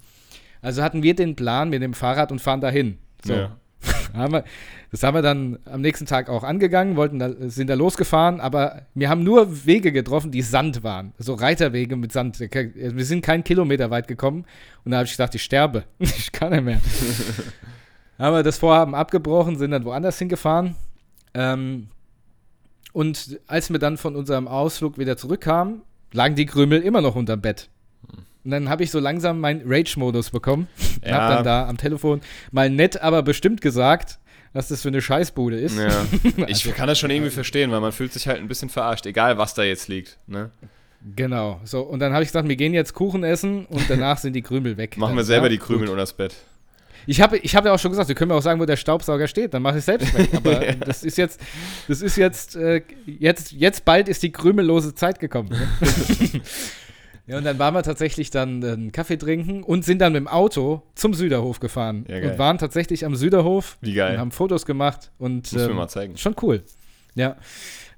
Also 0.61 0.83
hatten 0.83 1.01
wir 1.01 1.15
den 1.15 1.35
Plan 1.35 1.71
mit 1.71 1.81
dem 1.81 1.95
Fahrrad 1.95 2.31
und 2.31 2.37
fahren 2.37 2.61
dahin. 2.61 2.99
So. 3.25 3.33
Ja. 3.33 3.57
das 4.91 5.01
haben 5.01 5.15
wir 5.15 5.23
dann 5.23 5.57
am 5.65 5.81
nächsten 5.81 6.05
Tag 6.05 6.29
auch 6.29 6.43
angegangen, 6.43 6.95
wollten 6.95 7.17
da, 7.17 7.31
sind 7.49 7.67
da 7.67 7.73
losgefahren, 7.73 8.39
aber 8.39 8.83
wir 8.93 9.09
haben 9.09 9.23
nur 9.23 9.65
Wege 9.65 9.91
getroffen, 9.91 10.29
die 10.29 10.43
Sand 10.43 10.83
waren. 10.83 11.15
So 11.17 11.33
Reiterwege 11.33 11.95
mit 11.95 12.11
Sand. 12.11 12.39
Wir 12.39 13.05
sind 13.05 13.23
keinen 13.25 13.43
Kilometer 13.43 13.89
weit 13.89 14.07
gekommen 14.07 14.45
und 14.83 14.91
da 14.91 14.97
habe 14.97 15.07
ich 15.07 15.13
gedacht, 15.13 15.33
ich 15.33 15.43
sterbe. 15.43 15.85
ich 15.97 16.31
kann 16.31 16.51
nicht 16.51 16.65
mehr. 16.65 16.81
haben 18.19 18.35
wir 18.35 18.43
das 18.43 18.59
Vorhaben 18.59 18.93
abgebrochen, 18.93 19.57
sind 19.57 19.71
dann 19.71 19.85
woanders 19.85 20.19
hingefahren. 20.19 20.75
Ähm, 21.33 21.87
und 22.95 23.41
als 23.45 23.69
wir 23.69 23.77
dann 23.77 23.97
von 23.97 24.15
unserem 24.15 24.47
Ausflug 24.47 24.97
wieder 24.97 25.17
zurückkamen, 25.17 25.81
lagen 26.13 26.35
die 26.35 26.45
Krümel 26.45 26.81
immer 26.81 27.01
noch 27.01 27.15
unterm 27.15 27.41
Bett. 27.41 27.67
Und 28.45 28.51
dann 28.51 28.69
habe 28.69 28.85
ich 28.85 28.91
so 28.91 29.01
langsam 29.01 29.41
meinen 29.41 29.63
Rage-Modus 29.65 30.29
bekommen. 30.29 30.67
Ja. 31.05 31.21
Hab 31.21 31.35
dann 31.35 31.43
da 31.43 31.67
am 31.67 31.77
Telefon 31.77 32.21
mal 32.51 32.67
nett, 32.67 32.99
aber 32.99 33.21
bestimmt 33.21 33.61
gesagt, 33.61 34.17
was 34.53 34.69
das 34.69 34.81
für 34.81 34.87
eine 34.87 35.03
Scheißbude 35.03 35.59
ist. 35.59 35.77
Ja. 35.77 36.05
Ich 36.47 36.65
also, 36.65 36.71
kann 36.71 36.87
das 36.87 36.97
schon 36.97 37.11
irgendwie 37.11 37.29
verstehen, 37.29 37.69
weil 37.69 37.79
man 37.79 37.91
fühlt 37.91 38.11
sich 38.11 38.27
halt 38.27 38.39
ein 38.39 38.47
bisschen 38.47 38.69
verarscht, 38.69 39.05
egal 39.05 39.37
was 39.37 39.53
da 39.53 39.61
jetzt 39.61 39.87
liegt. 39.87 40.17
Ne? 40.25 40.49
Genau. 41.15 41.59
So, 41.63 41.81
und 41.81 41.99
dann 41.99 42.13
habe 42.13 42.23
ich 42.23 42.29
gesagt, 42.29 42.47
wir 42.47 42.55
gehen 42.55 42.73
jetzt 42.73 42.93
Kuchen 42.95 43.23
essen 43.23 43.65
und 43.65 43.87
danach 43.87 44.17
sind 44.17 44.33
die 44.33 44.41
Krümel 44.41 44.77
weg. 44.77 44.97
Machen 44.97 45.15
wir 45.15 45.23
selber 45.25 45.49
die 45.49 45.59
Krümel 45.59 45.89
unter 45.89 46.01
das 46.01 46.13
Bett. 46.13 46.33
Ich 47.07 47.21
habe 47.21 47.37
ich 47.37 47.55
hab 47.55 47.65
ja 47.65 47.73
auch 47.73 47.79
schon 47.79 47.91
gesagt, 47.91 48.07
wir 48.07 48.15
können 48.15 48.29
mir 48.29 48.35
auch 48.35 48.41
sagen, 48.41 48.59
wo 48.59 48.65
der 48.65 48.77
Staubsauger 48.77 49.27
steht, 49.27 49.53
dann 49.53 49.61
mache 49.61 49.77
ich 49.77 49.83
selbst 49.83 50.17
weg. 50.17 50.29
Aber 50.33 50.65
ja. 50.65 50.73
das 50.73 51.03
ist 51.03 51.17
jetzt, 51.17 51.39
das 51.87 52.01
ist 52.01 52.17
jetzt, 52.17 52.55
äh, 52.55 52.81
jetzt, 53.05 53.51
jetzt 53.51 53.85
bald 53.85 54.09
ist 54.09 54.23
die 54.23 54.31
krümellose 54.31 54.95
Zeit 54.95 55.19
gekommen. 55.19 55.49
Ne? 55.49 55.67
ja, 57.27 57.37
und 57.37 57.43
dann 57.43 57.59
waren 57.59 57.73
wir 57.73 57.83
tatsächlich 57.83 58.29
dann 58.29 58.63
einen 58.63 58.91
Kaffee 58.91 59.17
trinken 59.17 59.63
und 59.63 59.85
sind 59.85 59.99
dann 59.99 60.13
mit 60.13 60.21
dem 60.21 60.27
Auto 60.27 60.83
zum 60.95 61.13
Süderhof 61.13 61.59
gefahren. 61.59 62.05
Ja, 62.07 62.17
und 62.17 62.39
waren 62.39 62.57
tatsächlich 62.57 63.05
am 63.05 63.15
Süderhof. 63.15 63.77
Wie 63.81 63.93
geil. 63.93 64.13
Und 64.13 64.19
haben 64.19 64.31
Fotos 64.31 64.65
gemacht 64.65 65.11
und. 65.17 65.51
Muss 65.51 65.61
ähm, 65.61 65.69
mir 65.69 65.75
mal 65.75 65.87
zeigen. 65.87 66.17
Schon 66.17 66.35
cool. 66.41 66.63
Ja. 67.15 67.37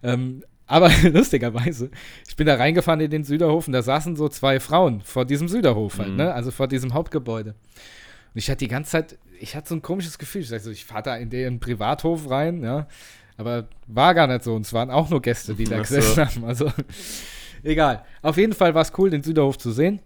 Ähm, 0.03 0.43
aber 0.67 0.91
lustigerweise, 1.03 1.89
ich 2.27 2.35
bin 2.35 2.45
da 2.45 2.55
reingefahren 2.55 2.99
in 2.99 3.09
den 3.09 3.23
Süderhof 3.23 3.67
und 3.67 3.73
da 3.73 3.81
saßen 3.81 4.15
so 4.15 4.27
zwei 4.27 4.59
Frauen 4.59 5.01
vor 5.01 5.25
diesem 5.25 5.47
Süderhof 5.47 5.97
halt, 5.97 6.09
mhm. 6.09 6.17
ne? 6.17 6.33
Also 6.33 6.51
vor 6.51 6.67
diesem 6.67 6.93
Hauptgebäude. 6.93 7.55
Und 8.37 8.41
ich 8.41 8.51
hatte 8.51 8.59
die 8.59 8.67
ganze 8.67 8.91
Zeit, 8.91 9.17
ich 9.39 9.55
hatte 9.55 9.69
so 9.69 9.73
ein 9.73 9.81
komisches 9.81 10.19
Gefühl. 10.19 10.43
Ich 10.43 10.49
dachte 10.49 10.69
ich 10.69 10.85
fahre 10.85 11.01
da 11.01 11.15
in 11.15 11.31
den 11.31 11.59
Privathof 11.59 12.29
rein, 12.29 12.61
ja. 12.61 12.87
Aber 13.35 13.67
war 13.87 14.13
gar 14.13 14.27
nicht 14.27 14.43
so. 14.43 14.53
Und 14.53 14.63
es 14.63 14.73
waren 14.73 14.91
auch 14.91 15.09
nur 15.09 15.23
Gäste, 15.23 15.55
die 15.55 15.63
da 15.63 15.79
gesessen 15.79 16.23
haben. 16.23 16.45
Also, 16.45 16.71
egal. 17.63 18.05
Auf 18.21 18.37
jeden 18.37 18.53
Fall 18.53 18.75
war 18.75 18.83
es 18.83 18.93
cool, 18.95 19.09
den 19.09 19.23
Süderhof 19.23 19.57
zu 19.57 19.71
sehen. 19.71 20.01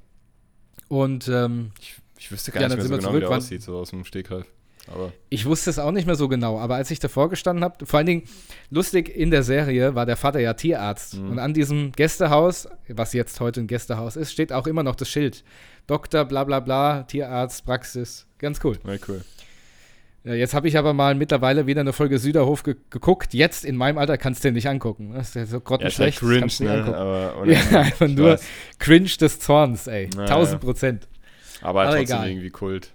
Und 0.87 1.27
ähm, 1.27 1.73
ich, 1.77 1.95
ich 2.19 2.31
wüsste 2.31 2.53
gar 2.53 2.61
ja, 2.61 2.69
nicht 2.69 2.77
mehr 2.77 2.85
so 2.85 2.91
genau, 2.91 3.01
zurück, 3.01 3.15
wie 3.15 3.19
der 3.19 3.29
aussieht, 3.31 3.63
so 3.63 3.75
aus 3.75 3.89
dem 3.89 4.05
Stegreif. 4.05 4.45
Aber 4.87 5.11
Ich 5.29 5.45
wusste 5.45 5.69
es 5.69 5.77
auch 5.77 5.91
nicht 5.91 6.07
mehr 6.07 6.15
so 6.15 6.29
genau, 6.29 6.57
aber 6.57 6.75
als 6.75 6.89
ich 6.89 6.99
davor 6.99 7.29
gestanden 7.29 7.65
habe, 7.65 7.85
vor 7.85 7.97
allen 7.97 8.07
Dingen 8.07 8.23
lustig 8.69 9.09
in 9.09 9.29
der 9.29 9.43
Serie 9.43 9.93
war 9.93 10.05
der 10.05 10.15
Vater 10.15 10.39
ja 10.39 10.53
Tierarzt. 10.53 11.17
Mhm. 11.17 11.31
Und 11.31 11.39
an 11.39 11.53
diesem 11.53 11.91
Gästehaus, 11.91 12.69
was 12.87 13.11
jetzt 13.11 13.41
heute 13.41 13.59
ein 13.59 13.67
Gästehaus 13.67 14.15
ist, 14.15 14.31
steht 14.31 14.53
auch 14.53 14.67
immer 14.67 14.83
noch 14.83 14.95
das 14.95 15.09
Schild. 15.09 15.43
Doktor, 15.87 16.25
bla 16.25 16.43
bla 16.43 16.59
bla, 16.59 17.03
Tierarzt, 17.03 17.65
Praxis. 17.65 18.27
Ganz 18.39 18.59
cool. 18.63 18.77
ja, 18.85 18.95
cool. 19.07 19.21
Ja, 20.23 20.35
jetzt 20.35 20.53
habe 20.53 20.67
ich 20.67 20.77
aber 20.77 20.93
mal 20.93 21.15
mittlerweile 21.15 21.65
wieder 21.65 21.81
eine 21.81 21.93
Folge 21.93 22.19
Süderhof 22.19 22.61
ge 22.61 22.75
geguckt. 22.91 23.33
Jetzt 23.33 23.65
in 23.65 23.75
meinem 23.75 23.97
Alter 23.97 24.19
kannst 24.19 24.43
du 24.43 24.49
den 24.49 24.53
nicht 24.53 24.69
angucken. 24.69 25.13
Das 25.15 25.29
ist 25.29 25.35
ja 25.35 25.45
so 25.45 25.47
Ja, 25.47 25.47
ist 25.47 25.53
halt 25.53 25.65
grottenschlecht. 25.65 26.19
cringe, 26.19 26.39
kannst 26.41 26.59
du 26.59 26.63
nicht 26.65 26.85
ne? 26.85 26.95
Aber, 26.95 27.45
Ja, 27.47 27.81
einfach 27.81 28.07
nur 28.07 28.33
weiß. 28.33 28.43
cringe 28.77 29.09
des 29.19 29.39
Zorns, 29.39 29.87
ey. 29.87 30.09
Naja. 30.15 30.27
1000 30.35 30.61
Prozent. 30.61 31.07
aber, 31.61 31.81
aber 31.81 31.97
trotzdem 31.97 32.03
egal. 32.17 32.29
irgendwie 32.29 32.49
Kult. 32.51 32.91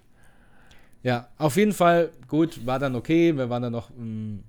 Ja, 1.03 1.27
auf 1.37 1.57
jeden 1.57 1.73
Fall 1.73 2.11
gut, 2.27 2.65
war 2.65 2.79
dann 2.79 2.95
okay. 2.95 3.35
Wir 3.35 3.49
waren 3.49 3.61
dann 3.61 3.73
noch 3.73 3.89
mm, 3.89 4.35
ein 4.35 4.43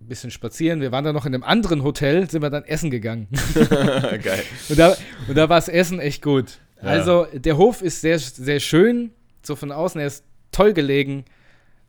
bisschen 0.00 0.30
spazieren. 0.30 0.82
Wir 0.82 0.92
waren 0.92 1.04
dann 1.04 1.14
noch 1.14 1.24
in 1.24 1.34
einem 1.34 1.42
anderen 1.42 1.82
Hotel, 1.82 2.28
sind 2.28 2.42
wir 2.42 2.50
dann 2.50 2.64
essen 2.64 2.90
gegangen. 2.90 3.28
Geil. 3.54 4.42
und 4.68 4.78
da, 4.78 4.94
und 5.26 5.36
da 5.36 5.48
war 5.48 5.56
das 5.56 5.68
Essen 5.68 6.00
echt 6.00 6.22
gut. 6.22 6.58
Ja. 6.84 6.90
Also, 6.90 7.26
der 7.32 7.56
Hof 7.56 7.82
ist 7.82 8.00
sehr, 8.00 8.18
sehr 8.18 8.60
schön, 8.60 9.10
so 9.42 9.56
von 9.56 9.72
außen, 9.72 10.00
er 10.00 10.06
ist 10.06 10.24
toll 10.52 10.72
gelegen, 10.72 11.24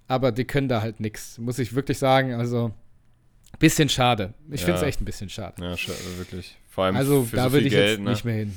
aber 0.08 0.32
die 0.32 0.46
können 0.46 0.68
da 0.68 0.82
halt 0.82 1.00
nichts, 1.00 1.38
muss 1.38 1.60
ich 1.60 1.74
wirklich 1.76 1.98
sagen. 1.98 2.34
Also, 2.34 2.72
bisschen 3.60 3.88
schade. 3.90 4.34
Ich 4.52 4.62
finde 4.62 4.76
es 4.76 4.82
Ja. 4.82 4.88
echt 4.88 5.02
ein 5.02 5.06
bisschen 5.06 5.30
schade. 5.30 5.62
Ja, 5.64 5.74
sch- 5.74 5.90
wirklich. 6.18 6.58
Vor 6.70 6.84
allem 6.86 6.96
Also, 6.98 7.24
für 7.24 7.36
da 7.38 7.46
so 7.46 7.54
würde 7.54 7.68
ich 7.68 7.74
Geld, 7.74 7.90
jetzt 7.98 8.04
ne? 8.04 8.10
nicht 8.12 8.26
mehr 8.26 8.36
hin. 8.36 8.54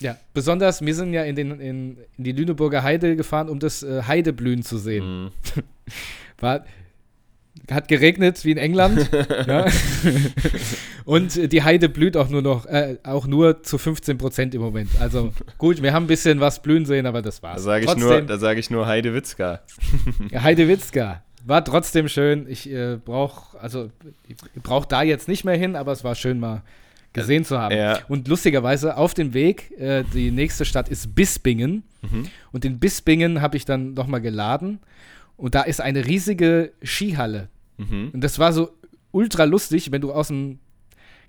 Ja, 0.00 0.16
besonders, 0.32 0.80
wir 0.84 0.94
sind 0.94 1.12
ja 1.12 1.22
in, 1.24 1.36
den, 1.36 1.60
in, 1.60 1.96
in 2.18 2.24
die 2.24 2.32
Lüneburger 2.32 2.82
Heide 2.82 3.16
gefahren, 3.16 3.48
um 3.48 3.58
das 3.58 3.82
äh, 3.82 4.02
Heideblühen 4.02 4.62
zu 4.62 4.78
sehen. 4.78 5.24
Mhm. 5.24 5.30
War, 6.40 6.64
hat 7.70 7.88
geregnet 7.88 8.44
wie 8.44 8.50
in 8.52 8.58
England. 8.58 9.08
ja. 9.46 9.66
Und 11.04 11.52
die 11.52 11.62
Heide 11.62 11.88
blüht 11.88 12.16
auch 12.16 12.28
nur 12.28 12.42
noch, 12.42 12.66
äh, 12.66 12.98
auch 13.02 13.26
nur 13.26 13.62
zu 13.62 13.78
15 13.78 14.18
Prozent 14.18 14.54
im 14.54 14.60
Moment. 14.60 14.90
Also 15.00 15.32
gut, 15.58 15.82
wir 15.82 15.92
haben 15.92 16.04
ein 16.04 16.08
bisschen 16.08 16.40
was 16.40 16.62
blühen 16.62 16.86
sehen, 16.86 17.06
aber 17.06 17.22
das 17.22 17.40
Da 17.40 17.48
war's. 17.48 17.62
sage 17.62 17.84
ich, 17.86 17.96
nur, 17.96 18.22
da 18.22 18.38
sag 18.38 18.58
ich 18.58 18.70
nur 18.70 18.86
Heide 18.86 19.14
Witzka. 19.14 19.60
ja, 20.30 20.42
Heidewitzka 20.42 21.22
war 21.44 21.64
trotzdem 21.64 22.08
schön. 22.08 22.46
Ich 22.48 22.70
äh, 22.70 22.96
brauche, 22.96 23.58
also 23.60 23.90
ich 24.26 24.36
brauche 24.62 24.88
da 24.88 25.02
jetzt 25.02 25.28
nicht 25.28 25.44
mehr 25.44 25.56
hin, 25.56 25.76
aber 25.76 25.92
es 25.92 26.02
war 26.04 26.14
schön 26.14 26.40
mal 26.40 26.62
gesehen 27.12 27.44
zu 27.44 27.58
haben. 27.58 27.76
Ja. 27.76 28.00
Und 28.08 28.26
lustigerweise 28.28 28.96
auf 28.96 29.14
dem 29.14 29.34
Weg, 29.34 29.70
äh, 29.78 30.04
die 30.14 30.30
nächste 30.30 30.64
Stadt 30.64 30.88
ist 30.88 31.14
Bispingen. 31.14 31.84
Mhm. 32.02 32.28
Und 32.52 32.64
in 32.64 32.78
Bispingen 32.78 33.40
habe 33.40 33.56
ich 33.56 33.64
dann 33.64 33.94
nochmal 33.94 34.20
geladen. 34.20 34.80
Und 35.36 35.54
da 35.54 35.62
ist 35.62 35.80
eine 35.80 36.06
riesige 36.06 36.72
Skihalle. 36.82 37.48
Mhm. 37.78 38.10
Und 38.12 38.20
das 38.22 38.38
war 38.38 38.52
so 38.52 38.70
ultra 39.10 39.44
lustig, 39.44 39.90
wenn 39.92 40.00
du 40.00 40.12
aus 40.12 40.28
dem 40.28 40.58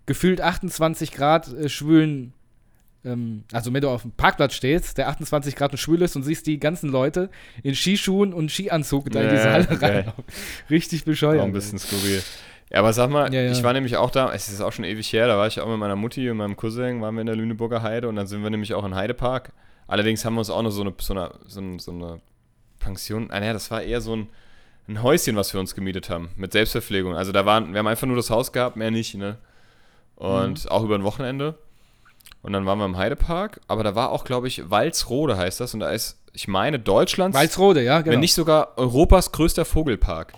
gefühlt 0.06 0.42
28 0.42 1.12
Grad 1.12 1.52
äh, 1.54 1.68
schwülen, 1.70 2.34
ähm, 3.04 3.44
also 3.52 3.74
wenn 3.74 3.82
du 3.82 3.90
auf 3.90 4.04
dem 4.04 4.12
Parkplatz 4.12 4.54
stehst, 4.54 4.98
der 5.00 5.10
28 5.10 5.56
Grad 5.56 5.72
und 5.72 5.78
schwül 5.78 6.02
ist 6.04 6.16
und 6.16 6.24
siehst 6.24 6.46
die 6.46 6.60
ganzen 6.60 6.90
Leute 6.90 7.30
in 7.64 7.74
Skischuhen 7.76 8.34
und 8.34 8.52
Skianzug 8.52 9.10
da 9.12 9.22
in 9.22 9.30
diese 9.30 9.44
Ja, 9.48 9.54
Halle 9.54 9.66
geil. 9.66 9.96
reinlaufen. 9.98 10.24
Richtig 10.70 11.06
bescheuert. 11.06 11.42
Auch 11.42 11.46
ein 11.46 11.54
bisschen 11.54 11.80
skurril. 11.80 12.22
Ja, 12.72 12.80
aber 12.80 12.94
sag 12.94 13.10
mal, 13.10 13.34
Ja, 13.34 13.42
ja. 13.44 13.52
ich 13.52 13.64
war 13.64 13.74
nämlich 13.74 13.98
auch 13.98 14.10
da, 14.12 14.32
es 14.34 14.50
ist 14.50 14.62
auch 14.62 14.72
schon 14.72 14.86
ewig 14.86 15.12
her, 15.14 15.28
da 15.28 15.38
war 15.38 15.48
ich 15.48 15.60
auch 15.60 15.70
mit 15.70 15.78
meiner 15.78 15.96
Mutti 15.96 16.30
und 16.30 16.38
meinem 16.38 16.56
Cousin, 16.56 17.02
waren 17.02 17.16
wir 17.16 17.22
in 17.22 17.28
der 17.28 17.36
Lüneburger 17.36 17.82
Heide 17.84 18.08
und 18.10 18.16
dann 18.16 18.28
sind 18.28 18.42
wir 18.44 18.50
nämlich 18.50 18.74
auch 18.74 18.86
in 18.86 18.96
Heidepark. 18.96 19.54
Allerdings 19.88 20.26
haben 20.26 20.34
wir 20.34 20.40
uns 20.40 20.50
auch 20.50 20.64
noch 20.64 20.72
so 20.72 20.82
eine, 20.82 20.94
so 20.98 21.14
eine, 21.14 21.80
so 21.80 21.92
eine 21.92 22.22
Pension, 22.86 23.32
ah, 23.32 23.40
naja, 23.40 23.54
das 23.54 23.72
war 23.72 23.82
eher 23.82 24.00
so 24.00 24.16
ein, 24.16 24.30
ein 24.88 25.02
Häuschen, 25.02 25.36
was 25.36 25.52
wir 25.54 25.60
uns 25.60 25.74
gemietet 25.74 26.10
haben, 26.10 26.30
mit 26.38 26.52
Selbstverpflegung. 26.52 27.16
Also 27.16 27.32
da 27.32 27.46
waren, 27.46 27.74
wir 27.74 27.80
haben 27.80 27.88
einfach 27.88 28.08
nur 28.08 28.16
das 28.16 28.30
Haus 28.30 28.52
gehabt, 28.52 28.76
mehr 28.76 28.92
nicht, 28.92 29.16
ne? 29.16 29.38
Und 30.16 30.70
auch 30.72 30.84
über 30.84 30.96
ein 30.96 31.04
Wochenende. 31.04 31.58
Und 32.42 32.54
dann 32.54 32.66
waren 32.66 32.78
wir 32.78 32.86
im 32.86 32.96
Heidepark, 32.96 33.60
aber 33.68 33.84
da 33.84 33.96
war 33.96 34.12
auch, 34.12 34.24
glaube 34.24 34.48
ich, 34.48 34.70
Walsrode 34.70 35.36
heißt 35.36 35.60
das 35.60 35.74
und 35.74 35.80
da 35.80 35.90
ist, 35.90 36.20
ich 36.32 36.48
meine, 36.48 36.80
Deutschlands 36.80 37.36
Walsrode, 37.36 37.82
ja, 37.84 38.02
genau. 38.02 38.14
wenn 38.14 38.20
nicht 38.20 38.36
sogar 38.36 38.78
Europas 38.78 39.32
größter 39.32 39.66
Vogelpark. 39.66 40.34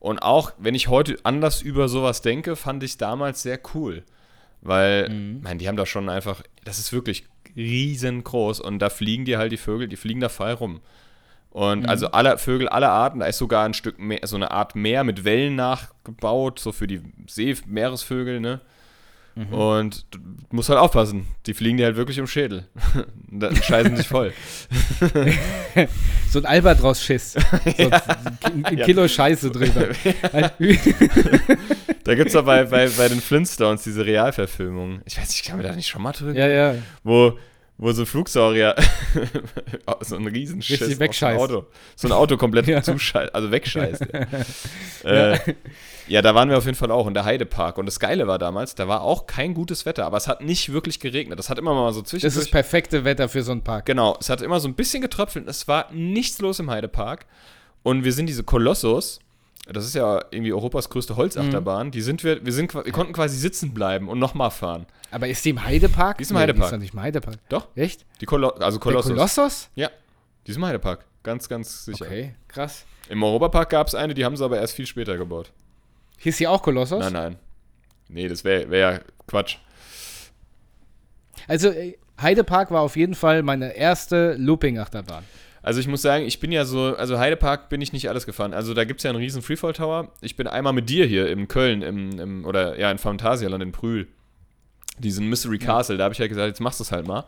Und 0.00 0.18
auch, 0.18 0.52
wenn 0.58 0.74
ich 0.74 0.88
heute 0.88 1.16
anders 1.22 1.62
über 1.62 1.88
sowas 1.88 2.20
denke, 2.20 2.56
fand 2.56 2.82
ich 2.82 2.98
damals 2.98 3.42
sehr 3.42 3.60
cool. 3.74 4.02
Weil, 4.60 5.08
Mhm. 5.08 5.42
man, 5.42 5.58
die 5.58 5.68
haben 5.68 5.76
da 5.76 5.86
schon 5.86 6.08
einfach, 6.08 6.42
das 6.64 6.78
ist 6.78 6.92
wirklich 6.92 7.24
riesengroß 7.54 8.60
und 8.60 8.80
da 8.80 8.90
fliegen 8.90 9.24
die 9.24 9.36
halt 9.36 9.52
die 9.52 9.56
Vögel, 9.56 9.88
die 9.88 9.96
fliegen 9.96 10.20
da 10.20 10.28
frei 10.28 10.52
rum. 10.52 10.80
Und 11.56 11.84
Mhm. 11.84 11.88
also 11.88 12.10
alle 12.10 12.36
Vögel, 12.36 12.68
alle 12.68 12.90
Arten, 12.90 13.20
da 13.20 13.26
ist 13.26 13.38
sogar 13.38 13.64
ein 13.64 13.72
Stück 13.72 13.98
mehr, 13.98 14.20
so 14.24 14.36
eine 14.36 14.50
Art 14.50 14.76
Meer 14.76 15.04
mit 15.04 15.24
Wellen 15.24 15.54
nachgebaut, 15.56 16.58
so 16.58 16.70
für 16.70 16.86
die 16.86 17.00
See 17.28 17.56
Meeresvögel, 17.66 18.40
ne? 18.40 18.60
Mhm. 19.36 19.54
Und 19.54 20.06
du 20.10 20.18
musst 20.50 20.68
halt 20.68 20.78
aufpassen, 20.78 21.26
die 21.46 21.54
fliegen 21.54 21.78
dir 21.78 21.86
halt 21.86 21.96
wirklich 21.96 22.18
im 22.18 22.26
Schädel. 22.26 22.66
Dann 23.30 23.56
scheißen 23.56 23.96
sich 23.96 24.06
voll. 24.06 24.34
so 26.30 26.40
ein 26.40 26.44
Albatros-Schiss. 26.44 27.36
So 27.78 27.90
ein, 27.90 28.64
ein 28.66 28.76
Kilo 28.82 29.08
Scheiße 29.08 29.50
drüber. 29.50 29.88
Da 32.04 32.14
gibt 32.14 32.26
es 32.28 32.32
doch 32.34 32.44
bei, 32.44 32.64
bei, 32.64 32.88
bei 32.88 33.08
den 33.08 33.20
Flintstones 33.20 33.82
diese 33.82 34.04
Realverfilmung. 34.04 35.00
Ich 35.06 35.16
weiß 35.18 35.28
nicht, 35.28 35.40
ich 35.40 35.44
kann 35.44 35.56
mir 35.56 35.62
da 35.64 35.74
nicht 35.74 35.88
schon 35.88 36.02
mal 36.02 36.12
drüber. 36.12 36.34
ja, 36.38 36.48
ja. 36.48 36.74
Wo, 37.02 37.38
wo 37.78 37.92
so 37.92 38.02
ein 38.02 38.06
Flugsaurier 38.06 38.74
so 40.00 40.16
ein 40.16 40.26
Riesenschiss 40.26 40.80
auf 40.80 40.88
so 40.88 40.92
ein 40.94 40.98
wegscheißt. 41.00 41.38
Auto. 41.40 41.66
So 41.94 42.08
ein 42.08 42.12
Auto 42.12 42.36
komplett 42.36 42.66
Ja. 42.68 42.82
zuscheißt, 42.82 43.34
also 43.34 43.50
wegscheißt. 43.50 44.06
Ja. 44.12 44.26
Äh, 45.04 45.38
ja, 46.08 46.20
da 46.20 46.34
waren 46.34 46.48
wir 46.50 46.58
auf 46.58 46.64
jeden 46.64 46.76
Fall 46.76 46.90
auch 46.90 47.06
in 47.06 47.14
der 47.14 47.24
Heidepark. 47.24 47.78
Und 47.78 47.86
das 47.86 48.00
Geile 48.00 48.26
war 48.26 48.38
damals, 48.38 48.74
da 48.74 48.88
war 48.88 49.02
auch 49.02 49.26
kein 49.28 49.54
gutes 49.54 49.86
Wetter, 49.86 50.04
aber 50.04 50.16
es 50.16 50.26
hat 50.26 50.40
nicht 50.40 50.72
wirklich 50.72 50.98
geregnet. 50.98 51.38
Das 51.38 51.48
hat 51.48 51.58
immer 51.58 51.74
mal 51.74 51.92
so 51.92 52.00
Das 52.00 52.10
zwischendurch. 52.10 52.44
ist 52.46 52.50
perfekte 52.50 53.04
Wetter 53.04 53.28
für 53.28 53.42
so 53.44 53.52
einen 53.52 53.62
Park. 53.62 53.86
Genau, 53.86 54.16
es 54.20 54.30
hat 54.30 54.42
immer 54.42 54.58
so 54.58 54.66
ein 54.66 54.74
bisschen 54.74 55.02
getröpfelt. 55.02 55.46
Es 55.48 55.68
war 55.68 55.92
nichts 55.92 56.40
los 56.40 56.58
im 56.58 56.70
Heidepark. 56.70 57.26
Und 57.84 58.02
wir 58.02 58.12
sind 58.12 58.26
diese 58.26 58.42
Kolossos, 58.42 59.20
das 59.66 59.84
ist 59.84 59.94
ja 59.94 60.24
irgendwie 60.30 60.52
Europas 60.52 60.88
größte 60.88 61.16
Holzachterbahn, 61.16 61.90
die 61.90 62.00
sind 62.00 62.22
wir, 62.22 62.44
wir, 62.44 62.52
sind, 62.52 62.72
wir 62.72 62.92
konnten 62.92 63.12
quasi 63.12 63.36
sitzen 63.36 63.74
bleiben 63.74 64.08
und 64.08 64.18
nochmal 64.18 64.50
fahren. 64.50 64.86
Aber 65.10 65.28
ist 65.28 65.44
die 65.44 65.50
im 65.50 65.64
Heidepark? 65.64 66.18
Die 66.18 66.22
ist 66.22 66.30
im 66.30 66.38
Heidepark. 66.38 66.62
Die 66.62 66.66
ist 66.66 66.72
doch 66.72 66.78
nicht 66.78 66.94
im 66.94 67.00
Heidepark. 67.00 67.36
Doch, 67.48 67.68
Echt? 67.74 68.06
die 68.20 68.26
Kolo 68.26 68.50
also 68.50 68.78
Der 68.78 68.82
Kolossos. 68.82 69.12
Kolossos? 69.12 69.68
Ja, 69.74 69.90
die 70.46 70.52
ist 70.52 70.56
im 70.56 70.64
Heidepark. 70.64 71.04
Ganz, 71.22 71.48
ganz 71.48 71.84
sicher. 71.84 72.04
Okay, 72.04 72.34
krass. 72.46 72.84
Im 73.08 73.22
Europapark 73.22 73.70
gab 73.70 73.88
es 73.88 73.94
eine, 73.94 74.14
die 74.14 74.24
haben 74.24 74.36
sie 74.36 74.44
aber 74.44 74.58
erst 74.58 74.74
viel 74.74 74.86
später 74.86 75.16
gebaut. 75.16 75.50
Hieß 76.18 76.36
die 76.38 76.46
auch 76.46 76.62
Kolossos? 76.62 77.00
Nein, 77.00 77.12
nein. 77.12 77.36
Nee, 78.08 78.28
das 78.28 78.44
wäre 78.44 78.70
wär 78.70 78.78
ja 78.78 79.00
Quatsch. 79.26 79.56
Also, 81.48 81.72
Heidepark 82.20 82.70
war 82.70 82.82
auf 82.82 82.96
jeden 82.96 83.14
Fall 83.14 83.42
meine 83.42 83.76
erste 83.76 84.34
Looping-Achterbahn. 84.34 85.24
Also 85.66 85.80
ich 85.80 85.88
muss 85.88 86.00
sagen, 86.00 86.24
ich 86.26 86.38
bin 86.38 86.52
ja 86.52 86.64
so, 86.64 86.94
also 86.94 87.18
Heidepark 87.18 87.70
bin 87.70 87.80
ich 87.80 87.92
nicht 87.92 88.08
alles 88.08 88.24
gefahren. 88.24 88.54
Also 88.54 88.72
da 88.72 88.84
gibt 88.84 89.00
es 89.00 89.02
ja 89.02 89.10
einen 89.10 89.18
riesen 89.18 89.42
Freefall 89.42 89.72
Tower. 89.72 90.12
Ich 90.20 90.36
bin 90.36 90.46
einmal 90.46 90.72
mit 90.72 90.88
dir 90.88 91.06
hier 91.06 91.28
in 91.28 91.48
Köln, 91.48 91.82
im, 91.82 92.20
im, 92.20 92.44
oder 92.44 92.78
ja, 92.78 92.88
in 92.88 92.98
Phantasialand 92.98 93.60
in 93.60 93.72
Prühl. 93.72 94.06
Diesen 95.00 95.28
Mystery 95.28 95.58
Castle, 95.58 95.96
da 95.96 96.04
habe 96.04 96.12
ich 96.12 96.20
ja 96.20 96.28
gesagt, 96.28 96.46
jetzt 96.46 96.60
machst 96.60 96.78
du 96.78 96.84
es 96.84 96.92
halt 96.92 97.08
mal. 97.08 97.24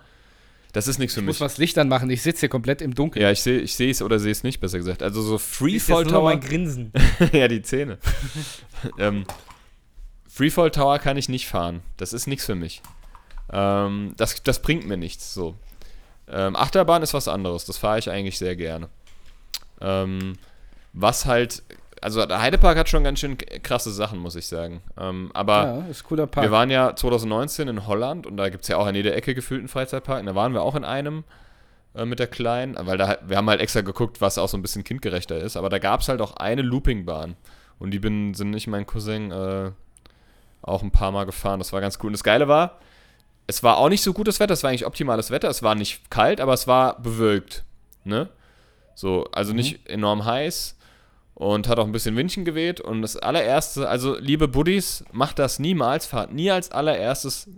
Das 0.72 0.86
ist 0.86 1.00
nichts 1.00 1.14
für 1.14 1.20
Ich 1.20 1.26
mich. 1.26 1.34
muss 1.34 1.40
was 1.40 1.58
Licht 1.58 1.78
anmachen. 1.78 2.08
Ich 2.10 2.22
sitze 2.22 2.38
hier 2.38 2.48
komplett 2.48 2.80
im 2.80 2.94
Dunkeln. 2.94 3.24
Ja, 3.24 3.32
ich 3.32 3.42
sehe 3.42 3.58
ich 3.58 3.76
es 3.76 4.02
oder 4.02 4.20
sehe 4.20 4.30
es 4.30 4.44
nicht, 4.44 4.60
besser 4.60 4.78
gesagt. 4.78 5.02
Also 5.02 5.20
so 5.20 5.36
Freefall 5.38 6.02
jetzt 6.02 6.12
nur 6.12 6.20
Tower. 6.20 6.30
mein 6.30 6.38
Grinsen. 6.38 6.92
ja, 7.32 7.48
die 7.48 7.62
Zähne. 7.62 7.98
ähm, 9.00 9.24
Freefall 10.28 10.70
Tower 10.70 11.00
kann 11.00 11.16
ich 11.16 11.28
nicht 11.28 11.48
fahren. 11.48 11.80
Das 11.96 12.12
ist 12.12 12.28
nichts 12.28 12.46
für 12.46 12.54
mich. 12.54 12.82
Ähm, 13.52 14.14
das, 14.16 14.44
das 14.44 14.62
bringt 14.62 14.86
mir 14.86 14.96
nichts. 14.96 15.34
So. 15.34 15.56
Ähm, 16.30 16.56
Achterbahn 16.56 17.02
ist 17.02 17.14
was 17.14 17.28
anderes. 17.28 17.64
Das 17.64 17.78
fahre 17.78 17.98
ich 17.98 18.10
eigentlich 18.10 18.38
sehr 18.38 18.56
gerne. 18.56 18.88
Ähm, 19.80 20.34
was 20.92 21.26
halt. 21.26 21.62
Also 22.00 22.24
der 22.26 22.40
Heidepark 22.40 22.78
hat 22.78 22.88
schon 22.88 23.02
ganz 23.02 23.18
schön 23.18 23.36
krasse 23.36 23.90
Sachen, 23.90 24.20
muss 24.20 24.36
ich 24.36 24.46
sagen. 24.46 24.82
Ähm, 24.96 25.32
aber 25.34 25.64
Ja, 26.44 26.48
wir 26.48 26.52
waren 26.52 26.70
ja 26.70 26.94
2019 26.94 27.66
in 27.66 27.88
Holland 27.88 28.24
und 28.24 28.36
da 28.36 28.50
gibt 28.50 28.62
es 28.62 28.68
ja 28.68 28.76
auch 28.76 28.86
an 28.86 28.94
jeder 28.94 29.16
Ecke 29.16 29.34
gefühlt 29.34 29.60
einen 29.60 29.68
Freizeitpark. 29.68 30.20
Und 30.20 30.26
da 30.26 30.36
waren 30.36 30.54
wir 30.54 30.62
auch 30.62 30.76
in 30.76 30.84
einem 30.84 31.24
äh, 31.96 32.04
mit 32.04 32.20
der 32.20 32.28
Kleinen, 32.28 32.76
weil 32.78 32.98
da, 32.98 33.18
wir 33.26 33.36
haben 33.36 33.50
halt 33.50 33.60
extra 33.60 33.80
geguckt, 33.80 34.20
was 34.20 34.38
auch 34.38 34.48
so 34.48 34.56
ein 34.56 34.62
bisschen 34.62 34.84
kindgerechter 34.84 35.38
ist. 35.38 35.56
Aber 35.56 35.68
da 35.70 35.78
gab 35.78 36.00
es 36.00 36.08
halt 36.08 36.20
auch 36.20 36.36
eine 36.36 36.62
Loopingbahn. 36.62 37.34
Und 37.80 37.90
die 37.90 37.98
bin, 37.98 38.34
sind 38.34 38.54
ich 38.54 38.66
und 38.66 38.72
mein 38.72 38.86
Cousin 38.86 39.32
äh, 39.32 39.70
auch 40.62 40.82
ein 40.82 40.90
paar 40.90 41.10
Mal 41.10 41.26
gefahren. 41.26 41.58
Das 41.58 41.72
war 41.72 41.80
ganz 41.80 41.98
cool. 42.00 42.08
Und 42.08 42.12
das 42.12 42.24
Geile 42.24 42.46
war, 42.48 42.78
es 43.48 43.62
war 43.62 43.78
auch 43.78 43.88
nicht 43.88 44.02
so 44.02 44.12
gutes 44.12 44.38
Wetter, 44.40 44.52
es 44.52 44.62
war 44.62 44.70
eigentlich 44.70 44.86
optimales 44.86 45.30
Wetter. 45.30 45.48
Es 45.48 45.62
war 45.62 45.74
nicht 45.74 46.10
kalt, 46.10 46.40
aber 46.40 46.52
es 46.52 46.66
war 46.66 47.00
bewölkt. 47.00 47.64
Ne? 48.04 48.28
So, 48.94 49.26
also 49.32 49.54
nicht 49.54 49.88
enorm 49.88 50.26
heiß 50.26 50.76
und 51.34 51.66
hat 51.66 51.78
auch 51.78 51.86
ein 51.86 51.92
bisschen 51.92 52.14
Windchen 52.14 52.44
geweht. 52.44 52.80
Und 52.80 53.00
das 53.00 53.16
allererste, 53.16 53.88
also 53.88 54.18
liebe 54.18 54.48
Buddies, 54.48 55.02
macht 55.12 55.38
das 55.38 55.58
niemals, 55.58 56.04
fahrt 56.04 56.32
nie 56.32 56.50
als 56.50 56.70
allererstes 56.70 57.48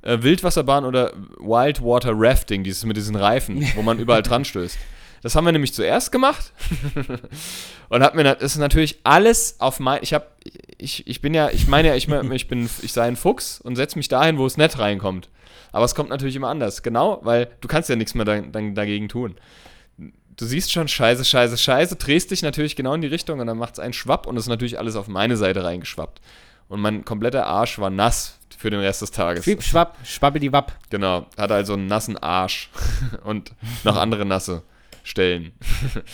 äh, 0.00 0.22
Wildwasserbahn 0.22 0.86
oder 0.86 1.12
Wildwater 1.38 2.12
Rafting, 2.14 2.64
dieses 2.64 2.84
mit 2.86 2.96
diesen 2.96 3.16
Reifen, 3.16 3.66
wo 3.74 3.82
man 3.82 3.98
überall 3.98 4.22
dran 4.22 4.46
stößt. 4.46 4.78
Das 5.22 5.34
haben 5.34 5.44
wir 5.44 5.52
nämlich 5.52 5.74
zuerst 5.74 6.10
gemacht. 6.10 6.52
und 7.90 8.02
hab 8.02 8.14
mir, 8.14 8.24
das 8.24 8.52
ist 8.52 8.58
natürlich 8.58 9.00
alles 9.04 9.56
auf 9.58 9.78
mein, 9.78 9.98
ich 10.02 10.14
habe, 10.14 10.26
ich, 10.78 11.06
ich 11.06 11.20
bin 11.20 11.34
ja, 11.34 11.50
ich 11.50 11.66
meine 11.66 11.88
ja, 11.88 11.94
ich, 11.96 12.08
ich 12.08 12.48
bin, 12.48 12.70
ich 12.82 12.92
sei 12.92 13.06
ein 13.06 13.16
Fuchs 13.16 13.60
und 13.60 13.76
setze 13.76 13.98
mich 13.98 14.08
dahin, 14.08 14.38
wo 14.38 14.46
es 14.46 14.56
nett 14.56 14.78
reinkommt. 14.78 15.28
Aber 15.74 15.84
es 15.86 15.96
kommt 15.96 16.08
natürlich 16.08 16.36
immer 16.36 16.50
anders. 16.50 16.84
Genau, 16.84 17.18
weil 17.24 17.48
du 17.60 17.66
kannst 17.66 17.88
ja 17.88 17.96
nichts 17.96 18.14
mehr 18.14 18.24
da, 18.24 18.40
da, 18.40 18.60
dagegen 18.60 19.08
tun. 19.08 19.34
Du 19.98 20.46
siehst 20.46 20.70
schon, 20.70 20.86
scheiße, 20.86 21.24
scheiße, 21.24 21.58
scheiße, 21.58 21.96
drehst 21.96 22.30
dich 22.30 22.42
natürlich 22.42 22.76
genau 22.76 22.94
in 22.94 23.00
die 23.00 23.08
Richtung 23.08 23.40
und 23.40 23.48
dann 23.48 23.58
macht 23.58 23.74
es 23.74 23.78
einen 23.80 23.92
Schwapp 23.92 24.28
und 24.28 24.36
es 24.36 24.44
ist 24.44 24.48
natürlich 24.48 24.78
alles 24.78 24.94
auf 24.94 25.08
meine 25.08 25.36
Seite 25.36 25.64
reingeschwappt. 25.64 26.20
Und 26.68 26.80
mein 26.80 27.04
kompletter 27.04 27.46
Arsch 27.46 27.80
war 27.80 27.90
nass 27.90 28.38
für 28.56 28.70
den 28.70 28.78
Rest 28.78 29.02
des 29.02 29.10
Tages. 29.10 29.42
Schwipp, 29.42 29.64
schwapp, 29.64 29.96
schwabbidi-wapp. 30.04 30.78
Genau, 30.90 31.26
hatte 31.36 31.54
also 31.54 31.72
einen 31.72 31.88
nassen 31.88 32.16
Arsch 32.18 32.70
und 33.24 33.52
noch 33.82 33.96
andere 33.96 34.24
nasse 34.24 34.62
Stellen. 35.02 35.52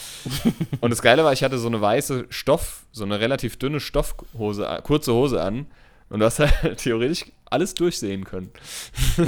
und 0.80 0.90
das 0.90 1.02
Geile 1.02 1.22
war, 1.22 1.34
ich 1.34 1.44
hatte 1.44 1.58
so 1.58 1.68
eine 1.68 1.82
weiße 1.82 2.26
Stoff, 2.30 2.86
so 2.92 3.04
eine 3.04 3.20
relativ 3.20 3.58
dünne 3.58 3.78
Stoffhose, 3.78 4.80
kurze 4.84 5.12
Hose 5.12 5.42
an 5.42 5.66
und 6.08 6.20
du 6.20 6.26
hast 6.26 6.38
halt 6.38 6.76
theoretisch 6.78 7.26
alles 7.50 7.74
durchsehen 7.74 8.24
können. 8.24 8.50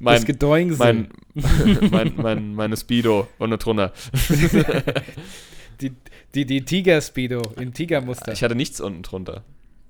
mein, 0.00 0.16
das 0.16 0.24
Gedoing 0.24 0.76
mein, 0.76 1.08
mein, 1.90 2.12
mein, 2.16 2.54
meine 2.54 2.76
Speedo 2.76 3.28
und 3.38 3.50
drunter. 3.64 3.92
die, 5.80 5.92
die, 6.34 6.44
die 6.44 6.64
Tiger-Speedo 6.64 7.40
im 7.56 7.72
Tigermuster. 7.72 8.32
Ich 8.32 8.42
hatte 8.42 8.54
nichts 8.54 8.80
unten 8.80 9.02
drunter. 9.02 9.44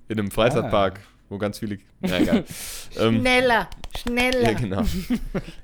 In 0.07 0.19
einem 0.19 0.31
Freizeitpark. 0.31 0.99
Ah 0.99 1.07
wo 1.29 1.39
ganz 1.39 1.59
viele. 1.59 1.79
Na 2.01 2.19
egal. 2.19 2.43
ähm, 2.97 3.21
schneller, 3.21 3.69
schneller. 3.97 4.51
Ja, 4.51 4.53
genau. 4.53 4.85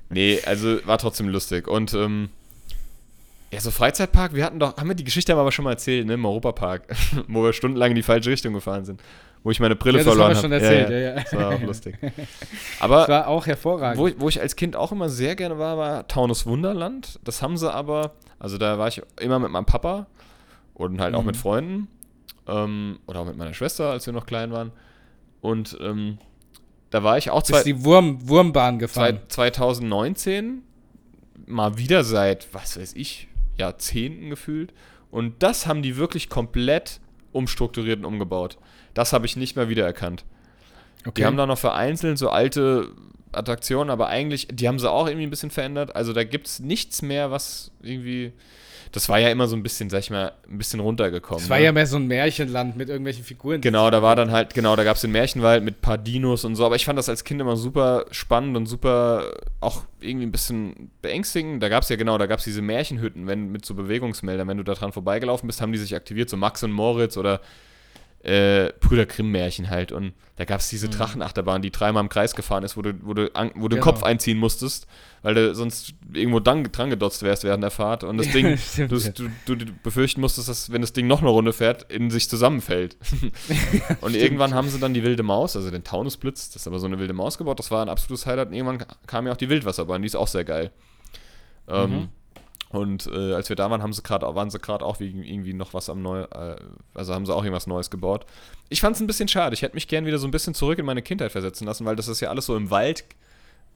Nee, 0.08 0.40
also 0.44 0.84
war 0.84 0.98
trotzdem 0.98 1.28
lustig. 1.28 1.68
Und 1.68 1.94
ähm, 1.94 2.30
ja, 3.52 3.60
so 3.60 3.70
Freizeitpark, 3.70 4.34
wir 4.34 4.44
hatten 4.44 4.58
doch, 4.58 4.76
haben 4.76 4.88
wir 4.88 4.94
die 4.94 5.04
Geschichte 5.04 5.34
aber 5.34 5.50
schon 5.52 5.64
mal 5.64 5.72
erzählt, 5.72 6.06
ne, 6.06 6.14
im 6.14 6.24
Europapark, 6.24 6.84
wo 7.28 7.44
wir 7.44 7.52
stundenlang 7.52 7.90
in 7.90 7.96
die 7.96 8.02
falsche 8.02 8.30
Richtung 8.30 8.54
gefahren 8.54 8.84
sind. 8.84 9.00
Wo 9.42 9.50
ich 9.50 9.58
meine 9.58 9.74
Brille 9.74 9.98
ja, 9.98 10.04
das 10.04 10.12
verloren 10.12 10.34
habe. 10.34 10.40
schon 10.40 10.52
erzählt, 10.52 10.90
ja, 10.90 10.96
ja. 10.96 11.14
ja. 11.14 11.22
Das 11.22 11.34
war 11.34 11.54
auch 11.54 11.62
lustig. 11.62 11.96
Aber 12.80 12.96
das 12.98 13.08
war 13.08 13.28
auch 13.28 13.46
hervorragend. 13.46 13.98
Wo, 13.98 14.22
wo 14.22 14.28
ich 14.28 14.40
als 14.40 14.54
Kind 14.54 14.76
auch 14.76 14.92
immer 14.92 15.08
sehr 15.08 15.34
gerne 15.34 15.58
war, 15.58 15.78
war 15.78 16.06
Taunus 16.08 16.44
Wunderland. 16.46 17.18
Das 17.24 17.40
haben 17.40 17.56
sie 17.56 17.72
aber, 17.72 18.12
also 18.38 18.58
da 18.58 18.78
war 18.78 18.88
ich 18.88 19.00
immer 19.18 19.38
mit 19.38 19.50
meinem 19.50 19.64
Papa 19.64 20.06
und 20.74 21.00
halt 21.00 21.12
mhm. 21.12 21.18
auch 21.18 21.24
mit 21.24 21.36
Freunden. 21.36 21.88
Ähm, 22.46 22.98
oder 23.06 23.20
auch 23.20 23.26
mit 23.26 23.36
meiner 23.36 23.54
Schwester, 23.54 23.90
als 23.90 24.04
wir 24.04 24.12
noch 24.12 24.26
klein 24.26 24.50
waren. 24.50 24.72
Und 25.40 25.78
ähm, 25.80 26.18
da 26.90 27.02
war 27.02 27.16
ich 27.16 27.30
auch 27.30 27.42
zwei, 27.42 27.62
die 27.62 27.84
Wurm, 27.84 28.28
Wurmbahn 28.28 28.78
gefahren. 28.78 29.20
2019 29.28 30.62
mal 31.46 31.78
wieder 31.78 32.04
seit, 32.04 32.52
was 32.52 32.78
weiß 32.78 32.94
ich, 32.94 33.28
Jahrzehnten 33.56 34.30
gefühlt. 34.30 34.72
Und 35.10 35.42
das 35.42 35.66
haben 35.66 35.82
die 35.82 35.96
wirklich 35.96 36.28
komplett 36.28 37.00
umstrukturiert 37.32 38.00
und 38.00 38.04
umgebaut. 38.04 38.58
Das 38.94 39.12
habe 39.12 39.26
ich 39.26 39.36
nicht 39.36 39.56
mehr 39.56 39.68
wiedererkannt. 39.68 40.24
Okay. 41.00 41.12
Die 41.16 41.24
haben 41.24 41.36
da 41.36 41.46
noch 41.46 41.58
vereinzelt 41.58 42.18
so 42.18 42.30
alte 42.30 42.88
Attraktionen, 43.32 43.90
aber 43.90 44.08
eigentlich, 44.08 44.48
die 44.50 44.68
haben 44.68 44.78
sie 44.78 44.90
auch 44.90 45.06
irgendwie 45.06 45.26
ein 45.26 45.30
bisschen 45.30 45.50
verändert. 45.50 45.94
Also 45.96 46.12
da 46.12 46.24
gibt 46.24 46.46
es 46.46 46.60
nichts 46.60 47.02
mehr, 47.02 47.30
was 47.30 47.70
irgendwie 47.82 48.32
das 48.92 49.08
war 49.08 49.18
ja 49.18 49.28
immer 49.28 49.46
so 49.46 49.54
ein 49.54 49.62
bisschen, 49.62 49.88
sag 49.88 50.00
ich 50.00 50.10
mal, 50.10 50.32
ein 50.50 50.58
bisschen 50.58 50.80
runtergekommen. 50.80 51.40
Das 51.40 51.48
war 51.48 51.58
ne? 51.58 51.64
ja 51.64 51.72
mehr 51.72 51.86
so 51.86 51.96
ein 51.96 52.08
Märchenland 52.08 52.76
mit 52.76 52.88
irgendwelchen 52.88 53.24
Figuren. 53.24 53.60
Genau, 53.60 53.88
da 53.90 54.02
war 54.02 54.16
dann 54.16 54.32
halt, 54.32 54.52
genau, 54.52 54.74
da 54.74 54.82
gab 54.82 54.96
es 54.96 55.02
den 55.02 55.12
Märchenwald 55.12 55.62
mit 55.62 55.76
ein 55.76 55.80
paar 55.80 55.98
Dinos 55.98 56.44
und 56.44 56.56
so, 56.56 56.66
aber 56.66 56.74
ich 56.74 56.84
fand 56.84 56.98
das 56.98 57.08
als 57.08 57.22
Kind 57.22 57.40
immer 57.40 57.56
super 57.56 58.06
spannend 58.10 58.56
und 58.56 58.66
super 58.66 59.32
auch 59.60 59.84
irgendwie 60.00 60.26
ein 60.26 60.32
bisschen 60.32 60.90
beängstigend. 61.02 61.62
Da 61.62 61.68
gab 61.68 61.84
es 61.84 61.88
ja 61.88 61.96
genau, 61.96 62.18
da 62.18 62.26
gab 62.26 62.40
es 62.40 62.44
diese 62.44 62.62
Märchenhütten, 62.62 63.28
wenn 63.28 63.52
mit 63.52 63.64
so 63.64 63.74
Bewegungsmeldern, 63.74 64.48
wenn 64.48 64.58
du 64.58 64.64
da 64.64 64.74
dran 64.74 64.92
vorbeigelaufen 64.92 65.46
bist, 65.46 65.60
haben 65.60 65.72
die 65.72 65.78
sich 65.78 65.94
aktiviert, 65.94 66.28
so 66.28 66.36
Max 66.36 66.62
und 66.64 66.72
Moritz 66.72 67.16
oder 67.16 67.40
äh, 68.22 68.72
Brüder 68.80 69.06
Grimm-Märchen 69.06 69.70
halt. 69.70 69.92
Und 69.92 70.12
da 70.36 70.44
gab 70.44 70.60
es 70.60 70.68
diese 70.68 70.86
mhm. 70.86 70.92
Drachenachterbahn, 70.92 71.62
die 71.62 71.70
dreimal 71.70 72.02
im 72.02 72.08
Kreis 72.08 72.34
gefahren 72.34 72.64
ist, 72.64 72.76
wo 72.76 72.82
du, 72.82 72.94
wo 73.02 73.14
du, 73.14 73.34
an, 73.34 73.50
wo 73.54 73.68
du 73.68 73.76
genau. 73.76 73.76
den 73.76 73.80
Kopf 73.80 74.02
einziehen 74.02 74.38
musstest, 74.38 74.86
weil 75.22 75.34
du 75.34 75.54
sonst 75.54 75.94
irgendwo 76.12 76.40
dran, 76.40 76.64
dran 76.64 76.90
gedotzt 76.90 77.22
wärst 77.22 77.44
während 77.44 77.62
der 77.62 77.70
Fahrt. 77.70 78.04
Und 78.04 78.18
das 78.18 78.30
Ding, 78.30 78.58
du, 78.76 78.98
du, 79.46 79.54
du, 79.56 79.72
befürchten 79.82 80.20
musstest, 80.20 80.48
dass, 80.48 80.70
wenn 80.70 80.82
das 80.82 80.92
Ding 80.92 81.06
noch 81.06 81.20
eine 81.20 81.30
Runde 81.30 81.52
fährt, 81.52 81.90
in 81.90 82.10
sich 82.10 82.28
zusammenfällt. 82.28 82.96
und 84.00 84.14
irgendwann 84.14 84.54
haben 84.54 84.68
sie 84.68 84.78
dann 84.78 84.94
die 84.94 85.02
wilde 85.02 85.22
Maus, 85.22 85.56
also 85.56 85.70
den 85.70 85.84
Taunusblitz, 85.84 86.50
das 86.50 86.62
ist 86.62 86.68
aber 86.68 86.78
so 86.78 86.86
eine 86.86 86.98
wilde 86.98 87.14
Maus 87.14 87.38
gebaut, 87.38 87.58
das 87.58 87.70
war 87.70 87.82
ein 87.82 87.88
absolutes 87.88 88.26
Highlight. 88.26 88.48
Und 88.48 88.54
irgendwann 88.54 88.84
kam 89.06 89.26
ja 89.26 89.32
auch 89.32 89.38
die 89.38 89.48
Wildwasserbahn, 89.48 90.02
die 90.02 90.06
ist 90.06 90.16
auch 90.16 90.28
sehr 90.28 90.44
geil. 90.44 90.70
Ähm, 91.68 91.90
mhm. 91.90 92.08
Und 92.70 93.08
äh, 93.08 93.34
als 93.34 93.48
wir 93.48 93.56
da 93.56 93.68
waren, 93.68 93.82
haben 93.82 93.92
sie 93.92 94.02
grad, 94.02 94.22
waren 94.22 94.48
sie 94.48 94.60
gerade 94.60 94.84
auch 94.84 95.00
wegen 95.00 95.24
irgendwie 95.24 95.52
noch 95.52 95.74
was 95.74 95.90
am 95.90 96.02
Neu, 96.02 96.22
äh, 96.22 96.56
also 96.94 97.12
haben 97.12 97.26
sie 97.26 97.34
auch 97.34 97.42
irgendwas 97.42 97.66
Neues 97.66 97.90
gebaut. 97.90 98.26
Ich 98.68 98.80
fand 98.80 98.94
es 98.94 99.02
ein 99.02 99.08
bisschen 99.08 99.26
schade. 99.26 99.54
Ich 99.54 99.62
hätte 99.62 99.74
mich 99.74 99.88
gern 99.88 100.06
wieder 100.06 100.18
so 100.18 100.28
ein 100.28 100.30
bisschen 100.30 100.54
zurück 100.54 100.78
in 100.78 100.86
meine 100.86 101.02
Kindheit 101.02 101.32
versetzen 101.32 101.66
lassen, 101.66 101.84
weil 101.84 101.96
das 101.96 102.06
ist 102.06 102.20
ja 102.20 102.28
alles 102.28 102.46
so 102.46 102.56
im 102.56 102.70
Wald 102.70 103.04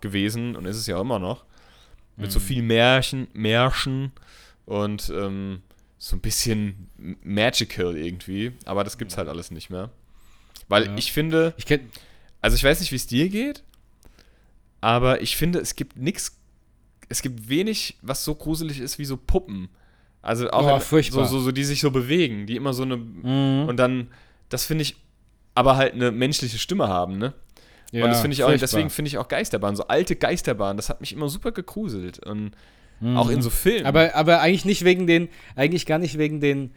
gewesen 0.00 0.54
und 0.54 0.64
ist 0.64 0.76
es 0.76 0.86
ja 0.86 1.00
immer 1.00 1.18
noch. 1.18 1.44
Mit 2.16 2.26
mhm. 2.26 2.30
so 2.30 2.38
viel 2.38 2.62
Märchen, 2.62 3.26
Märchen 3.32 4.12
und 4.64 5.10
ähm, 5.10 5.62
so 5.98 6.14
ein 6.14 6.20
bisschen 6.20 6.88
magical 7.24 7.96
irgendwie. 7.96 8.52
Aber 8.64 8.84
das 8.84 8.96
gibt's 8.96 9.16
halt 9.16 9.28
alles 9.28 9.50
nicht 9.50 9.70
mehr. 9.70 9.90
Weil 10.68 10.86
ja. 10.86 10.96
ich 10.96 11.12
finde, 11.12 11.54
ich 11.56 11.66
also 12.40 12.54
ich 12.54 12.62
weiß 12.62 12.78
nicht, 12.78 12.92
wie 12.92 12.96
es 12.96 13.08
dir 13.08 13.28
geht, 13.28 13.64
aber 14.80 15.20
ich 15.20 15.36
finde, 15.36 15.58
es 15.58 15.74
gibt 15.74 15.96
nichts 15.96 16.36
es 17.08 17.22
gibt 17.22 17.48
wenig, 17.48 17.98
was 18.02 18.24
so 18.24 18.34
gruselig 18.34 18.80
ist 18.80 18.98
wie 18.98 19.04
so 19.04 19.16
Puppen. 19.16 19.68
Also 20.22 20.50
auch 20.50 20.80
oh, 20.80 21.00
so, 21.02 21.24
so, 21.24 21.38
so, 21.40 21.52
die 21.52 21.64
sich 21.64 21.80
so 21.80 21.90
bewegen, 21.90 22.46
die 22.46 22.56
immer 22.56 22.72
so 22.72 22.82
eine 22.82 22.96
mhm. 22.96 23.66
und 23.68 23.76
dann, 23.76 24.08
das 24.48 24.64
finde 24.64 24.82
ich, 24.82 24.96
aber 25.54 25.76
halt 25.76 25.92
eine 25.92 26.10
menschliche 26.12 26.58
Stimme 26.58 26.88
haben, 26.88 27.18
ne? 27.18 27.34
Ja, 27.92 28.04
und 28.04 28.10
das 28.10 28.22
finde 28.22 28.34
ich 28.34 28.42
auch, 28.42 28.48
furchtbar. 28.48 28.66
deswegen 28.66 28.90
finde 28.90 29.08
ich 29.10 29.18
auch 29.18 29.28
Geisterbahnen, 29.28 29.76
so 29.76 29.86
alte 29.86 30.16
Geisterbahnen, 30.16 30.76
das 30.78 30.88
hat 30.88 31.00
mich 31.00 31.12
immer 31.12 31.28
super 31.28 31.52
gegruselt. 31.52 32.18
Und 32.26 32.52
mhm. 33.00 33.16
auch 33.16 33.28
in 33.28 33.42
so 33.42 33.50
Filmen. 33.50 33.86
Aber, 33.86 34.14
aber 34.14 34.40
eigentlich 34.40 34.64
nicht 34.64 34.84
wegen 34.84 35.06
den, 35.06 35.28
eigentlich 35.54 35.86
gar 35.86 35.98
nicht 35.98 36.18
wegen 36.18 36.40
den, 36.40 36.74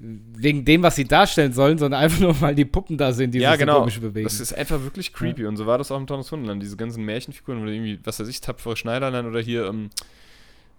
wegen 0.00 0.64
dem, 0.64 0.82
was 0.82 0.94
sie 0.94 1.04
darstellen 1.04 1.52
sollen, 1.52 1.76
sondern 1.78 2.00
einfach 2.00 2.20
nur, 2.20 2.40
weil 2.40 2.54
die 2.54 2.64
Puppen 2.64 2.96
da 2.96 3.12
sind, 3.12 3.32
die 3.32 3.40
ja, 3.40 3.50
sich 3.50 3.60
genau. 3.60 3.74
so 3.74 3.78
komisch 3.80 4.00
bewegen. 4.00 4.24
Das 4.24 4.38
ist 4.38 4.52
einfach 4.52 4.80
wirklich 4.82 5.12
creepy. 5.12 5.42
Ja. 5.42 5.48
Und 5.48 5.56
so 5.56 5.66
war 5.66 5.76
das 5.76 5.90
auch 5.90 5.98
im 5.98 6.06
Thomas 6.06 6.30
Wunderland. 6.30 6.62
Diese 6.62 6.76
ganzen 6.76 7.04
Märchenfiguren 7.04 7.62
oder 7.62 7.72
irgendwie, 7.72 7.98
was 8.04 8.20
weiß 8.20 8.28
ich, 8.28 8.40
tapfere 8.40 8.76
Schneiderlein 8.76 9.26
oder 9.26 9.40
hier 9.40 9.66
ähm, 9.66 9.90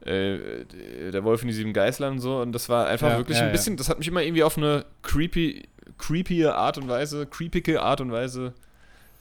äh, 0.05 0.63
der 1.11 1.23
Wolf 1.25 1.41
in 1.41 1.49
die 1.49 1.53
sieben 1.53 1.73
Geißlern 1.73 2.13
und 2.13 2.19
so. 2.19 2.39
Und 2.39 2.53
das 2.53 2.69
war 2.69 2.87
einfach 2.87 3.09
ja, 3.09 3.17
wirklich 3.17 3.37
ein 3.39 3.51
bisschen, 3.51 3.75
das 3.75 3.89
hat 3.89 3.99
mich 3.99 4.07
immer 4.07 4.23
irgendwie 4.23 4.43
auf 4.43 4.57
eine 4.57 4.85
creepy, 5.01 5.67
creepy 5.97 6.45
Art 6.45 6.77
und 6.77 6.87
Weise, 6.87 7.25
creepige 7.25 7.81
Art 7.81 7.99
und 7.99 8.13
Weise 8.13 8.53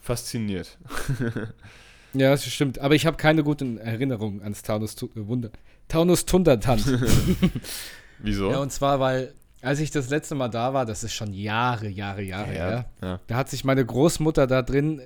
fasziniert. 0.01 0.79
ja, 2.15 2.31
das 2.31 2.45
stimmt. 2.47 2.79
Aber 2.79 2.95
ich 2.95 3.05
habe 3.05 3.17
keine 3.17 3.43
guten 3.43 3.79
Erinnerungen 3.79 4.43
ans 4.43 4.63
Taunus, 4.63 4.95
Wunder, 5.15 5.51
Taunus 5.89 6.25
Tundertant. 6.25 6.85
Wieso? 8.21 8.53
Ja, 8.53 8.59
und 8.59 8.71
zwar, 8.71 9.01
weil 9.01 9.35
als 9.63 9.81
ich 9.81 9.91
das 9.91 10.11
letzte 10.11 10.35
Mal 10.35 10.49
da 10.49 10.73
war, 10.73 10.87
das 10.87 11.05
ist 11.05 11.15
schon 11.15 11.33
Jahre, 11.33 11.89
Jahre, 11.89 12.23
Jahre 12.23 12.49
ja, 12.49 12.55
her, 12.55 12.91
ja. 13.03 13.21
da 13.27 13.37
hat 13.37 13.49
sich 13.49 13.65
meine 13.65 13.85
Großmutter 13.85 14.47
da 14.47 14.63
drin 14.63 15.03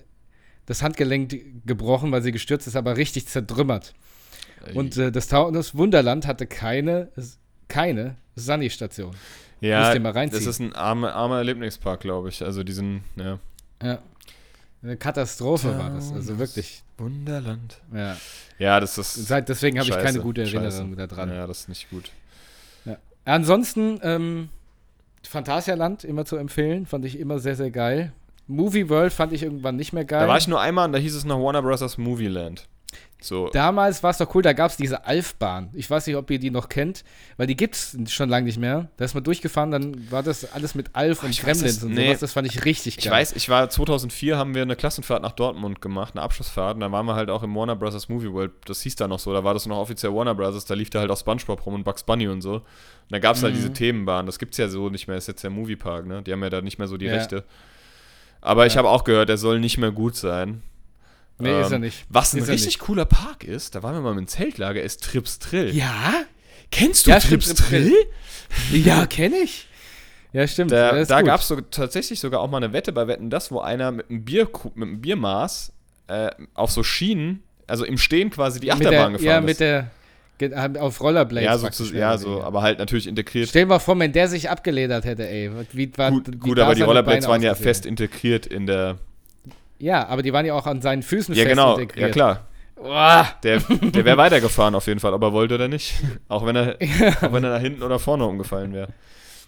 das 0.66 0.82
Handgelenk 0.82 1.66
gebrochen, 1.66 2.12
weil 2.12 2.22
sie 2.22 2.32
gestürzt 2.32 2.66
ist, 2.66 2.76
aber 2.76 2.96
richtig 2.96 3.26
zertrümmert. 3.26 3.94
Und 4.74 4.96
äh, 4.96 5.11
das 5.11 5.26
Taunus 5.26 5.74
Wunderland 5.74 6.26
hatte 6.26 6.46
keine, 6.46 7.09
keine 7.68 8.16
Sunny-Station. 8.36 9.14
Ja, 9.61 9.94
das 9.94 10.46
ist 10.46 10.61
ein 10.61 10.74
armer, 10.74 11.14
armer 11.14 11.38
Erlebnispark, 11.38 12.00
glaube 12.00 12.28
ich. 12.28 12.42
Also 12.44 12.64
diesen, 12.64 13.05
ja. 13.16 13.38
Ja. 13.82 13.98
Eine 14.82 14.96
Katastrophe 14.96 15.68
Taunus 15.68 15.82
war 15.82 15.90
das, 15.90 16.12
also 16.12 16.38
wirklich. 16.38 16.82
Wunderland. 16.98 17.80
Ja. 17.94 18.16
Ja, 18.59 18.80
das 18.80 18.98
ist. 18.98 19.14
Seit, 19.14 19.48
deswegen 19.48 19.78
habe 19.78 19.88
ich 19.88 19.96
keine 19.96 20.20
gute 20.20 20.42
Erinnerung 20.42 20.96
daran. 20.96 21.30
Ja, 21.30 21.46
das 21.46 21.61
ist 21.61 21.68
nicht 21.68 21.90
gut. 21.90 22.11
Ansonsten, 23.24 24.00
ähm, 24.02 24.48
Phantasialand 25.22 26.04
immer 26.04 26.24
zu 26.24 26.36
empfehlen, 26.36 26.86
fand 26.86 27.04
ich 27.04 27.18
immer 27.18 27.38
sehr, 27.38 27.54
sehr 27.54 27.70
geil. 27.70 28.12
Movie 28.48 28.88
World 28.88 29.12
fand 29.12 29.32
ich 29.32 29.42
irgendwann 29.42 29.76
nicht 29.76 29.92
mehr 29.92 30.04
geil. 30.04 30.20
Da 30.20 30.28
war 30.28 30.38
ich 30.38 30.48
nur 30.48 30.60
einmal 30.60 30.86
und 30.86 30.92
da 30.92 30.98
hieß 30.98 31.14
es 31.14 31.24
noch 31.24 31.40
Warner 31.40 31.62
Bros. 31.62 31.96
Movie 31.98 32.26
Land. 32.26 32.66
So. 33.22 33.48
Damals 33.50 34.02
war 34.02 34.10
es 34.10 34.18
doch 34.18 34.34
cool, 34.34 34.42
da 34.42 34.52
gab 34.52 34.70
es 34.70 34.76
diese 34.76 35.06
Alfbahn. 35.06 35.70
Ich 35.74 35.88
weiß 35.88 36.06
nicht, 36.06 36.16
ob 36.16 36.30
ihr 36.30 36.38
die 36.38 36.50
noch 36.50 36.68
kennt, 36.68 37.04
weil 37.36 37.46
die 37.46 37.56
gibt 37.56 37.76
es 37.76 37.96
schon 38.12 38.28
lange 38.28 38.46
nicht 38.46 38.58
mehr. 38.58 38.88
Da 38.96 39.04
ist 39.04 39.14
man 39.14 39.22
durchgefahren, 39.22 39.70
dann 39.70 40.10
war 40.10 40.22
das 40.22 40.52
alles 40.52 40.74
mit 40.74 40.90
Alf 40.94 41.22
und 41.22 41.30
Gremlins 41.38 41.82
und 41.84 41.94
nee, 41.94 42.08
sowas. 42.08 42.20
Das 42.20 42.32
fand 42.32 42.48
ich 42.48 42.64
richtig 42.64 42.96
geil. 42.96 43.04
Ich 43.04 43.10
weiß, 43.10 43.32
ich 43.34 43.48
war 43.48 43.70
2004, 43.70 44.36
haben 44.36 44.54
wir 44.54 44.62
eine 44.62 44.74
Klassenfahrt 44.74 45.22
nach 45.22 45.32
Dortmund 45.32 45.80
gemacht, 45.80 46.14
eine 46.14 46.22
Abschlussfahrt. 46.22 46.74
Und 46.74 46.80
da 46.80 46.90
waren 46.90 47.06
wir 47.06 47.14
halt 47.14 47.30
auch 47.30 47.42
im 47.42 47.54
Warner 47.54 47.76
Bros. 47.76 48.08
Movie 48.08 48.32
World. 48.32 48.52
Das 48.64 48.82
hieß 48.82 48.96
da 48.96 49.06
noch 49.06 49.20
so, 49.20 49.32
da 49.32 49.44
war 49.44 49.54
das 49.54 49.66
noch 49.66 49.78
offiziell 49.78 50.12
Warner 50.12 50.34
Bros. 50.34 50.64
Da 50.64 50.74
lief 50.74 50.90
da 50.90 51.00
halt 51.00 51.10
auch 51.10 51.18
Spongebob 51.18 51.64
rum 51.64 51.74
und 51.74 51.84
Bugs 51.84 52.02
Bunny 52.02 52.26
und 52.26 52.42
so. 52.42 52.54
Und 52.54 52.62
da 53.10 53.18
gab 53.18 53.36
es 53.36 53.42
halt 53.42 53.54
mhm. 53.54 53.58
diese 53.58 53.72
Themenbahn. 53.72 54.26
Das 54.26 54.38
gibt 54.38 54.54
es 54.54 54.58
ja 54.58 54.68
so 54.68 54.88
nicht 54.88 55.06
mehr. 55.06 55.16
Das 55.16 55.24
ist 55.24 55.28
jetzt 55.28 55.44
der 55.44 55.50
Moviepark, 55.50 56.06
ne? 56.06 56.22
Die 56.22 56.32
haben 56.32 56.42
ja 56.42 56.50
da 56.50 56.60
nicht 56.60 56.78
mehr 56.78 56.88
so 56.88 56.96
die 56.96 57.06
ja. 57.06 57.14
Rechte. 57.14 57.44
Aber 58.40 58.62
ja. 58.62 58.66
ich 58.66 58.76
habe 58.76 58.88
auch 58.88 59.04
gehört, 59.04 59.28
der 59.28 59.38
soll 59.38 59.60
nicht 59.60 59.78
mehr 59.78 59.92
gut 59.92 60.16
sein. 60.16 60.62
Nee, 61.38 61.50
ähm, 61.50 61.62
ist 61.62 61.72
er 61.72 61.78
nicht. 61.78 62.04
Was 62.08 62.34
ein 62.34 62.42
richtig 62.42 62.78
cooler 62.78 63.04
Park 63.04 63.44
ist, 63.44 63.74
da 63.74 63.82
waren 63.82 63.94
wir 63.94 64.00
mal 64.00 64.14
mit 64.14 64.26
dem 64.26 64.28
Zeltlager, 64.28 64.82
ist 64.82 65.02
Trips 65.02 65.38
Trill. 65.38 65.74
Ja? 65.74 66.24
Kennst 66.70 67.06
du 67.06 67.10
Ja, 67.10 67.20
Trips 67.20 67.54
Drill? 67.54 67.92
Ja, 68.72 69.06
kenne 69.06 69.36
ich. 69.36 69.66
Ja, 70.34 70.46
stimmt. 70.46 70.72
Da, 70.72 70.90
ist 70.90 71.10
da 71.10 71.22
gab 71.22 71.40
es 71.40 71.48
so, 71.48 71.60
tatsächlich 71.60 72.20
sogar 72.20 72.40
auch 72.40 72.50
mal 72.50 72.58
eine 72.58 72.72
Wette 72.72 72.92
bei 72.92 73.06
Wetten, 73.06 73.30
das, 73.30 73.50
wo 73.50 73.60
einer 73.60 73.92
mit 73.92 74.10
einem, 74.10 74.24
Bier, 74.24 74.48
mit 74.74 74.88
einem 74.88 75.00
Biermaß 75.00 75.72
äh, 76.08 76.30
auf 76.54 76.70
so 76.70 76.82
Schienen, 76.82 77.42
also 77.66 77.84
im 77.84 77.96
Stehen 77.98 78.30
quasi 78.30 78.60
die 78.60 78.72
Achterbahn 78.72 79.12
der, 79.12 79.18
gefahren 79.18 79.26
Ja, 79.26 79.38
ist. 79.38 79.44
mit 79.46 79.60
der, 79.60 79.90
auf 80.82 81.00
Rollerblades. 81.00 81.46
ja, 81.46 81.58
so, 81.58 81.68
zu, 81.68 81.94
ja 81.94 82.18
so, 82.18 82.42
aber 82.42 82.62
halt 82.62 82.78
natürlich 82.78 83.06
integriert. 83.06 83.48
Stell 83.48 83.62
dir 83.62 83.68
mal 83.68 83.78
vor, 83.78 83.98
wenn 83.98 84.12
der 84.12 84.28
sich 84.28 84.50
abgeledert 84.50 85.04
hätte, 85.04 85.28
ey. 85.28 85.50
Wie, 85.72 85.90
war, 85.96 86.10
Gut, 86.10 86.40
gut 86.40 86.58
aber 86.58 86.74
die 86.74 86.82
Rollerblades 86.82 87.28
waren 87.28 87.42
ja 87.42 87.54
fest 87.54 87.86
integriert 87.86 88.46
in 88.46 88.66
der. 88.66 88.98
Ja, 89.82 90.06
aber 90.06 90.22
die 90.22 90.32
waren 90.32 90.46
ja 90.46 90.54
auch 90.54 90.66
an 90.66 90.80
seinen 90.80 91.02
Füßen 91.02 91.34
Ja, 91.34 91.42
fest 91.42 91.56
genau. 91.56 91.74
integriert. 91.76 92.08
Ja, 92.08 92.12
klar. 92.12 92.46
Boah. 92.76 93.28
Der, 93.42 93.58
der 93.60 94.04
wäre 94.04 94.16
weitergefahren 94.26 94.74
auf 94.74 94.86
jeden 94.86 95.00
Fall, 95.00 95.12
ob 95.12 95.22
er 95.22 95.32
wollte 95.32 95.56
oder 95.56 95.68
nicht. 95.68 95.94
Auch 96.28 96.46
wenn 96.46 96.56
er, 96.56 96.76
auch 97.20 97.32
wenn 97.32 97.44
er 97.44 97.50
nach 97.50 97.60
hinten 97.60 97.82
oder 97.82 97.98
vorne 97.98 98.24
umgefallen 98.24 98.72
wäre. 98.72 98.88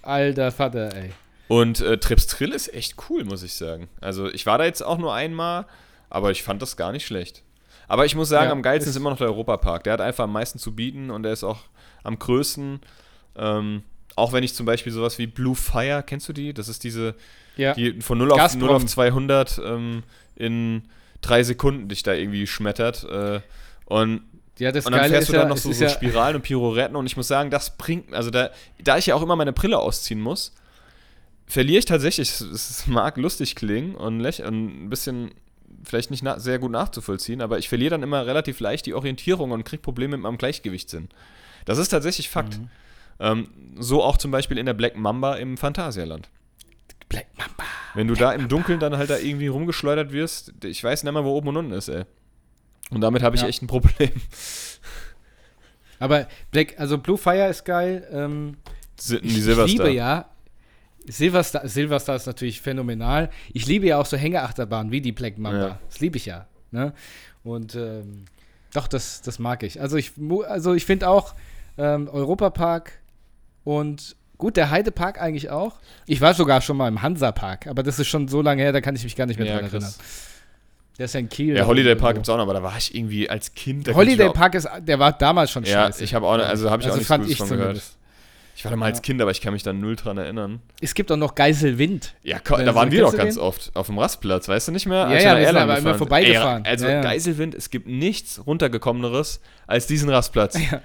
Alter 0.03 0.51
Vater, 0.53 0.95
ey. 0.95 1.11
Und 1.49 1.81
äh, 1.81 1.99
Trips 1.99 2.27
Trill 2.27 2.53
ist 2.53 2.73
echt 2.75 2.95
cool, 3.09 3.25
muss 3.25 3.43
ich 3.43 3.55
sagen. 3.55 3.89
Also 4.01 4.29
ich 4.29 4.45
war 4.47 4.59
da 4.59 4.65
jetzt 4.65 4.83
auch 4.83 4.99
nur 4.99 5.15
einmal, 5.15 5.67
aber 6.11 6.31
ich 6.31 6.43
fand 6.43 6.63
das 6.63 6.77
gar 6.77 6.91
nicht 6.93 7.07
schlecht. 7.07 7.43
Aber 7.87 8.05
ich 8.07 8.15
muss 8.17 8.29
sagen, 8.29 8.47
Ja, 8.47 8.53
am 8.53 8.63
geilsten 8.63 8.89
ist 8.91 8.97
ist- 8.97 9.01
immer 9.01 9.11
noch 9.11 9.19
der 9.19 9.27
Europapark. 9.29 9.85
Der 9.85 9.93
hat 9.95 10.01
einfach 10.01 10.25
am 10.25 10.33
meisten 10.33 10.59
zu 10.59 10.75
bieten 10.75 11.11
und 11.11 11.23
der 11.23 11.33
ist 11.33 11.45
auch 11.45 11.61
am 12.03 12.19
größten. 12.19 12.81
Ähm, 13.37 13.83
auch 14.17 14.33
wenn 14.33 14.43
ich 14.45 14.55
zum 14.55 14.65
Beispiel 14.67 14.93
sowas 14.93 15.19
wie 15.19 15.27
Blue 15.27 15.55
Fire, 15.55 16.03
kennst 16.07 16.29
du 16.29 16.33
die? 16.33 16.55
Das 16.55 16.69
ist 16.69 16.85
diese, 16.85 17.15
Ja. 17.57 17.75
die 17.75 18.01
von 18.01 18.17
0 18.19 18.31
auf, 18.33 18.39
Gazprom. 18.39 18.67
0 18.69 18.77
auf 18.77 18.87
200 18.87 19.61
ähm, 19.65 20.03
in 20.37 20.83
drei 21.21 21.43
Sekunden 21.43 21.89
dich 21.89 22.03
da 22.03 22.13
irgendwie 22.13 22.47
schmettert. 22.47 23.05
Äh, 23.05 23.41
und 23.87 24.23
ja, 24.59 24.71
das 24.71 24.87
und 24.87 24.93
dann 24.93 25.01
Geile 25.01 25.15
fährst 25.15 25.29
du 25.29 25.33
dann 25.33 25.43
ja, 25.43 25.49
noch 25.49 25.57
so, 25.57 25.73
so 25.73 25.85
ja, 25.85 25.91
Spiralen 25.91 26.37
und 26.37 26.43
Pirouetten 26.43 26.97
und 26.97 27.07
ich 27.07 27.17
muss 27.17 27.27
sagen, 27.27 27.51
das 27.51 27.77
bringt, 27.77 28.13
also 28.15 28.31
da, 28.31 28.51
da 28.83 28.99
ich 28.99 29.07
ja 29.07 29.15
auch 29.15 29.23
immer 29.23 29.37
meine 29.37 29.53
Brille 29.53 29.79
ausziehen 29.79 30.21
muss, 30.21 30.55
verliere 31.47 31.81
ich 31.81 31.85
tatsächlich, 31.85 32.29
es, 32.41 32.87
mag 32.87 33.17
lustig 33.17 33.57
klingen 33.57 33.97
und, 33.97 34.21
läch- 34.21 34.45
und 34.45 34.85
ein 34.85 34.91
bisschen 34.91 35.33
vielleicht 35.83 36.11
nicht 36.11 36.25
sehr 36.37 36.59
gut 36.59 36.71
nachzuvollziehen, 36.71 37.41
aber 37.41 37.59
ich 37.59 37.69
verliere 37.69 37.91
dann 37.91 38.03
immer 38.03 38.27
relativ 38.27 38.61
leicht 38.61 38.87
die 38.87 38.95
Orientierung 38.95 39.51
und 39.51 39.65
kriege 39.65 39.83
Probleme 39.83 40.17
mit 40.17 40.23
meinem 40.23 40.39
Gleichgewichtssinn. 40.39 41.09
Das 41.65 41.79
ist 41.79 41.89
tatsächlich 41.89 42.31
Fakt. 42.31 42.59
Mhm. 42.59 42.71
Ähm, 43.21 43.49
so 43.79 44.03
auch 44.03 44.17
zum 44.17 44.31
Beispiel 44.31 44.59
in 44.59 44.67
der 44.67 44.75
Black 44.75 44.97
Mamba 44.97 45.35
im 45.35 45.57
Phantasialand. 45.57 46.29
Black 47.09 47.27
Mamba. 47.37 47.65
Wenn 47.95 48.09
du 48.09 48.15
da 48.15 48.33
im 48.33 48.49
Dunkeln 48.49 48.81
dann 48.81 48.97
halt 48.97 49.11
da 49.11 49.19
irgendwie 49.19 49.47
rumgeschleudert 49.47 50.13
wirst, 50.13 50.53
ich 50.65 50.83
weiß 50.83 51.05
nicht 51.05 51.13
mehr, 51.13 51.25
wo 51.25 51.31
oben 51.31 51.49
und 51.49 51.57
unten 51.57 51.73
ist, 51.73 51.89
ey. 51.89 52.05
Und 52.91 53.01
damit 53.01 53.23
habe 53.23 53.37
ich 53.37 53.43
Ja. 53.43 53.49
echt 53.49 53.63
ein 53.63 53.67
Problem. 53.67 54.11
Aber 55.99 56.27
Black, 56.51 56.79
also 56.79 56.99
Blue 56.99 57.17
Fire 57.17 57.49
ist 57.49 57.65
geil. 57.65 58.07
Ähm, 58.11 58.57
Die 59.09 59.17
ich, 59.17 59.25
ich 59.25 59.43
Silverstar. 59.45 59.67
liebe 59.87 59.91
ja. 59.93 60.29
Silverstar, 61.07 61.69
Silverstar 61.69 62.17
ist 62.17 62.27
natürlich 62.27 62.61
phänomenal. 62.61 63.31
Ich 63.53 63.67
liebe 63.67 63.87
ja 63.87 63.99
auch 63.99 64.07
so 64.07 64.17
Hängeachterbahnen 64.17 64.91
wie 64.91 65.01
die 65.01 65.13
Black 65.13 65.39
Mamba. 65.39 65.67
Ja. 65.69 65.79
Das 65.89 66.01
liebe 66.01 66.17
ich 66.17 66.27
ja. 66.27 66.47
Ne? 66.71 66.93
Und 67.43 67.75
ähm, 67.75 68.25
doch, 68.73 68.89
das, 68.89 69.23
das 69.23 69.39
mag 69.39 69.63
ich. 69.63 69.81
Also 69.81 69.97
ich, 69.97 70.13
also 70.49 70.75
ich 70.75 70.85
finde 70.87 71.09
auch 71.09 71.35
ähm, 71.79 72.09
Europapark 72.09 72.93
und 73.65 74.17
gut, 74.39 74.57
der 74.57 74.71
Heidepark 74.71 75.21
eigentlich 75.21 75.51
auch. 75.51 75.75
Ich 76.07 76.21
war 76.21 76.35
sogar 76.35 76.61
schon 76.61 76.77
mal 76.77 76.89
im 76.89 77.03
Hansapark, 77.03 77.67
aber 77.67 77.83
das 77.83 77.99
ist 77.99 78.09
schon 78.09 78.29
so 78.29 78.43
lange 78.43 78.63
her, 78.63 78.73
da 78.73 78.81
kann 78.81 78.95
ich 78.97 79.05
mich 79.05 79.17
gar 79.17 79.27
nicht 79.27 79.39
mehr 79.39 79.47
Ja, 79.49 79.59
dran 79.59 79.71
erinnern. 79.71 79.95
Der 80.99 81.07
ist 81.07 81.15
ja 81.15 81.21
in 81.21 81.29
Kiel. 81.29 81.57
Ja, 81.57 81.67
Holiday 81.67 81.95
Park 81.97 82.11
irgendwo. 82.11 82.15
gibt's 82.19 82.29
auch 82.29 82.37
noch, 82.37 82.45
aber 82.45 82.55
da 82.55 82.63
war 82.63 82.77
ich 82.79 82.95
irgendwie 82.95 83.29
als 83.29 83.53
Kind. 83.55 83.93
Holiday 83.93 84.29
auch- 84.29 84.35
Park 84.35 84.55
ist, 84.55 84.69
der 84.81 84.99
war 84.99 85.13
damals 85.13 85.51
schon 85.51 85.65
Ja, 85.65 85.87
scheiße. 85.87 86.05
ich 86.05 86.15
habe 86.15 86.27
auch, 86.27 86.33
also 86.39 86.71
habe 86.71 86.83
ich 86.83 86.87
auch 86.89 86.93
Also 86.93 86.99
nichts 86.99 87.09
fand 87.09 87.25
Gutes 87.25 87.33
ich 87.33 87.39
von 87.49 87.57
gehört. 87.57 87.83
Ich 88.57 88.65
war 88.65 88.71
da 88.71 88.77
mal 88.77 88.87
als 88.87 88.99
Ja. 88.99 89.03
Kind, 89.03 89.21
aber 89.21 89.33
ich 89.33 89.41
kann 89.41 89.53
mich 89.53 89.65
da 89.65 89.73
null 89.73 89.97
dran 89.97 90.17
erinnern. 90.17 90.61
Es 90.81 90.95
gibt 90.95 91.11
auch 91.11 91.17
noch 91.17 91.35
Geiselwind. 91.35 92.15
Ja, 92.23 92.39
da 92.45 92.73
waren 92.77 92.93
wir 92.93 93.01
doch 93.01 93.17
ganz 93.17 93.35
den? 93.35 93.43
oft 93.43 93.73
auf 93.75 93.87
dem 93.87 93.99
Rastplatz, 93.99 94.47
weißt 94.47 94.69
du 94.69 94.73
nicht 94.73 94.87
mehr? 94.87 94.99
Ja, 94.99 95.05
Als 95.07 95.25
ja, 95.25 95.37
wir 95.37 95.47
sind 95.49 95.57
aber 95.57 95.79
immer 95.79 95.95
vorbeigefahren. 95.97 96.65
Ey, 96.65 96.71
also 96.71 96.87
Ja, 96.87 96.93
ja. 96.93 97.01
Geiselwind, 97.03 97.57
es 97.57 97.71
gibt 97.71 97.89
nichts 97.89 98.47
runtergekommeneres 98.47 99.41
als 99.67 99.89
diesen 99.89 100.09
Rastplatz. 100.09 100.57
Ja. 100.71 100.81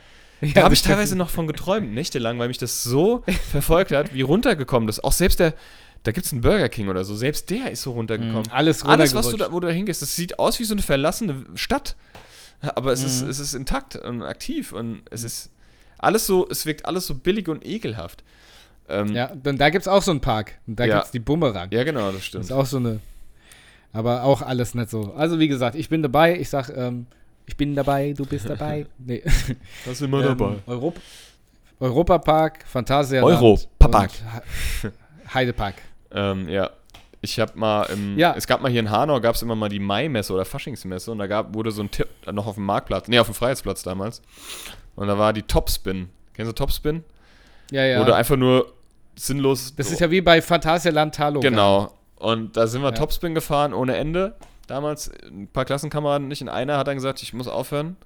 Da 0.53 0.63
habe 0.63 0.73
ich 0.73 0.81
teilweise 0.81 1.15
noch 1.15 1.29
von 1.29 1.47
geträumt, 1.47 1.93
nächtelang, 1.93 2.39
weil 2.39 2.47
mich 2.47 2.57
das 2.57 2.83
so 2.83 3.23
verfolgt 3.51 3.91
hat, 3.91 4.13
wie 4.13 4.21
runtergekommen 4.21 4.87
das. 4.87 5.03
Auch 5.03 5.11
selbst 5.11 5.39
der, 5.39 5.53
da 6.03 6.11
gibt 6.11 6.25
es 6.25 6.31
einen 6.31 6.41
Burger 6.41 6.69
King 6.69 6.87
oder 6.87 7.03
so, 7.03 7.15
selbst 7.15 7.49
der 7.49 7.71
ist 7.71 7.81
so 7.81 7.91
runtergekommen. 7.91 8.43
Mhm, 8.43 8.51
alles 8.51 8.83
Alles, 8.83 9.13
was 9.13 9.29
du 9.29 9.37
da, 9.37 9.51
wo 9.51 9.59
du 9.59 9.67
da 9.67 9.73
hingehst, 9.73 10.01
das 10.01 10.15
sieht 10.15 10.39
aus 10.39 10.59
wie 10.59 10.63
so 10.63 10.73
eine 10.73 10.81
verlassene 10.81 11.45
Stadt. 11.55 11.95
Aber 12.61 12.91
es, 12.91 13.03
ist, 13.03 13.23
Mhm. 13.23 13.29
es 13.29 13.39
ist 13.39 13.53
intakt 13.53 13.95
und 13.95 14.21
aktiv 14.21 14.71
und 14.73 15.01
es 15.11 15.23
ist 15.23 15.49
alles 15.97 16.25
so, 16.27 16.47
es 16.49 16.65
wirkt 16.65 16.85
alles 16.85 17.05
so 17.07 17.15
billig 17.15 17.47
und 17.47 17.65
ekelhaft. 17.65 18.23
Ähm, 18.89 19.13
Ja, 19.13 19.31
dann 19.35 19.57
da 19.57 19.69
gibt 19.69 19.83
es 19.83 19.87
auch 19.87 20.01
so 20.03 20.11
einen 20.11 20.19
Park. 20.21 20.53
Und 20.67 20.79
da 20.79 20.85
Ja. 20.85 20.95
gibt 20.95 21.05
es 21.07 21.11
die 21.11 21.19
Bumerang. 21.19 21.69
ja, 21.71 21.83
genau, 21.83 22.07
das 22.07 22.15
Das 22.15 22.25
stimmt. 22.25 22.43
ist 22.45 22.51
auch 22.51 22.65
so 22.65 22.77
eine. 22.77 22.99
Aber 23.91 24.23
auch 24.23 24.41
alles 24.41 24.75
nicht 24.75 24.89
so. 24.89 25.13
Also, 25.15 25.39
wie 25.39 25.47
gesagt, 25.47 25.75
ich 25.75 25.89
bin 25.89 26.01
dabei. 26.03 26.37
Ich 26.39 26.49
sag, 26.49 26.69
ähm, 26.69 27.07
ich 27.49 27.57
bin 27.57 27.75
dabei, 27.75 28.13
du 28.13 28.25
bist 28.25 28.47
dabei. 28.47 28.85
Nee. 28.99 29.23
Da 29.85 29.93
sind 29.93 30.11
wir 30.11 30.23
ähm, 30.29 30.57
Europ 30.67 30.99
Europapark, 31.79 32.63
Phantasialand. 32.67 33.41
Europapark. 33.41 34.11
und 34.11 34.91
He- 34.91 35.33
Heidepark. 35.33 35.75
Ähm, 36.11 36.47
ja. 36.49 36.69
Ich 37.21 37.39
habe 37.39 37.57
mal, 37.57 37.83
im, 37.85 38.17
Ja. 38.17 38.33
es 38.37 38.47
gab 38.47 38.61
mal 38.61 38.69
hier 38.71 38.79
in 38.81 38.89
Hanau, 38.91 39.19
gab 39.19 39.35
es 39.35 39.41
immer 39.41 39.55
mal 39.55 39.67
die 39.69 39.79
Maimesse 39.79 40.31
oder 40.33 40.45
Faschingsmesse 40.45 41.11
und 41.11 41.17
da 41.19 41.27
gab, 41.27 41.53
wurde 41.53 41.71
so 41.71 41.81
ein 41.81 41.91
Tipp, 41.91 42.07
noch 42.31 42.47
auf 42.47 42.55
dem 42.55 42.65
Marktplatz, 42.65 43.07
nee, 43.07 43.19
auf 43.19 43.27
dem 43.27 43.33
Freiheitsplatz 43.35 43.83
damals. 43.83 44.21
Und 44.95 45.07
da 45.07 45.17
war 45.17 45.33
die 45.33 45.43
Topspin. 45.43 46.09
Kennst 46.33 46.49
du 46.51 46.53
Topspin? 46.55 47.03
Ja, 47.71 47.83
ja. 47.83 48.03
Du 48.03 48.13
einfach 48.15 48.37
nur 48.37 48.71
sinnlos. 49.15 49.73
das 49.75 49.91
ist 49.91 49.99
ja 49.99 50.09
wie 50.11 50.21
bei 50.21 50.41
Phantasialand 50.41 51.15
Talo. 51.15 51.39
Genau. 51.41 51.93
Und 52.15 52.55
da 52.57 52.67
sind 52.67 52.81
wir 52.81 52.89
Ja. 52.89 52.95
Topspin 52.95 53.33
gefahren 53.35 53.73
ohne 53.73 53.95
Ende. 53.97 54.35
Damals 54.69 55.11
ein 55.25 55.47
paar 55.47 55.65
Klassenkameraden 55.65 56.27
nicht. 56.27 56.41
Und 56.41 56.49
einer 56.49 56.77
hat 56.77 56.87
dann 56.87 56.95
gesagt, 56.95 57.23
ich 57.23 57.33
muss 57.33 57.47
aufhören. 57.47 57.97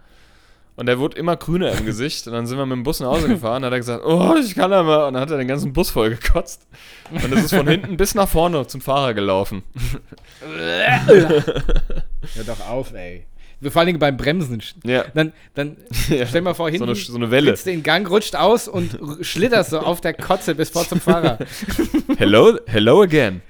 Und 0.76 0.88
der 0.88 0.98
wurde 0.98 1.18
immer 1.18 1.36
grüner 1.36 1.72
im 1.72 1.86
Gesicht. 1.86 2.26
Und 2.26 2.34
dann 2.34 2.48
sind 2.48 2.58
wir 2.58 2.66
mit 2.66 2.78
dem 2.78 2.84
Bus 2.84 3.00
nach 3.00 3.10
Hause 3.10 3.28
gefahren. 3.28 3.66
hat 3.66 3.74
er 3.74 3.80
gesagt, 3.80 4.04
oh, 4.06 4.36
ich 4.42 4.56
kann 4.56 4.72
aber. 4.72 5.08
Und 5.08 5.14
dann 5.14 5.22
hat 5.22 5.30
er 5.30 5.38
den 5.38 5.48
ganzen 5.48 5.74
Bus 5.74 5.92
voll 5.92 6.12
gekotzt. 6.12 6.66
Und 7.12 7.32
das 7.32 7.44
ist 7.44 7.54
von 7.54 7.68
hinten 7.68 7.98
bis 7.98 8.16
nach 8.16 8.30
vorne 8.30 8.66
zum 8.66 8.82
Fahrer 8.82 9.14
gelaufen. 9.14 9.62
Hör 10.42 11.42
doch 12.48 12.68
auf, 12.68 12.94
ey. 12.94 13.28
Vor 13.70 13.80
allen 13.80 13.88
Dingen 13.88 14.00
beim 14.00 14.18
Bremsen. 14.18 14.62
Ja. 14.84 15.06
Dann, 15.14 15.34
dann 15.56 15.78
Ja. 16.10 16.26
stell 16.28 16.42
mal 16.42 16.54
vor, 16.54 16.70
hinten 16.70 16.86
So 16.86 16.92
eine, 16.92 16.96
so 16.96 17.16
eine 17.16 17.32
Welle. 17.32 17.52
sitzt 17.52 17.66
du 17.68 17.72
in 17.72 17.84
Gang, 17.84 18.08
rutscht 18.10 18.36
aus 18.36 18.68
und 18.68 18.98
schlitterst 19.22 19.70
so 19.72 19.80
auf 19.80 20.02
der 20.02 20.14
Kotze 20.14 20.56
bis 20.56 20.70
vor 20.70 20.88
zum 20.88 21.00
Fahrer. 21.00 21.38
Hello, 22.18 22.58
hello 22.68 23.02
again. 23.02 23.42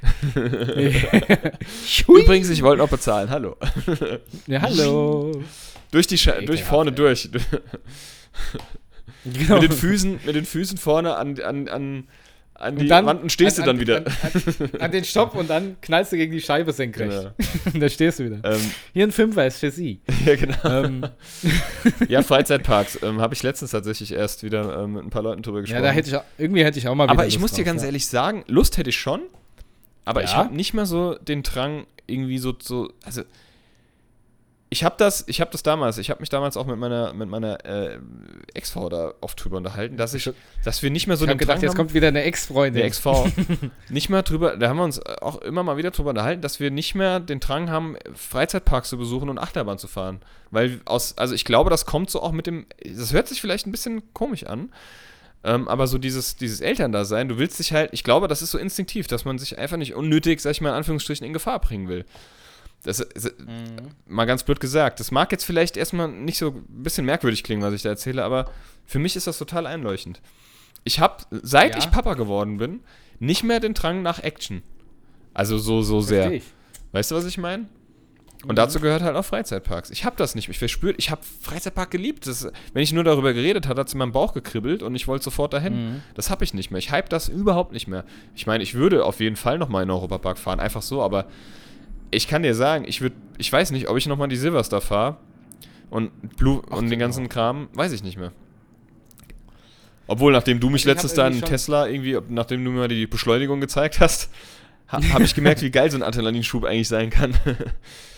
Übrigens, 2.07 2.49
ich 2.49 2.61
wollte 2.63 2.81
noch 2.81 2.89
bezahlen. 2.89 3.29
Hallo. 3.29 3.55
Ja, 4.47 4.61
hallo. 4.61 5.43
Durch 5.91 6.07
die 6.07 6.17
Sche 6.17 6.31
durch 6.31 6.41
Ekelhaft, 6.61 6.67
vorne 6.67 6.89
ey. 6.91 6.95
durch. 6.95 7.29
Genau. 9.25 9.55
mit 9.61 9.63
den 9.63 9.71
Füßen, 9.71 10.19
mit 10.25 10.35
den 10.35 10.45
Füßen 10.45 10.77
vorne 10.77 11.15
an, 11.15 11.39
an, 11.41 11.67
an, 11.69 12.07
an 12.63 12.75
die 12.75 12.81
Und 12.83 12.87
dann- 12.89 13.05
Wand 13.05 13.21
und 13.23 13.31
stehst 13.31 13.59
an- 13.59 13.65
du 13.65 13.67
dann 13.67 13.75
an- 13.75 13.81
wieder. 13.81 13.97
An, 14.73 14.81
an, 14.81 14.91
den 14.91 15.03
Stopp 15.03 15.35
und 15.35 15.49
dann 15.49 15.75
knallst 15.81 16.11
du 16.11 16.17
gegen 16.17 16.31
die 16.31 16.41
Scheibe 16.41 16.71
senkrecht. 16.73 17.11
Genau. 17.11 17.31
Und 17.73 17.79
da 17.81 17.89
stehst 17.89 18.19
du 18.19 18.25
wieder. 18.25 18.39
ähm, 18.43 18.61
Hier 18.93 19.03
ein 19.05 19.11
Fünfer 19.11 19.45
ist 19.45 19.59
für 19.59 19.71
Sie. 19.71 19.99
ja, 20.25 20.35
genau. 20.35 20.57
ähm, 20.65 21.05
Ja, 22.09 22.21
Freizeitparks. 22.23 22.99
Ähm, 23.03 23.21
Habe 23.21 23.33
ich 23.33 23.43
letztens 23.43 23.71
tatsächlich 23.71 24.11
erst 24.13 24.43
wieder 24.43 24.83
ähm, 24.83 24.93
mit 24.93 25.03
ein 25.05 25.09
paar 25.09 25.23
Leuten 25.23 25.41
drüber 25.41 25.59
ja, 25.59 25.61
gesprochen. 25.61 25.83
da 25.83 25.91
hätte 25.91 26.09
ich 26.09 26.15
auch, 26.15 26.23
irgendwie 26.37 26.63
hätte 26.63 26.79
ich 26.79 26.87
auch 26.87 26.95
mal 26.95 27.09
aber 27.09 27.27
ich 27.27 27.33
Lust 27.35 27.41
muss 27.41 27.51
dir 27.51 27.57
drauf, 27.63 27.65
ganz 27.73 27.81
ja. 27.81 27.87
ehrlich 27.87 28.07
sagen, 28.07 28.43
Lust 28.47 28.77
hätte 28.77 28.89
ich 28.89 28.97
schon, 28.97 29.21
aber 30.05 30.23
ich 30.23 30.31
Ja? 30.31 30.37
habe 30.37 30.55
nicht 30.55 30.73
mehr 30.73 30.85
so 30.85 31.15
den 31.15 31.43
Drang, 31.43 31.85
irgendwie 32.07 32.37
so, 32.37 32.53
so 32.61 32.91
also 33.03 33.21
ich 34.73 34.83
habe 34.83 34.95
das, 34.97 35.23
ich 35.27 35.39
habe 35.39 35.51
das 35.51 35.61
damals, 35.61 35.99
ich 35.99 36.09
habe 36.09 36.19
mich 36.19 36.29
damals 36.29 36.57
auch 36.57 36.65
mit 36.65 36.77
meiner, 36.77 37.13
mit 37.13 37.29
meiner 37.29 37.63
äh, 37.63 37.99
Ex-Frau 38.55 38.89
da 38.89 39.13
oft 39.21 39.41
drüber 39.41 39.57
unterhalten, 39.57 39.97
dass 39.97 40.15
ich, 40.15 40.31
dass 40.63 40.81
wir 40.81 40.89
nicht 40.89 41.05
mehr 41.05 41.15
so 41.15 41.25
Ich 41.25 41.29
den 41.29 41.37
gedacht, 41.37 41.57
Drang 41.57 41.61
jetzt 41.61 41.71
haben, 41.73 41.77
kommt 41.77 41.93
wieder 41.93 42.07
eine 42.07 42.23
Ex-Freundin. 42.23 42.79
der 42.79 42.85
Ex-Frau, 42.85 43.27
nicht 43.89 44.09
mehr 44.09 44.23
drüber, 44.23 44.57
da 44.57 44.69
haben 44.69 44.77
wir 44.77 44.83
uns 44.83 44.99
auch 45.05 45.43
immer 45.43 45.61
mal 45.61 45.77
wieder 45.77 45.91
drüber 45.91 46.09
unterhalten, 46.09 46.41
dass 46.41 46.59
wir 46.59 46.71
nicht 46.71 46.95
mehr 46.95 47.19
den 47.19 47.39
Drang 47.39 47.69
haben, 47.69 47.97
Freizeitparks 48.15 48.89
zu 48.89 48.97
besuchen 48.97 49.29
und 49.29 49.37
Achterbahn 49.37 49.77
zu 49.77 49.87
fahren. 49.87 50.21
Weil 50.49 50.81
aus, 50.85 51.19
also 51.19 51.35
ich 51.35 51.45
glaube, 51.45 51.69
das 51.69 51.85
kommt 51.85 52.09
so 52.09 52.23
auch 52.23 52.31
mit 52.31 52.47
dem, 52.47 52.65
das 52.83 53.13
hört 53.13 53.27
sich 53.27 53.41
vielleicht 53.41 53.67
ein 53.67 53.71
bisschen 53.71 54.01
komisch 54.15 54.43
an, 54.47 54.71
ähm, 55.43 55.67
aber 55.67 55.85
so 55.85 55.99
dieses, 55.99 56.35
dieses 56.35 56.61
Elterndasein, 56.61 57.29
du 57.29 57.37
willst 57.37 57.59
dich 57.59 57.73
halt, 57.73 57.91
ich 57.93 58.03
glaube, 58.03 58.27
das 58.27 58.41
ist 58.41 58.49
so 58.49 58.57
instinktiv, 58.57 59.05
dass 59.05 59.23
man 59.23 59.37
sich 59.37 59.59
einfach 59.59 59.77
nicht 59.77 59.93
unnötig, 59.93 60.39
sag 60.39 60.51
ich 60.51 60.61
mal 60.61 60.69
in 60.69 60.75
Anführungsstrichen, 60.75 61.27
in 61.27 61.33
Gefahr 61.33 61.59
bringen 61.59 61.87
will. 61.87 62.05
Das 62.83 62.99
ist, 62.99 63.33
mal 64.07 64.25
ganz 64.25 64.43
blöd 64.43 64.59
gesagt. 64.59 64.99
Das 64.99 65.11
mag 65.11 65.31
jetzt 65.31 65.45
vielleicht 65.45 65.77
erstmal 65.77 66.09
nicht 66.09 66.37
so 66.37 66.49
ein 66.49 66.83
bisschen 66.83 67.05
merkwürdig 67.05 67.43
klingen, 67.43 67.61
was 67.61 67.73
ich 67.73 67.81
da 67.81 67.89
erzähle, 67.89 68.23
aber 68.23 68.51
für 68.85 68.99
mich 68.99 69.15
ist 69.15 69.27
das 69.27 69.37
total 69.37 69.65
einleuchtend. 69.67 70.21
Ich 70.83 70.99
habe, 70.99 71.23
seit 71.31 71.73
Ja. 71.73 71.77
ich 71.79 71.91
Papa 71.91 72.13
geworden 72.15 72.57
bin, 72.57 72.81
nicht 73.19 73.43
mehr 73.43 73.59
den 73.61 73.73
Drang 73.73 74.01
nach 74.01 74.19
Action. 74.21 74.63
Also 75.33 75.57
so, 75.57 75.81
so 75.81 76.01
sehr. 76.01 76.31
Ich. 76.31 76.43
Weißt 76.91 77.11
du, 77.11 77.15
was 77.15 77.25
ich 77.25 77.37
meine? 77.37 77.67
Und 78.45 78.57
dazu 78.57 78.81
gehört 78.81 79.01
halt 79.01 79.15
auch 79.15 79.23
Freizeitparks. 79.23 79.89
Ich 79.89 80.03
habe 80.03 80.17
das 80.17 80.35
nicht. 80.35 80.49
Ich 80.49 80.59
verspürt, 80.59 80.95
ich 80.99 81.09
habe 81.09 81.21
Freizeitpark 81.41 81.89
geliebt. 81.89 82.27
Das, 82.27 82.51
wenn 82.73 82.83
ich 82.83 82.91
nur 82.91 83.05
darüber 83.05 83.31
geredet 83.31 83.69
habe, 83.69 83.79
hat 83.79 83.87
es 83.87 83.93
in 83.93 83.99
meinem 83.99 84.11
Bauch 84.11 84.33
gekribbelt 84.33 84.83
und 84.83 84.93
ich 84.95 85.07
wollte 85.07 85.23
sofort 85.23 85.53
dahin. 85.53 85.73
Mhm. 85.93 86.03
Das 86.15 86.29
habe 86.29 86.43
ich 86.43 86.53
nicht 86.53 86.69
mehr. 86.69 86.79
Ich 86.79 86.91
hype 86.91 87.09
das 87.09 87.29
überhaupt 87.29 87.71
nicht 87.71 87.87
mehr. 87.87 88.03
Ich 88.35 88.45
meine, 88.45 88.61
ich 88.61 88.73
würde 88.73 89.05
auf 89.05 89.21
jeden 89.21 89.37
Fall 89.37 89.57
nochmal 89.57 89.83
in 89.83 89.87
den 89.87 89.93
Europapark 89.95 90.37
fahren, 90.37 90.59
einfach 90.59 90.81
so, 90.81 91.01
aber 91.01 91.27
ich 92.13 92.27
kann 92.27 92.43
dir 92.43 92.55
sagen, 92.55 92.85
ich 92.87 93.01
würde, 93.01 93.15
ich 93.37 93.51
weiß 93.51 93.71
nicht, 93.71 93.89
ob 93.89 93.97
ich 93.97 94.07
nochmal 94.07 94.27
die 94.27 94.35
Silverstar 94.35 94.81
fahre 94.81 95.17
und 95.89 96.11
Blue 96.37 96.61
Ach, 96.69 96.77
und 96.77 96.89
den 96.89 96.99
ganzen 96.99 97.29
Kram, 97.29 97.67
weiß 97.73 97.91
ich 97.91 98.03
nicht 98.03 98.17
mehr. 98.17 98.31
Obwohl, 100.07 100.33
nachdem 100.33 100.59
du 100.59 100.69
mich 100.69 100.85
letztes 100.85 101.13
da 101.13 101.27
in 101.27 101.41
Tesla 101.41 101.87
irgendwie, 101.87 102.17
nachdem 102.29 102.63
du 102.63 102.71
mir 102.71 102.87
die 102.87 103.07
Beschleunigung 103.07 103.61
gezeigt 103.61 103.99
hast, 103.99 104.29
ha, 104.89 105.01
habe 105.13 105.23
ich 105.23 105.33
gemerkt, 105.33 105.61
wie 105.61 105.71
geil 105.71 105.89
so 105.89 105.97
ein 105.97 106.03
Adrenalinschub 106.03 106.65
eigentlich 106.65 106.87
sein 106.87 107.09
kann. 107.09 107.33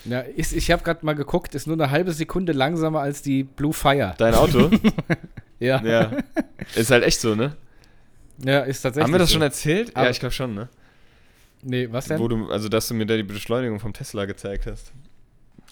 Ja, 0.07 0.19
ist, 0.19 0.53
ich 0.53 0.69
habe 0.69 0.83
gerade 0.83 1.03
mal 1.03 1.13
geguckt, 1.13 1.55
ist 1.55 1.65
nur 1.65 1.75
eine 1.75 1.89
halbe 1.89 2.11
Sekunde 2.13 2.51
langsamer 2.51 2.99
als 2.99 3.23
die 3.23 3.43
Blue 3.43 3.73
Fire. 3.73 4.13
Dein 4.19 4.35
Auto? 4.35 4.69
Ja, 5.59 5.81
ja. 5.83 6.11
Ist 6.75 6.91
halt 6.91 7.03
echt 7.03 7.19
so, 7.21 7.33
ne? 7.33 7.55
ja 8.43 8.59
ist 8.59 8.81
tatsächlich. 8.81 9.05
Haben 9.05 9.13
wir 9.13 9.19
das 9.19 9.29
so. 9.29 9.33
schon 9.33 9.41
erzählt? 9.41 9.87
ja, 9.89 9.95
Aber- 9.95 10.09
ich 10.11 10.19
glaube 10.19 10.33
schon, 10.33 10.53
ne? 10.53 10.69
Nee, 11.67 11.87
was 11.91 12.05
denn? 12.05 12.19
Wo 12.19 12.27
du, 12.27 12.49
also, 12.51 12.69
dass 12.69 12.87
du 12.87 12.93
mir 12.93 13.07
da 13.07 13.17
die 13.17 13.23
Beschleunigung 13.23 13.79
vom 13.79 13.91
Tesla 13.91 14.25
gezeigt 14.25 14.67
hast. 14.67 14.93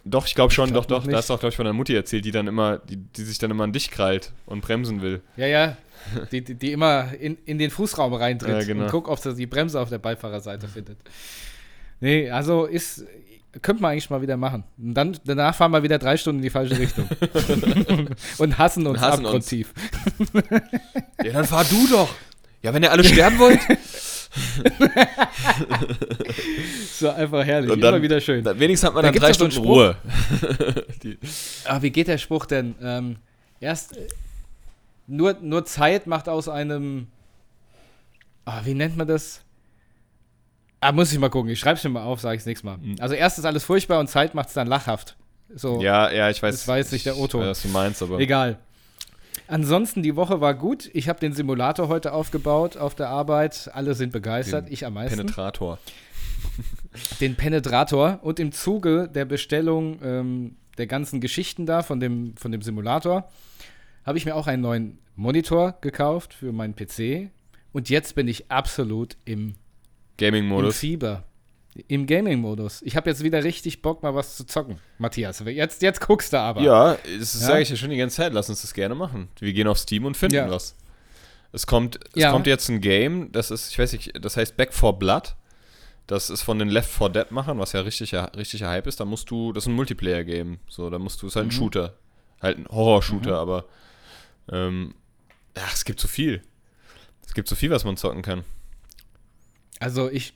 Doch, 0.05 0.25
ich 0.25 0.35
glaube 0.35 0.51
schon, 0.51 0.71
glaub 0.71 0.87
doch, 0.87 1.03
doch. 1.03 1.09
Da 1.09 1.17
hast 1.17 1.29
du 1.29 1.35
auch, 1.35 1.39
glaube 1.39 1.51
ich, 1.51 1.55
von 1.55 1.65
deiner 1.65 1.77
Mutti 1.77 1.95
erzählt, 1.95 2.25
die 2.25 2.31
dann 2.31 2.47
immer, 2.47 2.79
die, 2.79 2.97
die 2.97 3.21
sich 3.21 3.37
dann 3.37 3.51
immer 3.51 3.63
an 3.63 3.71
dich 3.71 3.89
krallt 3.91 4.33
und 4.47 4.61
bremsen 4.61 5.01
will. 5.01 5.21
Ja, 5.37 5.47
ja. 5.47 5.77
Die, 6.31 6.43
die, 6.43 6.55
die 6.55 6.71
immer 6.73 7.13
in, 7.13 7.37
in 7.45 7.57
den 7.59 7.69
Fußraum 7.69 8.13
reintritt 8.13 8.51
Ja, 8.51 8.63
genau. 8.63 8.85
und 8.85 8.91
guckt, 8.91 9.07
ob 9.07 9.19
sie 9.19 9.33
die 9.35 9.45
Bremse 9.45 9.79
auf 9.79 9.89
der 9.89 9.99
Beifahrerseite 9.99 10.67
findet. 10.67 10.97
Nee, 12.01 12.29
also 12.29 12.65
ist. 12.65 13.05
Könnte 13.61 13.83
man 13.83 13.91
eigentlich 13.91 14.09
mal 14.09 14.21
wieder 14.21 14.35
machen. 14.35 14.63
Und 14.79 14.95
dann 14.95 15.15
danach 15.25 15.53
fahren 15.53 15.71
wir 15.71 15.83
wieder 15.83 15.99
drei 15.99 16.17
Stunden 16.17 16.39
in 16.39 16.43
die 16.43 16.49
falsche 16.49 16.77
Richtung. 16.79 17.07
und 18.39 18.57
hassen 18.57 18.87
uns 18.87 18.99
hassen 18.99 19.25
uns. 19.25 19.27
abgrundtief. 19.27 19.73
Ja, 21.23 21.33
dann 21.33 21.45
fahr 21.45 21.63
du 21.63 21.87
doch. 21.87 22.09
Ja, 22.63 22.73
wenn 22.73 22.81
ihr 22.81 22.91
alle 22.91 23.03
sterben 23.03 23.37
wollt. 23.37 23.59
So 26.91 27.09
einfach 27.09 27.43
herrlich. 27.45 27.71
Und 27.71 27.81
dann- 27.81 27.93
immer 27.95 28.01
wieder 28.03 28.19
schön. 28.21 28.43
Da, 28.43 28.57
wenigstens 28.57 28.87
hat 28.87 28.93
man 28.95 29.03
Da 29.03 29.11
dann 29.11 29.21
drei 29.21 29.33
Stunden 29.33 29.57
Ruhe. 29.57 29.95
Aber 31.65 31.81
wie 31.81 31.89
geht 31.91 32.07
der 32.07 32.17
Spruch 32.17 32.45
denn? 32.45 32.75
Ähm, 32.81 33.17
erst 33.59 33.97
äh, 33.97 34.07
nur, 35.07 35.35
nur 35.41 35.65
Zeit 35.65 36.07
macht 36.07 36.29
aus 36.29 36.47
einem. 36.47 37.07
Ah, 38.45 38.61
wie 38.63 38.73
nennt 38.73 38.97
man 38.97 39.07
das? 39.07 39.41
Ah, 40.81 40.91
muss 40.91 41.11
ich 41.11 41.19
mal 41.19 41.29
gucken. 41.29 41.49
Ich 41.51 41.59
schreib's 41.59 41.83
mir 41.83 41.89
mal 41.89 42.03
auf, 42.03 42.19
sage 42.19 42.37
ich 42.37 42.45
nächstes 42.45 42.63
Mal. 42.63 42.77
Mhm. 42.77 42.95
Also 42.99 43.15
erst 43.15 43.39
ist 43.39 43.45
alles 43.45 43.63
furchtbar 43.63 43.99
und 43.99 44.07
Zeit 44.07 44.33
macht's 44.35 44.53
dann 44.53 44.67
lachhaft. 44.67 45.15
So, 45.55 45.81
ja, 45.81 46.11
ja, 46.11 46.29
ich 46.29 46.41
weiß. 46.41 46.53
Das 46.55 46.67
war 46.67 46.77
jetzt 46.77 46.91
nicht 46.91 47.05
der 47.05 47.17
O-Ton. 47.17 47.41
Ich 47.43 47.47
was 47.49 47.61
du 47.61 47.67
meinst, 47.69 48.01
aber. 48.01 48.19
egal. 48.19 48.57
Ansonsten, 49.53 50.01
die 50.01 50.15
Woche 50.15 50.41
war 50.41 50.55
gut. 50.55 50.89
Ich 50.93 51.07
habe 51.09 51.19
den 51.19 51.33
Simulator 51.33 51.87
heute 51.87 52.11
aufgebaut 52.11 52.75
auf 52.75 52.95
der 52.95 53.09
Arbeit. 53.09 53.69
Alle 53.71 53.93
sind 53.93 54.11
begeistert, 54.11 54.65
Den 54.65 54.73
ich 54.73 54.83
am 54.83 54.95
meisten. 54.95 55.19
Penetrator. 55.19 55.77
den 57.21 57.35
Penetrator 57.35 58.17
und 58.23 58.39
im 58.39 58.51
Zuge 58.51 59.07
der 59.13 59.25
Bestellung 59.25 59.99
ähm, 60.03 60.55
der 60.79 60.87
ganzen 60.87 61.21
Geschichten 61.21 61.67
da 61.67 61.83
von 61.83 61.99
dem, 61.99 62.35
von 62.35 62.51
dem 62.51 62.63
Simulator 62.63 63.29
habe 64.03 64.17
ich 64.17 64.25
mir 64.25 64.35
auch 64.35 64.47
einen 64.47 64.63
neuen 64.63 64.97
Monitor 65.15 65.77
gekauft 65.81 66.33
für 66.33 66.51
meinen 66.51 66.75
PC 66.75 67.29
und 67.73 67.89
jetzt 67.89 68.15
bin 68.15 68.27
ich 68.27 68.49
absolut 68.49 69.17
im, 69.23 69.49
im 69.49 69.55
Gaming-Modus. 70.17 70.79
Fieber. 70.79 71.25
Im 71.87 72.05
Gaming-Modus. 72.05 72.81
Ich 72.83 72.95
habe 72.95 73.09
jetzt 73.09 73.23
wieder 73.23 73.43
richtig 73.43 73.81
Bock, 73.81 74.03
mal 74.03 74.13
was 74.13 74.35
zu 74.37 74.45
zocken. 74.45 74.77
Matthias, 74.99 75.39
jetzt, 75.45 75.81
jetzt 75.81 76.01
guckst 76.01 76.31
du 76.33 76.39
aber. 76.39 76.61
Ja, 76.61 76.97
das 77.19 77.33
Ja? 77.33 77.47
sage 77.47 77.61
ich 77.61 77.69
ja 77.69 77.75
schon 77.75 77.89
die 77.89 77.97
ganze 77.97 78.17
Zeit. 78.17 78.33
Lass 78.33 78.49
uns 78.49 78.61
das 78.61 78.73
gerne 78.73 78.93
machen. 78.95 79.29
Wir 79.39 79.53
gehen 79.53 79.67
auf 79.67 79.79
Steam 79.79 80.05
und 80.05 80.15
finden 80.15 80.35
Ja. 80.35 80.49
was. 80.49 80.75
Es 81.51 81.65
kommt, 81.67 81.99
es 82.15 82.21
Ja. 82.21 82.31
kommt 82.31 82.47
jetzt 82.47 82.69
ein 82.69 82.81
Game, 82.81 83.31
das 83.31 83.49
ist, 83.51 83.71
ich 83.71 83.79
weiß 83.79 83.93
nicht, 83.93 84.13
das 84.23 84.37
heißt 84.37 84.55
Back 84.57 84.73
for 84.73 84.97
Blood. 84.99 85.35
Das 86.07 86.29
ist 86.29 86.41
von 86.41 86.59
den 86.59 86.67
Left 86.69 86.89
4 86.91 87.09
Dead 87.09 87.31
Machern, 87.31 87.57
was 87.59 87.71
ja 87.73 87.81
richtiger, 87.81 88.31
richtiger 88.35 88.69
Hype 88.69 88.87
ist. 88.87 88.99
Da 88.99 89.05
musst 89.05 89.29
du, 89.31 89.53
das 89.53 89.63
ist 89.63 89.67
ein 89.69 89.73
Multiplayer-Game. 89.75 90.59
So, 90.67 90.89
da 90.89 90.99
musst 90.99 91.21
du, 91.21 91.27
ist 91.27 91.35
halt 91.35 91.45
ein 91.45 91.47
Mhm. 91.47 91.51
Shooter. 91.51 91.93
Halt 92.41 92.57
ein 92.57 92.67
Horror-Shooter, 92.67 93.37
aber 93.39 93.65
ähm, 94.51 94.93
ja, 95.55 95.63
es 95.73 95.85
gibt 95.85 95.99
so 96.01 96.07
viel. 96.09 96.41
Es 97.25 97.33
gibt 97.33 97.47
so 97.47 97.55
viel, 97.55 97.69
was 97.71 97.85
man 97.85 97.95
zocken 97.97 98.21
kann. 98.21 98.43
Also 99.79 100.09
ich, 100.09 100.33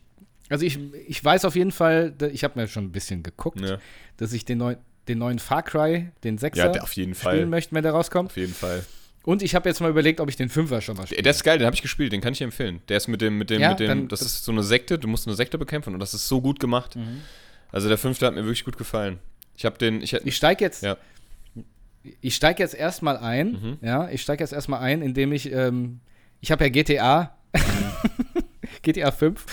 also 0.49 0.65
ich, 0.65 0.79
ich 1.07 1.23
weiß 1.23 1.45
auf 1.45 1.55
jeden 1.55 1.71
Fall, 1.71 2.13
ich 2.31 2.43
habe 2.43 2.59
mir 2.59 2.67
schon 2.67 2.85
ein 2.85 2.91
bisschen 2.91 3.23
geguckt, 3.23 3.59
Ja, 3.61 3.77
dass 4.17 4.33
ich 4.33 4.45
den, 4.45 4.57
neu, 4.59 4.75
den 5.07 5.17
neuen 5.19 5.39
Far 5.39 5.63
Cry, 5.63 6.09
den 6.23 6.37
6er, 6.39 6.55
ja 6.75 6.81
auf 6.81 6.93
jeden 6.93 7.13
spielen 7.13 7.15
Fall. 7.15 7.45
möchte, 7.45 7.73
wenn 7.75 7.83
der 7.83 7.91
rauskommt. 7.93 8.31
Auf 8.31 8.37
jeden 8.37 8.53
Fall. 8.53 8.85
Und 9.23 9.41
ich 9.43 9.55
habe 9.55 9.67
jetzt 9.67 9.81
mal 9.81 9.89
überlegt, 9.89 10.21
ob 10.21 10.29
ich 10.29 10.37
den 10.37 10.47
Fünfer 10.47 10.79
schon 10.79 10.95
mal 10.95 11.01
Der, 11.01 11.07
spiele. 11.07 11.21
der 11.23 11.31
ist 11.31 11.43
geil, 11.43 11.57
den 11.57 11.65
habe 11.65 11.75
ich 11.75 11.81
gespielt, 11.81 12.13
den 12.13 12.21
kann 12.21 12.31
ich 12.31 12.41
empfehlen. 12.41 12.81
Der 12.87 12.95
ist 12.97 13.07
mit 13.09 13.19
dem, 13.19 13.37
mit 13.37 13.49
dem, 13.49 13.59
Ja, 13.61 13.71
mit 13.71 13.79
dem, 13.81 13.87
dann- 13.87 14.07
das 14.07 14.21
ist 14.21 14.45
so 14.45 14.53
eine 14.53 14.63
Sekte, 14.63 14.97
du 14.97 15.07
musst 15.09 15.27
eine 15.27 15.35
Sekte 15.35 15.57
bekämpfen 15.57 15.93
und 15.93 15.99
das 15.99 16.13
ist 16.13 16.27
so 16.29 16.39
gut 16.41 16.59
gemacht. 16.61 16.95
Mhm. 16.95 17.21
Also 17.71 17.89
der 17.89 17.97
fünfte 17.97 18.25
hat 18.25 18.33
mir 18.35 18.43
wirklich 18.45 18.63
gut 18.63 18.77
gefallen. 18.77 19.19
Ich 19.57 19.65
habe 19.65 19.77
den, 19.77 20.01
ich 20.01 20.13
Ich 20.13 20.35
steige 20.37 20.63
jetzt, 20.63 20.81
Ja. 20.83 20.95
ich 22.21 22.35
steige 22.35 22.63
jetzt 22.63 22.73
erstmal 22.73 23.17
ein, 23.17 23.51
Mhm. 23.51 23.77
ja, 23.81 24.07
ich 24.09 24.21
steige 24.21 24.41
jetzt 24.43 24.53
erstmal 24.53 24.79
ein, 24.79 25.01
indem 25.01 25.33
ich, 25.33 25.51
ähm, 25.51 25.99
ich 26.39 26.51
habe 26.51 26.63
ja 26.63 26.69
GTA, 26.69 27.35
GTA 28.87 29.11
5 29.11 29.45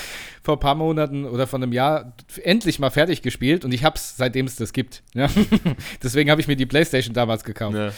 vor 0.43 0.57
ein 0.57 0.61
paar 0.61 0.75
Monaten 0.75 1.25
oder 1.25 1.47
vor 1.47 1.59
einem 1.59 1.73
Jahr 1.73 2.15
endlich 2.43 2.79
mal 2.79 2.91
fertig 2.91 3.23
gespielt 3.23 3.65
und 3.65 3.73
ich 3.73 3.85
habe 3.85 3.97
es, 3.97 4.17
seitdem 4.17 4.47
es 4.47 4.57
das 4.57 4.73
gibt. 4.73 5.03
Ja? 5.15 5.29
Deswegen 6.03 6.31
habe 6.31 6.41
ich 6.41 6.49
mir 6.49 6.57
die 6.57 6.67
Playstation 6.67 7.15
damals 7.15 7.45
gekauft. 7.45 7.75
ne, 7.75 7.93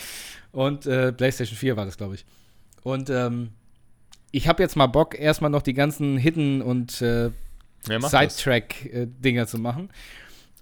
Und 0.52 0.86
äh, 0.86 1.12
PlayStation 1.12 1.56
4 1.56 1.76
war 1.76 1.84
das, 1.84 1.96
glaube 1.96 2.14
ich. 2.14 2.24
Und 2.82 3.10
ähm, 3.10 3.50
ich 4.30 4.48
habe 4.48 4.62
jetzt 4.62 4.76
mal 4.76 4.86
Bock, 4.86 5.18
erstmal 5.18 5.50
noch 5.50 5.62
die 5.62 5.74
ganzen 5.74 6.16
Hidden 6.16 6.62
und 6.62 7.02
äh, 7.02 7.30
ja. 7.88 8.00
Sidetrack-Dinger 8.00 9.46
zu 9.46 9.58
machen. 9.58 9.90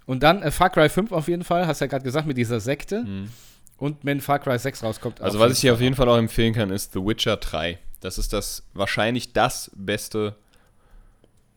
Und 0.05 0.23
dann 0.23 0.41
äh, 0.41 0.51
Far 0.51 0.69
Cry 0.69 0.89
5 0.89 1.11
auf 1.11 1.27
jeden 1.27 1.43
Fall, 1.43 1.67
hast 1.67 1.81
ja 1.81 1.87
gerade 1.87 2.03
gesagt, 2.03 2.27
mit 2.27 2.37
dieser 2.37 2.59
Sekte. 2.59 3.03
Mhm. 3.03 3.29
Und 3.77 3.97
wenn 4.03 4.21
Far 4.21 4.39
Cry 4.39 4.57
6 4.57 4.83
rauskommt. 4.83 5.21
Also 5.21 5.39
was 5.39 5.53
ich 5.53 5.59
dir 5.59 5.73
auf 5.73 5.81
jeden 5.81 5.95
Fall 5.95 6.07
auch 6.09 6.17
empfehlen 6.17 6.53
kann, 6.53 6.69
ist 6.69 6.93
The 6.93 6.99
Witcher 6.99 7.37
3. 7.37 7.79
Das 7.99 8.17
ist 8.17 8.33
das 8.33 8.63
wahrscheinlich 8.73 9.33
das 9.33 9.71
beste 9.75 10.35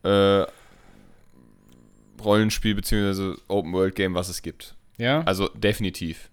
äh, 0.03 0.45
Rollenspiel 2.23 2.75
bzw. 2.75 3.35
Open 3.47 3.73
World 3.73 3.95
Game, 3.95 4.13
was 4.13 4.29
es 4.29 4.41
gibt. 4.41 4.75
auch. 4.97 4.99
Ja. 4.99 5.21
Also 5.21 5.47
definitiv. 5.49 6.29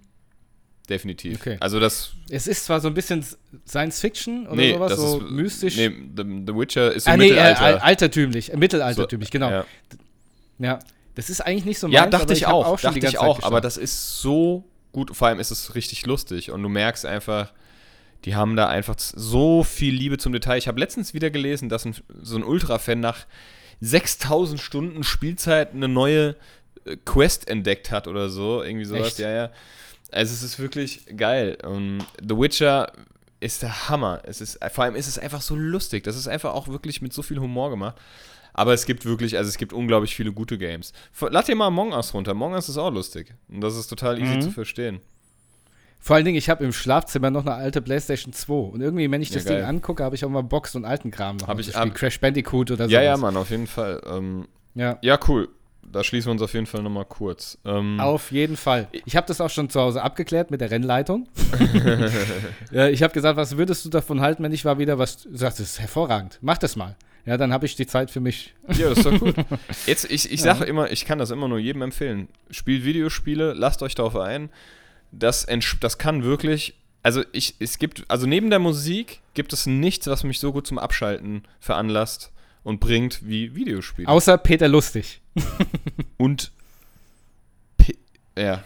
Definitiv. 0.89 1.41
Okay. 1.41 1.57
Also 1.61 1.81
das 1.81 2.13
es 2.31 2.47
ist 2.47 2.65
zwar 2.65 2.81
so 2.81 2.89
ein 2.89 2.95
bisschen 2.95 3.25
Science 3.67 4.01
Fiction 4.01 4.47
oder 4.47 4.57
nee, 4.57 4.73
sowas, 4.73 4.97
so 4.97 5.19
ist 5.19 5.31
mystisch. 5.31 5.77
Nee, 5.77 5.89
The, 6.17 6.23
The 6.47 6.55
Witcher 6.55 6.93
ist 6.93 7.05
so 7.05 7.11
ah, 7.11 7.17
nee, 7.17 7.27
äh, 7.27 7.31
Mittelalter. 7.31 7.85
altertümlich, 7.85 8.53
äh, 8.53 8.57
mittelaltertümlich, 8.57 9.31
genau. 9.31 9.51
Ja. 9.51 9.67
Ja. 10.59 10.79
Das 11.17 11.31
ist 11.31 11.41
eigentlich 11.41 11.65
nicht 11.65 11.79
so 11.79 11.89
Ja, 11.89 12.03
meins, 12.03 12.13
dachte 12.13 12.25
aber 12.25 12.33
ich 12.35 12.45
hab 12.45 12.53
auch, 12.53 12.79
schon 12.79 12.95
die 12.95 13.01
dachte 13.01 13.15
ich 13.15 13.19
auch, 13.19 13.43
aber 13.43 13.61
das 13.61 13.77
ist 13.77 14.21
so 14.21 14.65
gut, 14.93 15.17
vor 15.17 15.29
allem 15.29 15.41
ist 15.41 15.51
es 15.51 15.75
richtig 15.75 16.07
lustig 16.07 16.51
und 16.51 16.63
du 16.63 16.69
merkst 16.69 17.05
einfach, 17.05 17.53
die 18.25 18.35
haben 18.35 18.55
da 18.55 18.69
einfach 18.69 18.97
so 18.99 19.65
viel 19.65 19.95
Liebe 19.95 20.19
zum 20.19 20.33
Detail. 20.33 20.59
Ich 20.59 20.69
habe 20.69 20.79
letztens 20.79 21.15
wieder 21.15 21.31
gelesen, 21.31 21.69
dass 21.69 21.85
ein, 21.85 21.95
so 22.23 22.37
ein 22.37 22.45
Ultra-Fan 22.45 23.01
nach 23.01 23.27
6000 23.81 24.61
Stunden 24.61 25.05
Spielzeit 25.05 25.73
eine 25.73 25.89
neue 25.89 26.37
äh, 26.85 26.97
Quest 27.05 27.49
entdeckt 27.49 27.91
hat 27.91 28.09
oder 28.09 28.29
so, 28.29 28.63
irgendwie 28.63 28.85
sowas, 28.85 29.09
Echt? 29.09 29.19
ja, 29.21 29.31
ja. 29.31 29.51
Also 30.13 30.33
es 30.35 30.43
ist 30.43 30.59
wirklich 30.59 31.05
geil. 31.17 31.59
Und 31.65 32.05
The 32.23 32.37
Witcher 32.37 32.93
ist 33.41 33.63
der 33.63 33.89
Hammer. 33.89 34.21
Es 34.25 34.41
ist, 34.41 34.59
vor 34.73 34.85
allem 34.85 34.95
ist 34.95 35.09
es 35.09 35.19
einfach 35.19 35.43
so 35.43 35.55
lustig. 35.57 36.05
Das 36.05 36.17
ist 36.17 36.29
einfach 36.29 36.55
auch 36.55 36.69
wirklich 36.69 37.03
mit 37.03 37.13
so 37.13 37.23
viel 37.23 37.39
Humor 37.41 37.71
gemacht. 37.71 37.97
Aber 38.55 38.73
es 38.73 38.87
gibt 38.87 39.05
wirklich, 39.05 39.37
also 39.37 39.49
es 39.49 39.59
gibt 39.59 39.73
unglaublich 39.75 40.15
viele 40.17 40.33
gute 40.33 40.57
Games. 40.57 40.93
Lad 41.21 41.49
dir 41.49 41.57
mal 41.57 41.67
Among 41.67 41.93
Us 41.93 42.15
runter. 42.15 42.31
Among 42.31 42.53
Us 42.55 42.69
ist 42.71 42.79
auch 42.79 42.91
lustig. 42.91 43.35
Und 43.49 43.61
das 43.61 43.77
ist 43.77 43.89
total 43.89 44.19
easy 44.19 44.37
Mhm. 44.37 44.41
zu 44.43 44.51
verstehen. 44.53 45.01
Vor 45.99 46.15
allen 46.17 46.25
Dingen, 46.25 46.39
ich 46.39 46.49
habe 46.49 46.65
im 46.65 46.73
Schlafzimmer 46.73 47.31
noch 47.31 47.45
eine 47.47 47.55
alte 47.57 47.83
PlayStation 47.83 48.33
2. 48.33 48.53
Und 48.55 48.81
irgendwie, 48.81 49.11
wenn 49.11 49.23
ich 49.23 49.31
Ja, 49.31 49.37
das 49.37 49.45
geil. 49.47 49.57
Ding 49.59 49.65
angucke, 49.67 50.05
habe 50.05 50.15
ich 50.15 50.25
auch 50.25 50.29
mal 50.31 50.43
Box 50.43 50.75
und 50.77 50.85
alten 50.85 51.11
Kram 51.11 51.37
noch. 51.37 51.49
Hab 51.49 51.57
mal 51.57 51.61
ich- 51.61 51.75
hab- 51.75 51.95
Crash 51.95 52.21
Bandicoot 52.21 52.71
oder 52.71 52.87
so. 52.87 52.93
Ja, 52.95 53.03
ja, 53.03 53.17
Mann, 53.17 53.37
auf 53.37 53.51
jeden 53.51 53.67
Fall. 53.67 54.01
Ähm, 54.09 54.47
Ja. 54.75 54.99
ja, 55.03 55.19
cool. 55.29 55.49
Da 55.91 56.03
schließen 56.03 56.29
wir 56.29 56.33
uns 56.33 56.43
auf 56.43 56.53
jeden 56.53 56.67
Fall 56.67 56.83
nochmal 56.83 57.05
kurz. 57.05 57.59
Ähm, 57.65 58.01
Auf 58.01 58.33
jeden 58.33 58.57
Fall. 58.57 58.89
Ich 59.05 59.15
habe 59.15 59.27
das 59.29 59.41
auch 59.41 59.51
schon 59.51 59.71
zu 59.71 59.81
Hause 59.81 60.03
abgeklärt 60.03 60.51
mit 60.51 60.61
der 60.61 60.71
Rennleitung. 60.73 61.29
ja, 62.73 62.89
ich 62.89 63.03
habe 63.03 63.13
gesagt, 63.15 63.37
was 63.37 63.57
würdest 63.57 63.85
du 63.85 63.89
davon 63.89 64.21
halten, 64.21 64.43
wenn 64.43 64.53
ich 64.53 64.65
mal 64.65 64.79
wieder 64.79 64.99
was. 64.99 65.23
Du 65.23 65.37
sagst, 65.37 65.61
das 65.61 65.69
ist 65.71 65.81
hervorragend. 65.81 66.39
Mach 66.43 66.59
das 66.59 66.77
mal. 66.77 66.97
Ja, 67.25 67.37
dann 67.37 67.53
habe 67.53 67.67
ich 67.67 67.75
die 67.75 67.87
Zeit 67.87 68.11
für 68.11 68.21
mich. 68.21 68.55
Ja, 68.77 68.89
das 68.89 68.99
ist 68.99 69.07
doch 69.07 69.19
gut. 69.19 69.35
Jetzt, 69.87 70.11
ich, 70.11 70.31
ich 70.33 70.41
Ja. 70.43 70.55
sage 70.55 70.65
immer, 70.65 70.91
ich 70.91 71.05
kann 71.05 71.19
das 71.19 71.31
immer 71.31 71.49
nur 71.49 71.59
jedem 71.59 71.83
empfehlen. 71.83 72.29
Spielt 72.51 72.85
Videospiele, 72.85 73.53
lasst 73.53 73.83
euch 73.83 73.95
darauf 73.97 74.17
ein. 74.17 74.51
Das, 75.19 75.47
das 75.81 75.99
kann 75.99 76.23
wirklich. 76.23 76.75
Also 77.03 77.23
ich, 77.33 77.55
es 77.61 77.79
gibt, 77.79 78.05
also 78.09 78.27
neben 78.27 78.51
der 78.51 78.59
Musik 78.59 79.21
gibt 79.35 79.53
es 79.53 79.67
nichts, 79.67 80.07
was 80.09 80.25
mich 80.25 80.41
so 80.41 80.53
gut 80.53 80.67
zum 80.67 80.79
Abschalten 80.79 81.45
veranlasst 81.61 82.33
und 82.65 82.81
bringt 82.81 83.27
wie 83.27 83.55
Videospiele. 83.55 84.09
Außer 84.09 84.39
Peter 84.39 84.67
Lustig. 84.67 85.21
und 86.17 86.51
P 87.77 87.97
Ja. 88.37 88.65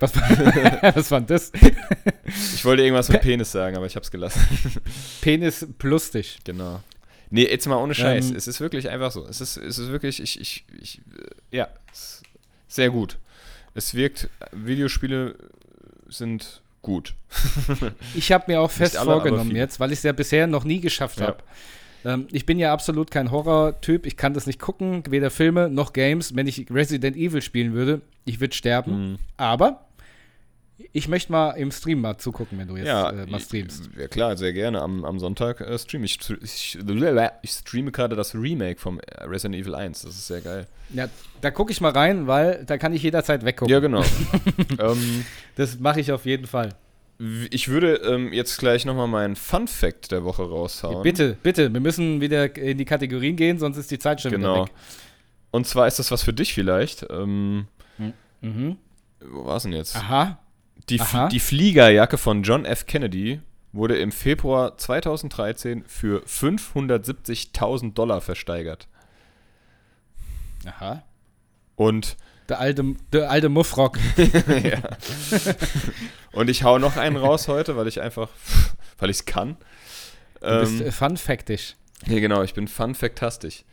Was, 0.00 0.14
was 0.94 1.10
war 1.10 1.20
das? 1.26 1.52
Ich 2.54 2.64
wollte 2.64 2.82
irgendwas 2.82 3.08
mit 3.08 3.20
Penis 3.20 3.52
sagen, 3.52 3.76
aber 3.76 3.86
ich 3.86 3.96
hab's 3.96 4.10
gelassen. 4.10 4.40
Penis 5.20 5.66
plus 5.78 6.10
dich. 6.10 6.38
Genau. 6.44 6.82
Nee, 7.30 7.46
jetzt 7.46 7.66
mal 7.66 7.76
ohne 7.76 7.94
Scheiß. 7.94 8.30
Ähm. 8.30 8.36
es 8.36 8.48
ist 8.48 8.60
wirklich 8.60 8.88
einfach 8.88 9.12
so. 9.12 9.26
Es 9.26 9.40
ist, 9.40 9.56
es 9.58 9.78
ist 9.78 9.88
wirklich, 9.88 10.20
ich, 10.22 10.40
ich, 10.40 10.64
ich, 10.80 10.98
äh, 10.98 11.56
ja, 11.56 11.68
sehr 12.66 12.90
gut. 12.90 13.18
Es 13.78 13.94
wirkt, 13.94 14.28
Videospiele 14.50 15.36
sind 16.08 16.62
gut. 16.82 17.14
Ich 18.16 18.32
habe 18.32 18.44
mir 18.48 18.60
auch 18.60 18.72
fest 18.72 18.96
alle, 18.96 19.06
vorgenommen 19.12 19.54
jetzt, 19.54 19.78
weil 19.78 19.92
ich 19.92 19.98
es 19.98 20.02
ja 20.02 20.10
bisher 20.10 20.48
noch 20.48 20.64
nie 20.64 20.80
geschafft 20.80 21.20
Ja. 21.20 21.28
habe. 21.28 21.38
Ähm, 22.04 22.26
ich 22.32 22.44
bin 22.44 22.58
ja 22.58 22.72
absolut 22.72 23.12
kein 23.12 23.30
Horror-Typ. 23.30 24.04
Ich 24.04 24.16
kann 24.16 24.34
das 24.34 24.46
nicht 24.48 24.58
gucken, 24.58 25.04
weder 25.08 25.30
Filme 25.30 25.68
noch 25.68 25.92
Games. 25.92 26.34
Wenn 26.34 26.48
ich 26.48 26.66
Resident 26.72 27.16
Evil 27.16 27.40
spielen 27.40 27.72
würde, 27.72 28.00
ich 28.24 28.40
würde 28.40 28.54
sterben. 28.56 29.12
Mhm. 29.12 29.18
Aber 29.36 29.84
ich 30.92 31.08
möchte 31.08 31.32
mal 31.32 31.50
im 31.52 31.70
Stream 31.72 32.00
mal 32.00 32.18
zugucken, 32.18 32.58
wenn 32.58 32.68
du 32.68 32.76
jetzt 32.76 32.86
ja, 32.86 33.10
äh, 33.10 33.26
mal 33.26 33.40
streamst. 33.40 33.90
Ja, 33.98 34.06
klar, 34.08 34.36
sehr 34.36 34.52
gerne. 34.52 34.80
Am, 34.80 35.04
am 35.04 35.18
Sonntag 35.18 35.60
äh, 35.60 35.76
streame 35.78 36.04
ich. 36.04 36.18
Ich, 36.42 36.78
ich 37.42 37.50
streame 37.50 37.90
gerade 37.90 38.14
das 38.16 38.34
Remake 38.34 38.78
vom 38.80 39.00
Resident 39.22 39.56
Evil 39.60 39.74
1. 39.74 40.02
Das 40.02 40.12
ist 40.14 40.26
sehr 40.28 40.40
geil. 40.40 40.66
Ja, 40.94 41.08
da 41.40 41.50
gucke 41.50 41.72
ich 41.72 41.80
mal 41.80 41.90
rein, 41.92 42.26
weil 42.26 42.64
da 42.64 42.78
kann 42.78 42.92
ich 42.92 43.02
jederzeit 43.02 43.44
weggucken. 43.44 43.72
Ja, 43.72 43.80
genau. 43.80 44.02
ähm, 44.78 45.24
Das 45.56 45.78
mache 45.80 46.00
ich 46.00 46.12
auf 46.12 46.24
jeden 46.26 46.46
Fall. 46.46 46.70
ich 47.50 47.66
würde 47.68 47.94
ähm, 47.96 48.32
jetzt 48.32 48.58
gleich 48.58 48.84
nochmal 48.84 49.08
meinen 49.08 49.34
Fun 49.36 49.66
Fact 49.66 50.12
der 50.12 50.22
Woche 50.24 50.42
raushauen. 50.42 51.02
Bitte, 51.02 51.36
bitte, 51.42 51.72
wir 51.72 51.80
müssen 51.80 52.20
wieder 52.20 52.56
in 52.56 52.78
die 52.78 52.84
Kategorien 52.84 53.34
gehen, 53.34 53.58
sonst 53.58 53.76
ist 53.76 53.90
die 53.90 53.98
Zeit 53.98 54.20
schon 54.20 54.30
Genau. 54.30 54.54
wieder 54.54 54.64
weg. 54.66 54.72
Und 55.50 55.66
zwar 55.66 55.88
ist 55.88 55.98
das 55.98 56.10
was 56.12 56.22
für 56.22 56.32
dich 56.32 56.54
vielleicht. 56.54 57.04
Ähm, 57.10 57.66
Mhm. 58.40 58.76
wo 59.20 59.46
war 59.46 59.56
es 59.56 59.64
denn 59.64 59.72
jetzt? 59.72 59.96
Aha. 59.96 60.38
Die, 60.90 61.00
die 61.30 61.40
Fliegerjacke 61.40 62.18
von 62.18 62.42
John 62.42 62.64
F. 62.64 62.86
Kennedy 62.86 63.40
wurde 63.72 63.96
im 63.98 64.12
Februar 64.12 64.78
2013 64.78 65.84
für 65.86 66.22
570.000 66.24 67.92
Dollar 67.94 68.20
versteigert. 68.20 68.88
Aha. 70.66 71.02
Und, 71.76 72.16
Der 72.48 72.58
alte, 72.60 72.94
der 73.12 73.30
alte 73.30 73.48
Muffrock. 73.48 73.98
ja. 74.16 74.80
Und 76.32 76.48
ich 76.50 76.62
hau 76.64 76.78
noch 76.78 76.96
einen 76.96 77.16
raus 77.16 77.48
heute, 77.48 77.76
weil 77.76 77.86
ich 77.86 78.00
einfach, 78.00 78.30
weil 78.98 79.10
ich 79.10 79.18
es 79.18 79.24
kann. 79.26 79.56
Du 80.40 80.60
bist 80.60 80.80
Ähm, 80.80 80.86
äh, 80.86 80.90
fun-factisch. 80.92 81.74
ja, 82.06 82.20
genau, 82.20 82.42
ich 82.42 82.54
bin 82.54 82.68
fun-factastisch. 82.68 83.64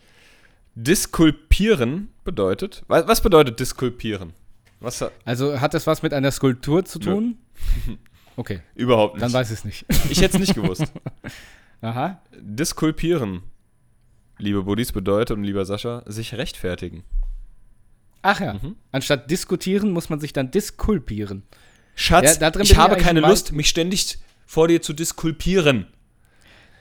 Diskulpieren 0.76 2.10
bedeutet, 2.26 2.84
was 2.88 3.22
bedeutet 3.22 3.60
diskulpieren? 3.60 4.34
Was 4.80 5.02
hat, 5.02 5.12
Also 5.26 5.60
hat 5.60 5.74
das 5.74 5.88
was 5.88 6.02
mit 6.04 6.14
einer 6.14 6.32
Skulptur 6.32 6.86
zu 6.86 7.00
tun? 7.00 7.38
Okay, 8.38 8.60
überhaupt 8.76 9.22
dann 9.22 9.28
nicht. 9.28 9.34
weiß 9.34 9.48
ich 9.52 9.60
es 9.60 9.64
nicht. 9.64 9.86
Ich 10.10 10.20
hätte 10.20 10.36
es 10.36 10.42
nicht 10.42 10.56
gewusst. 10.56 10.92
Aha. 11.82 12.22
Diskulpieren, 12.38 13.44
liebe 14.38 14.64
Buddies, 14.64 14.92
bedeutet, 14.92 15.38
und 15.38 15.46
lieber 15.46 15.64
Sascha, 15.66 16.04
sich 16.06 16.34
rechtfertigen. 16.34 17.06
Ach 18.22 18.42
ja. 18.42 18.56
Mhm. 18.56 18.76
Anstatt 18.92 19.32
diskutieren 19.32 19.92
muss 19.92 20.10
man 20.10 20.20
sich 20.20 20.34
dann 20.34 20.52
diskulpieren. 20.52 21.44
Schatz, 21.96 22.40
Ja, 22.40 22.52
ich 22.60 22.76
habe 22.76 22.98
keine 22.98 23.22
Lust, 23.22 23.54
mich 23.54 23.70
ständig 23.70 24.18
vor 24.46 24.68
dir 24.68 24.82
zu 24.82 24.92
diskulpieren. 24.92 25.88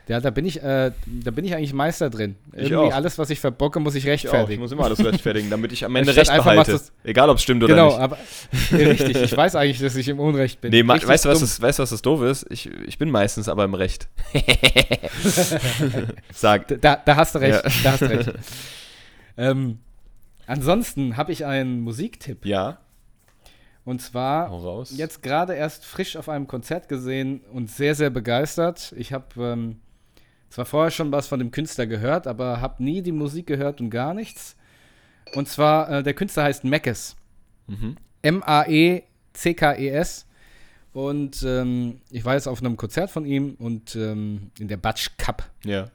Ja, 0.06 0.20
da 0.20 0.28
bin 0.28 0.44
ich, 0.44 0.62
äh, 0.62 0.92
da 1.06 1.30
bin 1.30 1.46
ich 1.46 1.54
eigentlich 1.54 1.72
Meister 1.72 2.10
drin. 2.10 2.36
Ich 2.52 2.70
Irgendwie 2.70 2.92
auch. 2.92 2.94
alles, 2.94 3.16
was 3.16 3.30
ich 3.30 3.40
verbocke, 3.40 3.80
muss 3.80 3.94
ich 3.94 4.04
Ich, 4.04 4.10
auch, 4.10 4.14
ich 4.14 4.24
rechtfertigen. 4.24 4.60
muss 4.60 4.70
immer 4.70 4.84
alles 4.84 5.02
rechtfertigen, 5.02 5.48
damit 5.48 5.72
ich 5.72 5.82
am 5.84 5.96
Ende 5.96 6.14
Recht 6.14 6.30
behalte. 6.30 6.78
Egal, 7.04 7.30
ob 7.30 7.38
es 7.38 7.42
stimmt 7.42 7.64
oder 7.64 7.74
genau, 7.74 7.88
nicht. 7.88 7.98
aber 8.00 8.18
ja, 8.72 8.76
richtig. 8.88 9.16
Ich 9.22 9.34
weiß 9.34 9.56
eigentlich, 9.56 9.80
dass 9.80 9.96
ich 9.96 10.06
im 10.08 10.20
Unrecht 10.20 10.60
bin. 10.60 10.72
Nee, 10.72 10.82
ma- 10.82 10.98
weißt 11.02 11.24
du, 11.24 11.30
was 11.30 11.40
das, 11.40 11.58
weißt, 11.60 11.78
was 11.78 11.88
das 11.88 12.02
doof 12.02 12.20
ist? 12.22 12.46
Ich, 12.50 12.66
ich 12.86 12.98
bin 12.98 13.10
meistens 13.10 13.48
aber 13.48 13.64
im 13.64 13.72
Recht. 13.72 14.08
Sag. 16.32 16.80
Da, 16.80 16.96
da 16.96 17.16
hast 17.16 17.34
du 17.34 17.38
recht. 17.40 17.62
Ja. 17.64 17.70
Da 17.82 17.92
hast 17.92 18.02
du 18.02 18.06
recht. 18.10 18.32
ähm, 19.36 19.78
ansonsten 20.46 21.16
habe 21.16 21.32
ich 21.32 21.44
einen 21.44 21.80
Musiktipp. 21.80 22.44
Ja, 22.44 22.78
Und 23.84 24.00
zwar 24.02 24.48
raus. 24.48 24.92
jetzt 24.96 25.22
gerade 25.22 25.54
erst 25.54 25.84
frisch 25.86 26.16
auf 26.16 26.28
einem 26.28 26.46
Konzert 26.46 26.88
gesehen 26.88 27.40
und 27.52 27.70
sehr, 27.70 27.94
sehr 27.94 28.10
begeistert. 28.10 28.92
Ich 28.96 29.12
habe 29.12 29.26
ähm, 29.38 29.80
zwar 30.54 30.64
vorher 30.66 30.90
schon 30.92 31.10
was 31.10 31.26
von 31.26 31.40
dem 31.40 31.50
Künstler 31.50 31.86
gehört, 31.86 32.28
aber 32.28 32.60
habe 32.60 32.82
nie 32.82 33.02
die 33.02 33.12
Musik 33.12 33.46
gehört 33.48 33.80
und 33.80 33.90
gar 33.90 34.14
nichts. 34.14 34.54
Und 35.34 35.48
zwar, 35.48 35.90
äh, 35.90 36.02
der 36.04 36.14
Künstler 36.14 36.44
heißt 36.44 36.62
Meckes. 36.62 37.16
Mhm. 37.66 37.96
M-A-E-C-K-E-S. 38.22 39.06
Und 40.92 41.42
ähm, 41.42 42.00
ich 42.08 42.24
war 42.24 42.34
jetzt 42.34 42.46
auf 42.46 42.60
einem 42.60 42.76
Konzert 42.76 43.10
von 43.10 43.26
ihm 43.26 43.56
und 43.58 43.96
ähm, 43.96 44.52
in 44.60 44.68
der 44.68 44.76
Batsch 44.76 45.10
Cup. 45.18 45.50
Ja. 45.64 45.90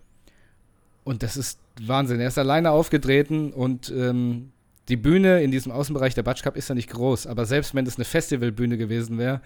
Und 1.05 1.24
das 1.24 1.38
ist 1.38 1.57
Wahnsinn. 1.82 2.20
Er 2.20 2.28
ist 2.28 2.38
alleine 2.38 2.72
aufgetreten 2.72 3.53
und 3.53 3.89
ähm, 3.95 4.51
die 4.89 4.97
Bühne 4.97 5.41
in 5.41 5.51
diesem 5.51 5.72
Außenbereich 5.72 6.16
der 6.16 6.24
Batsch 6.24 6.43
Cup 6.43 6.57
ist 6.57 6.68
ja 6.68 6.76
nicht 6.76 6.89
groß, 6.89 7.28
aber 7.28 7.45
selbst 7.45 7.74
wenn 7.76 7.86
es 7.86 7.95
eine 7.95 8.03
Festivalbühne 8.03 8.78
gewesen 8.78 9.18
wäre, 9.18 9.39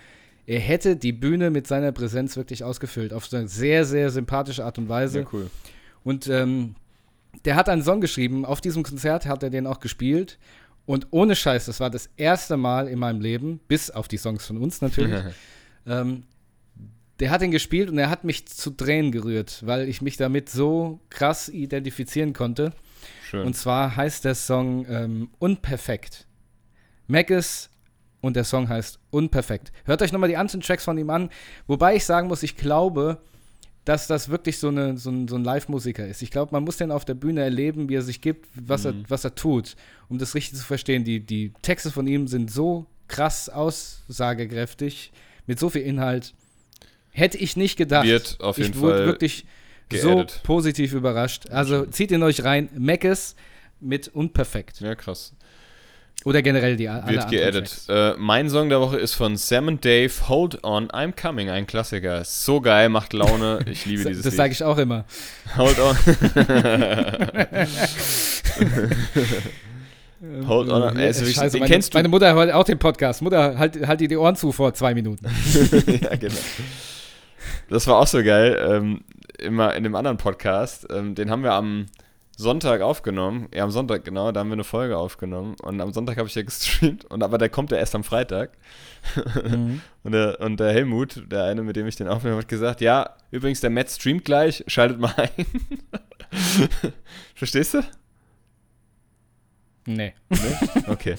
er 0.45 0.59
hätte 0.59 0.95
die 0.95 1.13
Bühne 1.13 1.49
mit 1.49 1.67
seiner 1.67 1.91
Präsenz 1.91 2.35
wirklich 2.35 2.63
ausgefüllt. 2.63 3.13
Auf 3.13 3.25
so 3.25 3.37
eine 3.37 3.47
sehr, 3.47 3.85
sehr 3.85 4.09
sympathische 4.09 4.65
Art 4.65 4.77
und 4.77 4.89
Weise. 4.89 5.13
Sehr 5.13 5.27
cool. 5.33 5.49
Und 6.03 6.27
ähm, 6.27 6.75
der 7.45 7.55
hat 7.55 7.69
einen 7.69 7.83
Song 7.83 8.01
geschrieben. 8.01 8.45
Auf 8.45 8.59
diesem 8.59 8.83
Konzert 8.83 9.25
hat 9.25 9.43
er 9.43 9.49
den 9.49 9.67
auch 9.67 9.79
gespielt. 9.79 10.37
Und 10.85 11.07
ohne 11.11 11.35
Scheiß, 11.35 11.65
das 11.65 11.79
war 11.79 11.89
das 11.89 12.09
erste 12.17 12.57
Mal 12.57 12.89
in 12.89 12.99
meinem 12.99 13.21
Leben, 13.21 13.61
bis 13.69 13.89
auf 13.89 14.09
die 14.09 14.17
Songs 14.17 14.45
von 14.45 14.57
uns 14.57 14.81
natürlich. 14.81 15.23
ähm, 15.87 16.23
der 17.19 17.29
hat 17.29 17.41
ihn 17.41 17.51
gespielt 17.51 17.89
und 17.89 17.97
er 17.97 18.09
hat 18.09 18.25
mich 18.25 18.47
zu 18.47 18.71
Tränen 18.71 19.11
gerührt, 19.13 19.65
weil 19.65 19.87
ich 19.87 20.01
mich 20.01 20.17
damit 20.17 20.49
so 20.49 20.99
krass 21.09 21.47
identifizieren 21.47 22.33
konnte. 22.33 22.73
Schön. 23.29 23.45
Und 23.45 23.55
zwar 23.55 23.95
heißt 23.95 24.25
der 24.25 24.35
Song 24.35 24.85
ähm, 24.89 25.29
Unperfekt. 25.39 26.27
Magus 27.07 27.69
und 28.23 28.37
der 28.37 28.45
Song 28.45 28.69
heißt 28.69 28.99
Unperfekt. 29.11 29.73
Hört 29.83 30.01
euch 30.01 30.13
nochmal 30.13 30.29
die 30.29 30.37
anderen 30.37 30.61
Tracks 30.61 30.85
von 30.85 30.97
ihm 30.97 31.09
an. 31.09 31.29
Wobei 31.67 31.97
ich 31.97 32.05
sagen 32.05 32.29
muss, 32.29 32.41
ich 32.41 32.55
glaube, 32.55 33.17
dass 33.83 34.07
das 34.07 34.29
wirklich 34.29 34.59
so, 34.59 34.69
eine, 34.69 34.97
so 34.97 35.09
ein, 35.09 35.27
so 35.27 35.35
ein 35.35 35.43
Live-Musiker 35.43 36.07
ist. 36.07 36.21
Ich 36.21 36.31
glaube, 36.31 36.53
man 36.53 36.63
muss 36.63 36.77
den 36.77 36.89
auf 36.89 37.03
der 37.03 37.15
Bühne 37.15 37.41
erleben, 37.41 37.89
wie 37.89 37.95
er 37.95 38.01
sich 38.01 38.21
gibt, 38.21 38.47
was, 38.55 38.85
er, 38.85 38.93
was 39.09 39.25
er 39.25 39.35
tut, 39.35 39.75
um 40.07 40.19
das 40.19 40.35
richtig 40.35 40.57
zu 40.57 40.63
verstehen. 40.65 41.03
Die, 41.03 41.19
die 41.19 41.51
Texte 41.63 41.91
von 41.91 42.07
ihm 42.07 42.29
sind 42.29 42.49
so 42.49 42.85
krass 43.09 43.49
aussagekräftig, 43.49 45.11
mit 45.45 45.59
so 45.59 45.69
viel 45.69 45.81
Inhalt. 45.81 46.33
Hätte 47.11 47.37
ich 47.37 47.57
nicht 47.57 47.75
gedacht. 47.75 48.07
Wird 48.07 48.37
auf 48.39 48.57
jeden 48.57 48.71
ich 48.71 48.79
wurde 48.79 48.95
Fall 48.95 49.05
wirklich 49.05 49.45
geaddet. 49.89 50.31
so 50.31 50.39
positiv 50.43 50.93
überrascht. 50.93 51.49
Also 51.49 51.85
zieht 51.85 52.11
ihn 52.11 52.23
euch 52.23 52.45
rein. 52.45 52.69
Meckes 52.73 53.35
mit 53.81 54.07
Unperfekt. 54.07 54.79
Ja, 54.79 54.95
krass. 54.95 55.33
Oder 56.25 56.41
generell 56.41 56.77
die 56.77 56.87
alle 56.87 57.15
Wird 57.17 57.29
geaddet. 57.29 57.81
Äh, 57.89 58.13
mein 58.17 58.49
Song 58.49 58.69
der 58.69 58.79
Woche 58.79 58.97
ist 58.97 59.13
von 59.13 59.35
Sam 59.35 59.67
and 59.67 59.83
Dave, 59.83 60.09
Hold 60.29 60.63
On, 60.63 60.87
I'm 60.89 61.11
Coming, 61.19 61.49
ein 61.49 61.67
Klassiker. 61.67 62.23
So 62.23 62.61
geil, 62.61 62.87
macht 62.87 63.11
Laune. 63.11 63.59
Ich 63.69 63.85
liebe 63.85 64.05
dieses 64.05 64.23
Das 64.23 64.33
sage 64.35 64.53
ich 64.53 64.63
auch 64.63 64.77
immer. 64.77 65.03
Hold 65.57 65.79
On. 65.79 65.97
Hold 70.47 70.69
On. 70.69 70.97
Äh, 70.97 71.07
Also, 71.07 71.25
ich- 71.25 71.35
Scheiße, 71.35 71.51
den 71.51 71.61
meine, 71.61 71.71
kennst 71.73 71.93
du? 71.93 71.97
meine 71.97 72.07
Mutter 72.07 72.33
hört 72.33 72.53
auch 72.53 72.63
den 72.63 72.79
Podcast. 72.79 73.21
Mutter, 73.21 73.57
halt, 73.57 73.85
halt 73.85 73.99
dir 73.99 74.07
die 74.07 74.17
Ohren 74.17 74.35
zu 74.35 74.51
vor 74.51 74.73
zwei 74.73 74.93
Minuten. 74.93 75.25
ja, 76.01 76.15
genau. 76.15 76.33
Das 77.69 77.87
war 77.87 77.97
auch 77.97 78.07
so 78.07 78.23
geil. 78.23 78.57
Ähm, 78.69 79.01
immer 79.39 79.73
in 79.75 79.83
dem 79.83 79.95
anderen 79.95 80.17
Podcast. 80.17 80.87
Ähm, 80.89 81.15
den 81.15 81.29
haben 81.29 81.43
wir 81.43 81.53
am 81.53 81.87
Sonntag 82.43 82.81
aufgenommen. 82.81 83.47
Ja, 83.51 83.63
am 83.63 83.71
Sonntag, 83.71 84.05
genau. 84.05 84.31
Da 84.31 84.41
haben 84.41 84.49
wir 84.49 84.53
eine 84.53 84.63
Folge 84.63 84.97
aufgenommen. 84.97 85.55
Und 85.63 85.81
am 85.81 85.91
Sonntag 85.91 86.17
habe 86.17 86.27
ich 86.27 86.35
ja 86.35 86.43
gestreamt. 86.43 87.05
Und 87.09 87.23
aber 87.23 87.39
der 87.39 87.49
kommt 87.49 87.71
ja 87.71 87.77
erst 87.77 87.95
am 87.95 88.03
Freitag. 88.03 88.51
Und, 90.03 90.11
der, 90.11 90.39
und 90.41 90.59
der 90.59 90.73
Helmut, 90.73 91.23
der 91.31 91.45
eine, 91.45 91.63
mit 91.63 91.77
dem 91.77 91.87
ich 91.87 91.95
den 91.95 92.09
aufnehme, 92.09 92.37
hat 92.37 92.47
gesagt: 92.49 92.81
Ja, 92.81 93.15
übrigens, 93.31 93.61
der 93.61 93.69
Matt 93.69 93.89
streamt 93.89 94.25
gleich. 94.25 94.63
Schaltet 94.67 94.99
mal 94.99 95.13
ein. 95.15 95.45
Verstehst 97.35 97.73
du? 97.73 97.83
Nee. 99.85 100.13
Nee? 100.29 100.37
Okay. 100.87 101.15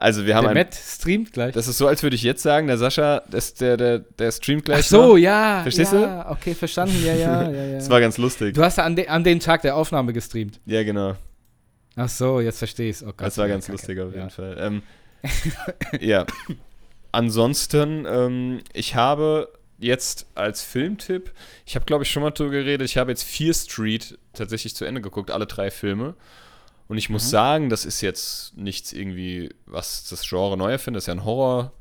Also, 0.00 0.24
wir 0.26 0.36
haben 0.36 0.44
Der 0.44 0.50
ein. 0.52 0.56
Matt 0.56 0.74
streamt 0.74 1.32
gleich. 1.32 1.52
Das 1.54 1.66
ist 1.66 1.76
so, 1.76 1.88
als 1.88 2.02
würde 2.04 2.14
ich 2.14 2.22
jetzt 2.22 2.42
sagen, 2.42 2.68
der 2.68 2.78
Sascha, 2.78 3.22
das, 3.28 3.54
der, 3.54 3.76
der, 3.76 3.98
der 3.98 4.30
streamt 4.30 4.64
gleich. 4.64 4.78
Ach 4.78 4.88
so, 4.88 5.06
noch. 5.08 5.16
ja. 5.16 5.62
Verstehst 5.62 5.92
ja, 5.92 6.30
Okay, 6.30 6.54
verstanden. 6.54 6.94
Ja, 7.04 7.14
ja, 7.14 7.50
ja, 7.50 7.64
ja. 7.64 7.74
Das 7.78 7.90
war 7.90 8.00
ganz 8.00 8.16
lustig. 8.16 8.54
Du 8.54 8.62
hast 8.62 8.78
an, 8.78 8.94
de 8.94 9.08
an 9.08 9.24
den 9.24 9.40
Tag 9.40 9.62
der 9.62 9.74
Aufnahme 9.74 10.12
gestreamt. 10.12 10.60
Ja, 10.66 10.84
genau. 10.84 11.16
Ach 11.96 12.08
so, 12.08 12.40
jetzt 12.40 12.58
verstehe 12.58 12.90
ich 12.90 12.96
es. 12.96 13.02
Oh 13.02 13.06
Gott, 13.06 13.22
Das 13.22 13.38
war 13.38 13.48
ganz 13.48 13.66
Kacke. 13.66 13.72
lustig 13.72 13.98
auf 14.00 14.10
jeden 14.14 14.20
ja. 14.20 14.28
Fall. 14.28 14.56
Ähm, 14.60 14.82
ja. 16.00 16.24
Ansonsten, 17.10 18.06
ähm, 18.08 18.60
ich 18.72 18.94
habe 18.94 19.48
jetzt 19.78 20.26
als 20.34 20.62
Filmtipp, 20.62 21.32
ich 21.66 21.74
habe 21.74 21.84
glaube 21.86 22.04
ich 22.04 22.10
schon 22.10 22.22
mal 22.22 22.30
drüber 22.30 22.50
geredet, 22.50 22.84
ich 22.88 22.96
habe 22.98 23.10
jetzt 23.10 23.22
Fear 23.24 23.54
Street 23.54 24.18
tatsächlich 24.32 24.74
zu 24.76 24.84
Ende 24.84 25.00
geguckt, 25.00 25.30
alle 25.30 25.46
drei 25.46 25.70
Filme. 25.70 26.14
Und 26.88 26.96
ich 26.98 27.10
muss 27.10 27.26
Mhm. 27.26 27.30
sagen, 27.30 27.68
das 27.68 27.84
ist 27.84 28.00
jetzt 28.00 28.56
nichts 28.56 28.92
irgendwie, 28.92 29.50
was 29.66 30.08
das 30.08 30.26
Genre 30.28 30.56
neu 30.56 30.70
erfindet. 30.72 30.98
Das 30.98 31.04
ist 31.04 31.08
ja 31.08 31.14
ein 31.14 31.24
Horror, 31.24 31.72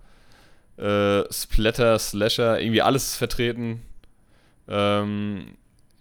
äh, 0.78 1.24
Splatter, 1.34 1.98
Slasher, 1.98 2.60
irgendwie 2.60 2.82
alles 2.82 3.16
vertreten. 3.16 3.82
Ähm, 4.68 5.56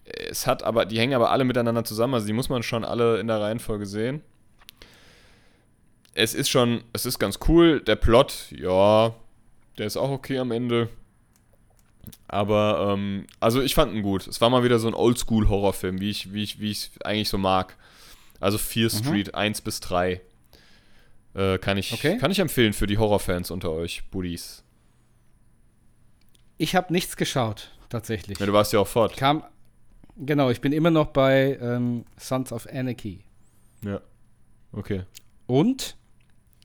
es 0.04 0.46
hat 0.46 0.62
aber, 0.64 0.84
die 0.86 0.98
hängen 0.98 1.14
aber 1.14 1.30
alle 1.30 1.44
miteinander 1.44 1.84
zusammen, 1.84 2.14
also 2.14 2.26
die 2.26 2.32
muss 2.32 2.48
man 2.48 2.62
schon 2.62 2.84
alle 2.84 3.18
in 3.20 3.28
der 3.28 3.40
Reihenfolge 3.40 3.86
sehen. 3.86 4.22
Es 6.14 6.34
ist 6.34 6.48
schon, 6.48 6.82
es 6.92 7.06
ist 7.06 7.18
ganz 7.18 7.38
cool. 7.48 7.80
Der 7.80 7.96
Plot, 7.96 8.46
ja, 8.50 9.14
der 9.78 9.86
ist 9.86 9.96
auch 9.96 10.10
okay 10.10 10.38
am 10.38 10.50
Ende. 10.50 10.88
Aber, 12.28 12.92
ähm, 12.94 13.26
also 13.40 13.60
ich 13.60 13.74
fand 13.74 13.92
ihn 13.92 14.02
gut. 14.02 14.26
Es 14.26 14.40
war 14.40 14.48
mal 14.48 14.64
wieder 14.64 14.78
so 14.78 14.88
ein 14.88 14.94
Oldschool-Horrorfilm, 14.94 16.00
wie 16.00 16.10
ich, 16.10 16.32
wie 16.32 16.42
ich, 16.42 16.60
wie 16.60 16.70
ich 16.70 16.90
eigentlich 17.04 17.28
so 17.28 17.38
mag. 17.38 17.76
Also 18.40 18.58
Fear 18.58 18.90
Mhm. 18.92 18.98
Street 19.04 19.34
1 19.34 19.60
bis 19.62 19.80
3. 19.80 20.20
Äh, 21.34 21.58
kann, 21.58 21.76
ich, 21.76 21.92
Okay. 21.92 22.16
kann 22.18 22.30
ich 22.30 22.38
empfehlen 22.38 22.72
für 22.72 22.86
die 22.86 22.98
Horrorfans 22.98 23.50
unter 23.50 23.70
euch, 23.70 24.04
Buddies. 24.10 24.62
Ich 26.58 26.74
habe 26.74 26.92
nichts 26.92 27.16
geschaut, 27.16 27.70
tatsächlich. 27.88 28.38
Ja, 28.38 28.46
du 28.46 28.52
warst 28.52 28.72
ja 28.72 28.80
auch 28.80 28.88
fort. 28.88 29.16
Kam, 29.16 29.44
genau, 30.16 30.50
ich 30.50 30.60
bin 30.60 30.72
immer 30.72 30.90
noch 30.90 31.08
bei 31.08 31.58
ähm, 31.60 32.04
Sons 32.18 32.52
of 32.52 32.66
Anarchy. 32.72 33.20
Ja. 33.82 34.00
Okay. 34.72 35.02
Und 35.46 35.96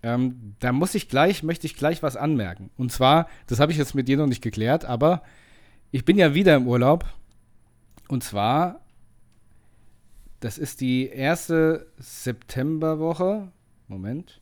ähm, 0.03 0.55
da 0.59 0.71
muss 0.71 0.95
ich 0.95 1.09
gleich, 1.09 1.43
möchte 1.43 1.67
ich 1.67 1.75
gleich 1.75 2.01
was 2.01 2.15
anmerken. 2.15 2.69
Und 2.77 2.91
zwar, 2.91 3.27
das 3.47 3.59
habe 3.59 3.71
ich 3.71 3.77
jetzt 3.77 3.93
mit 3.93 4.07
dir 4.07 4.17
noch 4.17 4.27
nicht 4.27 4.41
geklärt, 4.41 4.85
aber 4.85 5.21
ich 5.91 6.05
bin 6.05 6.17
ja 6.17 6.33
wieder 6.33 6.55
im 6.55 6.67
Urlaub. 6.67 7.05
Und 8.07 8.23
zwar, 8.23 8.79
das 10.41 10.57
ist 10.57 10.81
die 10.81 11.07
erste 11.07 11.87
Septemberwoche. 11.97 13.47
Moment. 13.87 14.41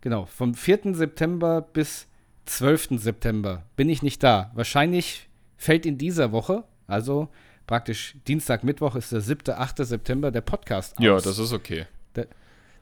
Genau, 0.00 0.26
vom 0.26 0.54
4. 0.54 0.94
September 0.94 1.60
bis 1.62 2.06
12. 2.46 3.00
September 3.00 3.62
bin 3.76 3.88
ich 3.88 4.02
nicht 4.02 4.22
da. 4.22 4.50
Wahrscheinlich 4.54 5.28
fällt 5.56 5.86
in 5.86 5.96
dieser 5.96 6.32
Woche, 6.32 6.64
also 6.86 7.28
praktisch 7.66 8.16
Dienstag, 8.28 8.64
Mittwoch 8.64 8.96
ist 8.96 9.12
der 9.12 9.20
7., 9.22 9.54
8. 9.54 9.78
September 9.86 10.30
der 10.30 10.42
Podcast 10.42 10.98
aus. 10.98 11.04
Ja, 11.04 11.14
das 11.18 11.38
ist 11.38 11.52
okay. 11.52 11.86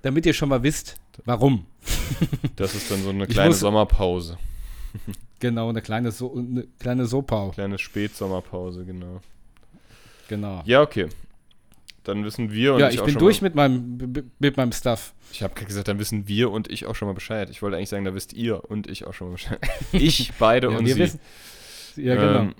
Damit 0.02 0.26
ihr 0.26 0.32
schon 0.32 0.48
mal 0.48 0.62
wisst, 0.62 0.96
warum. 1.24 1.66
Das 2.56 2.74
ist 2.74 2.90
dann 2.90 3.02
so 3.02 3.10
eine 3.10 3.26
kleine 3.26 3.50
muss- 3.50 3.60
Sommerpause. 3.60 4.36
Genau, 5.38 5.70
eine 5.70 5.82
kleine, 5.82 6.12
so 6.12 6.36
eine 6.36 6.68
kleine 6.78 7.04
Sopau. 7.06 7.50
Kleine 7.50 7.76
Spätsommerpause, 7.76 8.84
genau. 8.84 9.20
Genau. 10.28 10.62
Ja, 10.66 10.82
okay. 10.82 11.08
Dann 12.04 12.24
wissen 12.24 12.52
wir 12.52 12.74
und 12.74 12.80
ja, 12.80 12.88
ich, 12.88 12.94
ich 12.94 13.00
auch 13.00 13.06
bin 13.06 13.16
durch 13.18 13.40
Mal, 13.42 13.46
mit 13.46 13.54
meinem, 13.54 14.32
mit 14.38 14.56
meinem 14.56 14.72
Stuff. 14.72 15.14
ich 15.30 15.42
habe 15.42 15.54
gesagt, 15.64 15.86
dann 15.88 15.98
wissen 16.00 16.26
wir 16.26 16.50
und 16.50 16.68
ich 16.70 16.86
auch 16.86 16.94
schon 16.96 17.06
mal 17.08 17.14
Bescheid. 17.14 17.48
Ich 17.50 17.62
wollte 17.62 17.76
eigentlich 17.76 17.88
sagen, 17.90 18.04
da 18.04 18.14
wisst 18.14 18.32
ihr 18.32 18.68
und 18.70 18.88
ich 18.88 19.06
auch 19.06 19.14
schon 19.14 19.28
mal 19.28 19.32
Bescheid. 19.34 19.60
Ich, 19.92 20.32
beide 20.38 20.70
Ja, 20.70 20.78
und 20.78 20.86
wir 20.86 20.94
sie. 20.94 21.00
wissen. 21.00 21.20
Ja, 21.96 22.14
genau. 22.16 22.38
Ähm, 22.40 22.54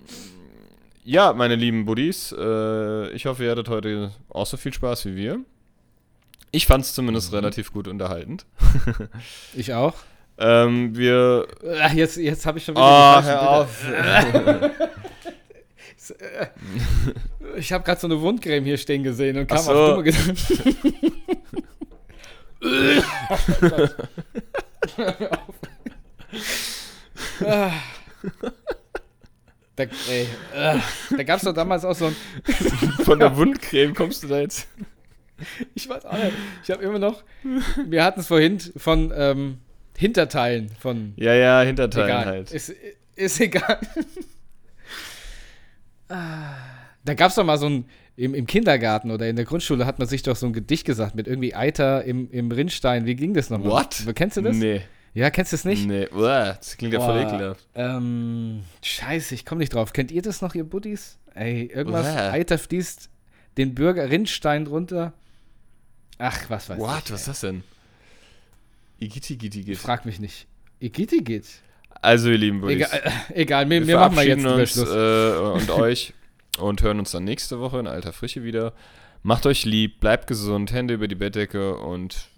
ja, 1.05 1.32
meine 1.32 1.57
lieben 1.57 1.84
Buddies, 1.84 2.32
äh, 2.38 3.11
ich 3.11 3.26
hoffe, 3.26 3.43
ihr 3.45 3.51
hattet 3.51 3.68
heute 3.68 4.12
auch 4.28 4.47
so 4.47 4.57
viel 4.57 4.72
Spaß 4.72 5.07
wie 5.07 5.16
wir. 5.16 5.40
Ich 6.53 6.66
fand 6.66 6.84
es 6.84 6.95
zumindest 6.95 7.30
Mhm. 7.32 7.36
relativ 7.38 7.72
gut 7.72 7.88
unterhaltend. 7.88 8.47
Ich 9.55 9.72
auch. 9.74 9.95
Ähm, 10.38 10.97
wir. 10.97 11.47
Jetzt 11.95 12.16
jetzt 12.16 12.47
habe 12.47 12.59
ich 12.59 12.64
schon 12.64 12.74
wieder. 12.74 12.84
Oh, 12.84 13.20
die 13.20 13.26
hör 13.26 13.51
auf. 13.51 13.84
Bilder. 16.09 16.50
Ich 17.57 17.72
habe 17.72 17.84
gerade 17.84 18.00
so 18.00 18.07
eine 18.07 18.20
Wundcreme 18.20 18.64
hier 18.64 18.78
stehen 18.78 19.03
gesehen 19.03 19.36
und 19.38 19.46
kam 19.46 19.59
Ach 19.59 19.62
so. 19.62 19.72
auf 19.72 19.90
dumme 19.90 20.03
Gedanken. 20.05 20.36
Ah. 27.44 27.72
Da, 29.76 29.84
ey, 29.84 30.26
äh, 30.55 30.78
da 31.16 31.22
gab 31.22 31.38
es 31.38 31.44
doch 31.44 31.55
damals 31.55 31.84
auch 31.84 31.94
so 31.94 32.07
ein, 32.07 32.16
Von 33.05 33.18
der 33.18 33.34
Wundcreme 33.36 33.94
kommst 33.94 34.22
du 34.22 34.28
da 34.28 34.40
jetzt. 34.40 34.68
ich 35.74 35.88
weiß 35.88 36.05
auch 36.05 36.12
nicht, 36.12 36.32
ich 36.62 36.70
habe 36.70 36.82
immer 36.84 36.98
noch, 36.98 37.22
wir 37.86 38.05
hatten 38.05 38.20
es 38.20 38.26
vorhin 38.26 38.61
von 38.76 39.12
ähm, 39.16 39.59
Hinterteilen 39.96 40.70
von 40.78 41.14
Ja, 41.16 41.34
ja, 41.34 41.62
Hinterteilen 41.62 42.07
egal. 42.09 42.26
halt. 42.26 42.53
Ist, 42.53 42.74
ist 43.16 43.40
egal. 43.40 43.80
Da 46.09 47.14
gab 47.14 47.30
es 47.30 47.34
doch 47.36 47.44
mal 47.44 47.59
so 47.59 47.66
ein, 47.66 47.84
im, 48.16 48.34
im 48.34 48.46
Kindergarten 48.46 49.11
oder 49.11 49.28
in 49.28 49.36
der 49.36 49.44
Grundschule 49.44 49.86
hat 49.86 49.98
man 49.98 50.07
sich 50.09 50.22
doch 50.22 50.36
so 50.36 50.46
ein 50.46 50.53
Gedicht 50.53 50.84
gesagt 50.84 51.14
mit 51.14 51.26
irgendwie 51.26 51.55
Eiter 51.55 52.05
im, 52.05 52.30
im 52.30 52.50
Rinnstein. 52.53 53.07
Wie 53.07 53.14
ging 53.16 53.34
das 53.34 53.50
nochmal? 53.50 53.70
What? 53.70 54.05
Kennst 54.14 54.36
du 54.36 54.42
das? 54.42 54.57
Nee, 54.57 54.82
Ja, 55.14 55.30
kennst 55.30 55.53
du 55.53 55.57
es 55.57 55.64
nicht? 55.64 55.86
nee. 55.86 56.07
Uah, 56.12 56.55
das 56.55 56.76
klingt 56.76 56.94
ja 56.94 57.00
voll 57.00 57.20
ekelhaft. 57.20 57.66
Ähm, 57.74 58.62
scheiße, 58.82 59.34
ich 59.34 59.44
komme 59.44 59.61
nicht 59.61 59.74
drauf. 59.74 59.92
Kennt 59.92 60.11
ihr 60.12 60.22
das 60.22 60.42
noch, 60.42 60.55
ihr 60.55 60.64
Buddies? 60.64 61.18
Ey, 61.34 61.64
irgendwas, 61.66 62.07
Uah. 62.07 62.30
Eiter 62.32 62.59
fließt 62.59 63.09
den 63.57 63.74
Bürger 63.74 64.11
Rinnstein 64.11 64.66
runter. 64.66 65.12
Ach, 66.18 66.38
was 66.48 66.68
weiß 66.68 66.78
What? 66.78 67.03
ich. 67.07 67.12
Was 67.12 67.20
ist 67.22 67.28
das 67.28 67.40
denn? 67.40 67.64
Geht. 69.00 69.78
Frag 69.78 70.07
mich 70.07 70.20
nicht. 70.20 70.46
Igiti 70.78 71.18
geht. 71.18 71.46
Also, 72.03 72.30
ihr 72.30 72.38
Lieben, 72.38 72.61
würde 72.62 72.74
egal, 72.74 73.00
äh, 73.05 73.40
egal, 73.40 73.70
wir, 73.70 73.86
wir, 73.86 73.98
machen 73.98 74.16
mal 74.16 74.26
jetzt 74.26 74.44
uns, 74.44 74.76
äh, 74.76 75.36
und 75.36 75.70
euch 75.70 76.12
und 76.59 76.82
hören 76.82 76.98
uns 76.98 77.12
dann 77.12 77.24
nächste 77.24 77.61
Woche 77.61 77.78
in 77.78 77.86
alter 77.86 78.12
Frische 78.12 78.42
wieder. 78.42 78.72
Macht 79.22 79.46
euch 79.46 79.64
lieb, 79.64 80.00
bleibt 80.00 80.26
gesund, 80.26 80.72
Hände 80.72 80.94
über 80.94 81.07
die 81.07 81.14
Bettdecke 81.14 81.76
und 81.76 82.28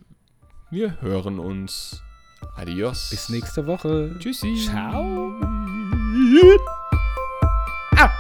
wir 0.71 1.01
hören 1.01 1.39
uns. 1.39 2.03
Adios. 2.57 3.09
Bis 3.11 3.31
nächste 3.31 3.67
Woche. 3.67 4.15
Tschüssi. 4.19 4.55
Ciao. 4.57 5.33
Ah. 7.97 8.11